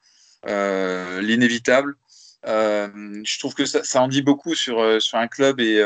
[0.47, 1.95] euh, l'inévitable.
[2.43, 5.81] je trouve que ça, en dit beaucoup sur, sur un club et,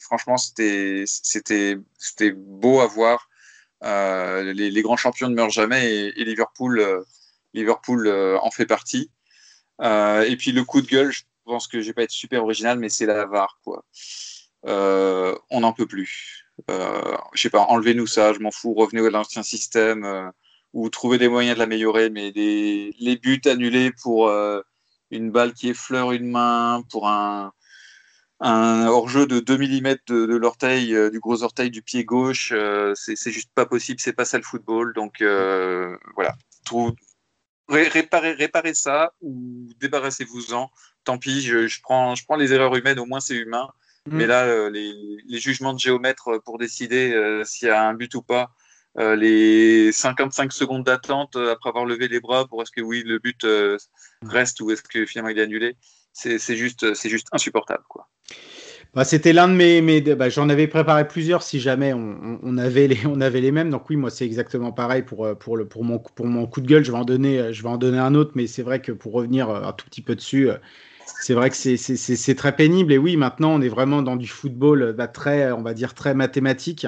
[0.00, 1.04] franchement, c'était
[2.34, 3.28] beau à voir.
[3.82, 7.04] Les, grands champions ne meurent jamais et, Liverpool,
[7.52, 8.08] Liverpool
[8.40, 9.10] en fait partie.
[9.80, 12.78] Et puis le coup de gueule, je pense que je vais pas être super original,
[12.78, 13.58] mais c'est la VAR.
[13.64, 13.84] Quoi.
[14.64, 16.40] on n'en peut plus
[16.70, 20.28] euh, je sais pas, enlevez-nous ça, je m'en fous, revenez à l'ancien système euh,
[20.72, 24.60] ou trouver des moyens de l'améliorer, mais les buts annulés pour euh,
[25.10, 27.52] une balle qui effleure une main, pour un,
[28.40, 32.52] un hors-jeu de 2 mm de, l'orteil, du gros orteil du pied gauche,
[32.94, 34.94] c'est juste pas possible, c'est pas ça le football.
[34.94, 36.36] Donc voilà,
[37.70, 40.70] réparez, réparez, ça ou débarrassez-vous-en.
[41.04, 43.68] Tant pis, je, je, prends, je prends les erreurs humaines, au moins c'est humain.
[44.06, 44.28] Mais mm.
[44.28, 48.14] là, euh, les, jugements de géomètre euh, pour décider euh, s'il y a un but
[48.14, 48.50] ou pas,
[48.96, 53.44] les 55 secondes d'attente après avoir levé les bras pour est-ce que oui, le but
[53.44, 54.28] mm.
[54.28, 55.76] reste ou est-ce que finalement il est annulé,
[56.12, 57.84] c'est juste, juste insupportable.
[57.88, 58.08] Quoi.
[58.94, 60.00] Bah, C'était l'un de mes.
[60.16, 63.70] bah, J'en avais préparé plusieurs si jamais on, avait les, on avait les mêmes.
[63.70, 66.66] Donc, oui, moi, c'est exactement pareil pour, pour, le, pour, mon, pour mon coup de
[66.66, 66.84] gueule.
[66.84, 69.12] Je vais en donner, je vais en donner un autre, mais c'est vrai que pour
[69.12, 70.48] revenir un tout petit peu dessus,
[71.20, 72.92] c'est vrai que c'est très pénible.
[72.92, 76.14] Et oui, maintenant, on est vraiment dans du football bah, très, on va dire, très
[76.14, 76.86] mathématique.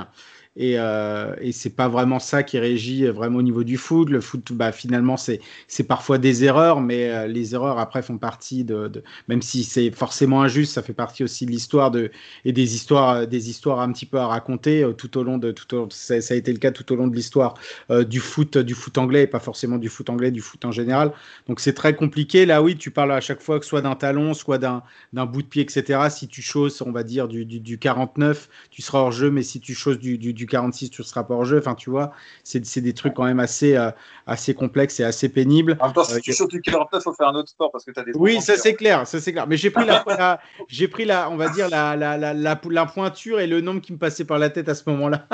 [0.54, 4.10] Et, euh, et c'est pas vraiment ça qui régit vraiment au niveau du foot.
[4.10, 5.40] Le foot, bah, finalement, c'est
[5.88, 10.42] parfois des erreurs, mais euh, les erreurs après font partie de, même si c'est forcément
[10.42, 12.10] injuste, ça fait partie aussi de l'histoire de
[12.44, 15.52] et des histoires, des histoires un petit peu à raconter euh, tout au long de
[15.52, 17.54] tout ça, a été le cas tout au long de l'histoire
[17.90, 20.72] euh, du foot, du foot anglais, et pas forcément du foot anglais, du foot en
[20.72, 21.12] général.
[21.48, 22.44] Donc c'est très compliqué.
[22.44, 24.82] Là, oui, tu parles à chaque fois que soit d'un talon, soit d'un
[25.26, 26.10] bout de pied, etc.
[26.10, 29.42] Si tu choses, on va dire du, du, du 49, tu seras hors jeu, mais
[29.42, 31.58] si tu choses du, du du 46, tu ne seras pas hors jeu.
[31.58, 32.12] Enfin, tu vois,
[32.42, 33.78] c'est des trucs quand même assez,
[34.26, 35.76] assez complexes et assez pénibles.
[35.80, 37.84] En même temps, si tu sautes du 49, il faut faire un autre sport parce
[37.84, 38.12] que tu as des.
[38.14, 39.46] Oui, ça c'est clair, ça c'est clair.
[39.46, 40.04] Mais j'ai pris la,
[40.68, 43.92] j'ai pris la, on va dire la, la, la, la, pointure et le nombre qui
[43.92, 45.26] me passait par la tête à ce moment-là.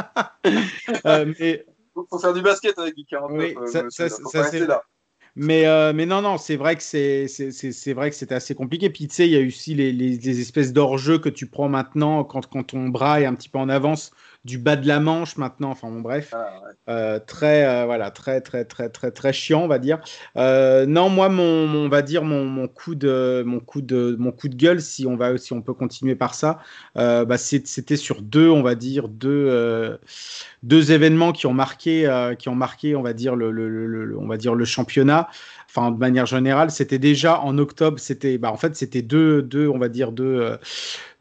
[1.05, 1.64] mais
[2.09, 3.39] faut faire du basket avec du 49.
[3.39, 4.82] Oui, ça, ça, ça, là.
[5.40, 8.90] Mais, euh, mais non, non, c'est vrai que c'est, c'est, vrai que c'était assez compliqué.
[8.90, 12.24] Puis tu sais, il y a aussi les, les, espèces d'hors-jeu que tu prends maintenant
[12.24, 14.10] quand, quand ton bras est un petit peu en avance
[14.48, 15.70] du bas de la manche maintenant.
[15.70, 19.68] Enfin bon, bref, ah, euh, très euh, voilà, très très très très très chiant, on
[19.68, 20.00] va dire.
[20.36, 24.32] Euh, non, moi, mon, on va dire mon, mon, coup de mon coup de mon
[24.32, 26.60] coup de gueule, si on va si on peut continuer par ça,
[26.94, 29.98] bah, c'était sur deux, on va dire deux
[30.62, 32.08] deux événements qui ont marqué
[32.38, 35.28] qui ont marqué, on va dire le, le, le, on va dire le championnat
[35.68, 39.68] enfin de manière générale, c'était déjà en octobre, c'était bah, en fait c'était deux, deux,
[39.68, 40.56] on va dire deux,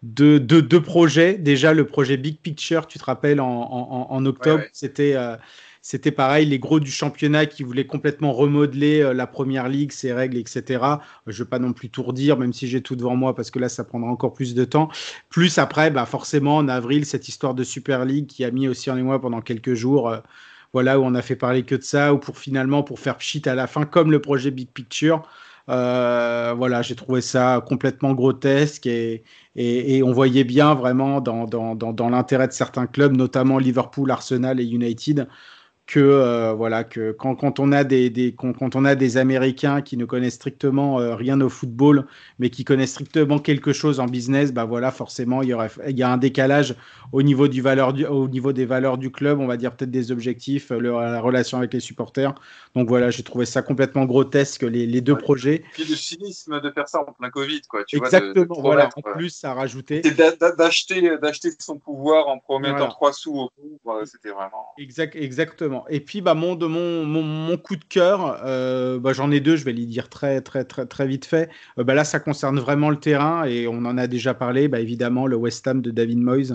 [0.03, 1.35] deux, deux, projets.
[1.35, 5.15] Déjà, le projet Big Picture, tu te rappelles, en, octobre, c'était.
[5.15, 5.35] Euh,
[5.89, 10.11] c'était pareil, les gros du championnat qui voulaient complètement remodeler euh, la première ligue, ses
[10.11, 10.83] règles, etc.
[11.27, 13.51] Je ne vais pas non plus tout redire, même si j'ai tout devant moi, parce
[13.51, 14.89] que là, ça prendra encore plus de temps.
[15.29, 18.91] Plus après, bah forcément, en avril, cette histoire de Super League qui a mis aussi
[18.91, 20.09] en émoi pendant quelques jours.
[20.09, 20.19] Euh,
[20.73, 23.43] voilà, où on a fait parler que de ça, ou pour finalement, pour faire pchit
[23.45, 25.23] à la fin, comme le projet Big Picture.
[25.69, 29.23] Euh, voilà, j'ai trouvé ça complètement grotesque et,
[29.55, 34.61] et, on voyait bien vraiment dans, dans, dans l'intérêt de certains clubs, notamment Liverpool, Arsenal
[34.61, 35.27] et United,
[35.87, 39.81] que euh, voilà que quand, quand, on a des, des quand, on a des Américains
[39.81, 42.05] qui ne connaissent strictement euh, rien au football,
[42.39, 45.97] mais qui connaissent strictement quelque chose en business, bah voilà forcément il y aurait il
[45.97, 46.75] y a un décalage
[47.13, 49.89] au niveau du valeur du, au niveau des valeurs du club, on va dire peut-être
[49.89, 52.35] des objectifs, la relation avec les supporters.
[52.75, 55.63] Donc voilà, j'ai trouvé ça complètement grotesque les, les deux projets.
[55.71, 57.85] Puis le cynisme de faire ça en plein Covid quoi.
[57.85, 58.55] Tu Exactement.
[58.55, 58.89] Vois, voilà.
[58.97, 60.01] En plus ça a rajouté.
[60.57, 64.67] D'acheter d'acheter son pouvoir en promettant trois sous au bout, c'était vraiment.
[64.77, 65.76] Exact exactement.
[65.89, 69.85] Et puis, bah, mon, coup de cœur, euh, bah, j'en ai deux, je vais les
[69.85, 70.41] dire très
[71.01, 71.49] vite fait.
[71.77, 74.67] Euh, bah, là, ça concerne vraiment le terrain et on en a déjà parlé.
[74.67, 76.53] Bah, évidemment, le West Ham de David Moyes,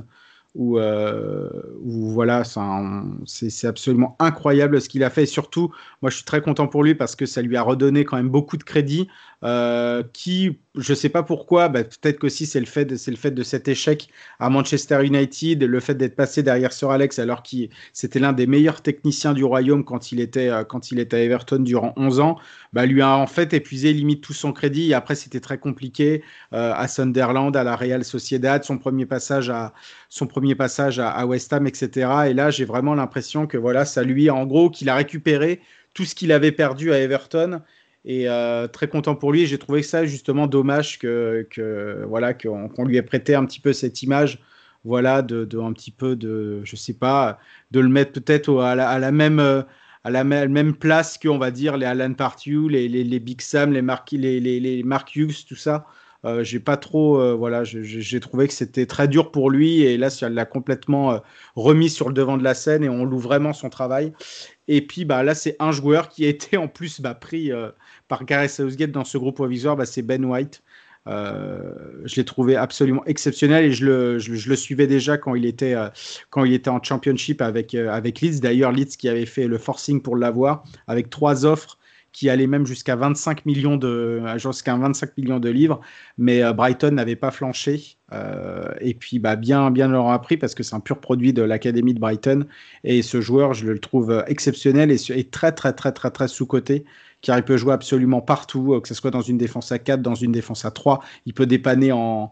[0.54, 1.48] où, euh,
[1.82, 5.22] voilà, c'est absolument incroyable ce qu'il a fait.
[5.22, 5.72] Et surtout,
[6.02, 8.28] moi, je suis très content pour lui parce que ça lui a redonné quand même
[8.28, 9.08] beaucoup de crédit.
[9.44, 13.16] Euh, qui, je ne sais pas pourquoi, bah, peut-être qu'aussi c'est le, fait de, le
[13.16, 14.08] fait de cet échec
[14.38, 18.46] à Manchester United, le fait d'être passé derrière Sir Alex alors qu'il c'était l'un des
[18.46, 22.20] meilleurs techniciens du royaume quand il était, euh, quand il était à Everton durant 11
[22.20, 22.38] ans,
[22.72, 24.90] bah, lui a en fait épuisé limite tout son crédit.
[24.90, 26.22] Et après, c'était très compliqué
[26.52, 29.72] à Sunderland, à la Real Sociedad, son premier passage à,
[30.12, 32.10] son passage à, West Ham, etc.
[32.28, 35.60] Et là, j'ai vraiment l'impression que voilà, ça lui, en gros, qu'il a récupéré
[35.94, 37.60] tout ce qu'il avait perdu à Everton
[38.04, 39.46] et euh, très content pour lui.
[39.46, 43.72] J'ai trouvé ça justement dommage que, que voilà qu'on lui ait prêté un petit peu
[43.72, 44.40] cette image,
[44.84, 47.38] voilà, de, un petit peu de, je sais pas,
[47.70, 49.64] de le mettre peut-être à la, même
[50.04, 53.40] à la même place que on va dire les Alan Pardew, les, les, les, Big
[53.40, 55.86] Sam, les Mark, les, les Mark Hughes, tout ça.
[56.24, 59.96] Euh, j'ai pas trop, euh, voilà, j'ai trouvé que c'était très dur pour lui et
[59.96, 61.18] là, elle l'a complètement euh,
[61.56, 64.12] remis sur le devant de la scène et on loue vraiment son travail.
[64.68, 67.50] Et puis bah là, c'est un joueur qui a été en plus bah, pris
[68.06, 70.62] par Gareth Southgate dans ce groupe provisoire, bah, c'est Ben White.
[71.06, 75.74] je l'ai trouvé absolument exceptionnel et je le, je, le, suivais déjà quand il était,
[76.30, 78.40] quand il était en championship avec, avec Leeds.
[78.40, 81.78] D'ailleurs, Leeds qui avait fait le forcing pour l'avoir avec trois offres
[82.12, 85.80] qui allait même jusqu'à 25 millions de jusqu'à 25 millions de livres,
[86.18, 87.96] mais euh, Brighton n'avait pas flanché.
[88.12, 91.40] Euh, et puis bah, bien bien leur appris parce que c'est un pur produit de
[91.42, 92.46] l'académie de Brighton
[92.84, 96.44] et ce joueur je le trouve exceptionnel et, et très très très très très sous
[96.44, 96.84] coté
[97.22, 100.02] car il peut jouer absolument partout, euh, que ce soit dans une défense à 4,
[100.02, 101.02] dans une défense à 3.
[101.24, 102.30] Il peut dépanner en,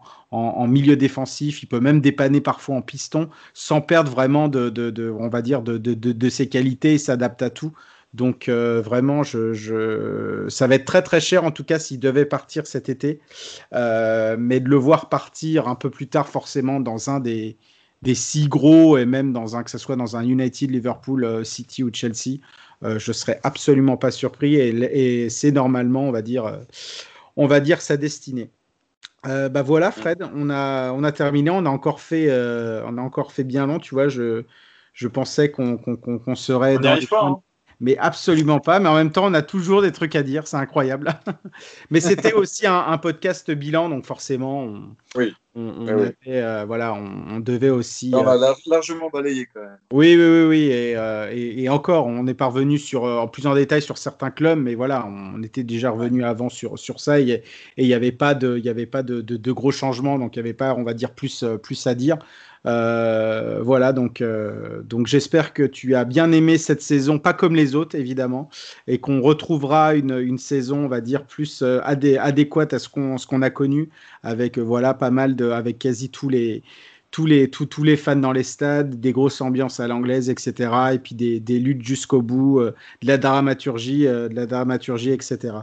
[0.67, 5.41] milieu défensif, il peut même dépanner parfois en piston, sans perdre vraiment de, on va
[5.41, 6.93] dire, de, de ses qualités.
[6.93, 7.73] Il s'adapte à tout.
[8.13, 12.25] Donc euh, vraiment, je, ça va être très très cher en tout cas s'il devait
[12.25, 13.21] partir cet été.
[13.73, 17.57] Euh, mais de le voir partir un peu plus tard forcément dans un des,
[18.01, 21.43] des six gros et même dans un que ce soit dans un United, Liverpool, euh,
[21.45, 22.39] City ou Chelsea,
[22.83, 26.61] je serais absolument pas surpris et, c'est normalement on va dire
[27.37, 28.49] on va dire sa destinée.
[29.23, 33.33] bah voilà Fred, on a on a terminé, on a encore fait on a encore
[33.33, 34.45] fait bien long, tu vois, je
[34.93, 35.77] je pensais qu'on
[36.35, 37.05] serait dans les
[37.81, 38.79] mais absolument pas.
[38.79, 41.13] Mais en même temps, on a toujours des trucs à dire, c'est incroyable.
[41.89, 45.33] mais c'était aussi un, podcast bilan, donc forcément, on, oui.
[45.55, 45.87] on,
[46.25, 48.11] eh euh, voilà, on, devait aussi.
[48.13, 49.77] On a euh, largement balayé quand même.
[49.91, 50.59] Oui, oui, oui, oui.
[50.67, 54.59] Et, euh, et, encore, on est parvenu sur, en plus en détail sur certains clubs,
[54.59, 57.43] mais voilà, on était déjà revenu avant sur, sur ça et
[57.77, 60.47] il n'y avait pas, de, y avait pas de, de, gros changements, donc il n'y
[60.47, 62.19] avait pas, on va dire, plus, plus à dire.
[62.67, 67.55] Euh, voilà, donc, euh, donc j'espère que tu as bien aimé cette saison, pas comme
[67.55, 68.49] les autres évidemment,
[68.87, 72.87] et qu'on retrouvera une, une, saison, on va dire, plus euh, adé adéquate à ce
[72.89, 73.89] qu'on a connu,
[74.23, 76.63] avec voilà pas mal de, avec quasi tous les
[77.11, 80.71] tous les, tous les fans dans les stades, des grosses ambiances à l'anglaise, etc.
[80.93, 82.73] Et puis des, des luttes jusqu'au bout, de
[83.07, 85.55] la dramaturgie, de la dramaturgie, etc.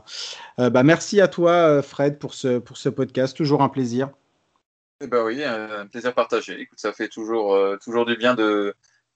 [0.58, 3.34] bah, merci à toi, Fred, pour ce, pour ce podcast.
[3.34, 4.10] Toujours un plaisir.
[5.00, 6.60] Eh ben oui, un plaisir partagé.
[6.60, 8.34] Écoute, ça fait toujours, euh, toujours du bien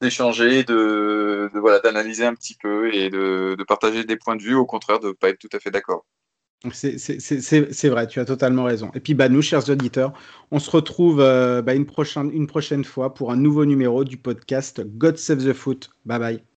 [0.00, 4.42] d'échanger, de, de, voilà, d'analyser un petit peu et de, de, partager des points de
[4.42, 6.04] vue, au contraire de ne pas être tout à fait d'accord.
[6.70, 8.90] C'est vrai, tu as totalement raison.
[8.94, 10.12] Et puis, bah, nous, chers auditeurs,
[10.52, 14.16] on se retrouve euh, bah, une, prochaine, une prochaine fois pour un nouveau numéro du
[14.16, 15.90] podcast God Save the Foot.
[16.04, 16.51] Bye bye.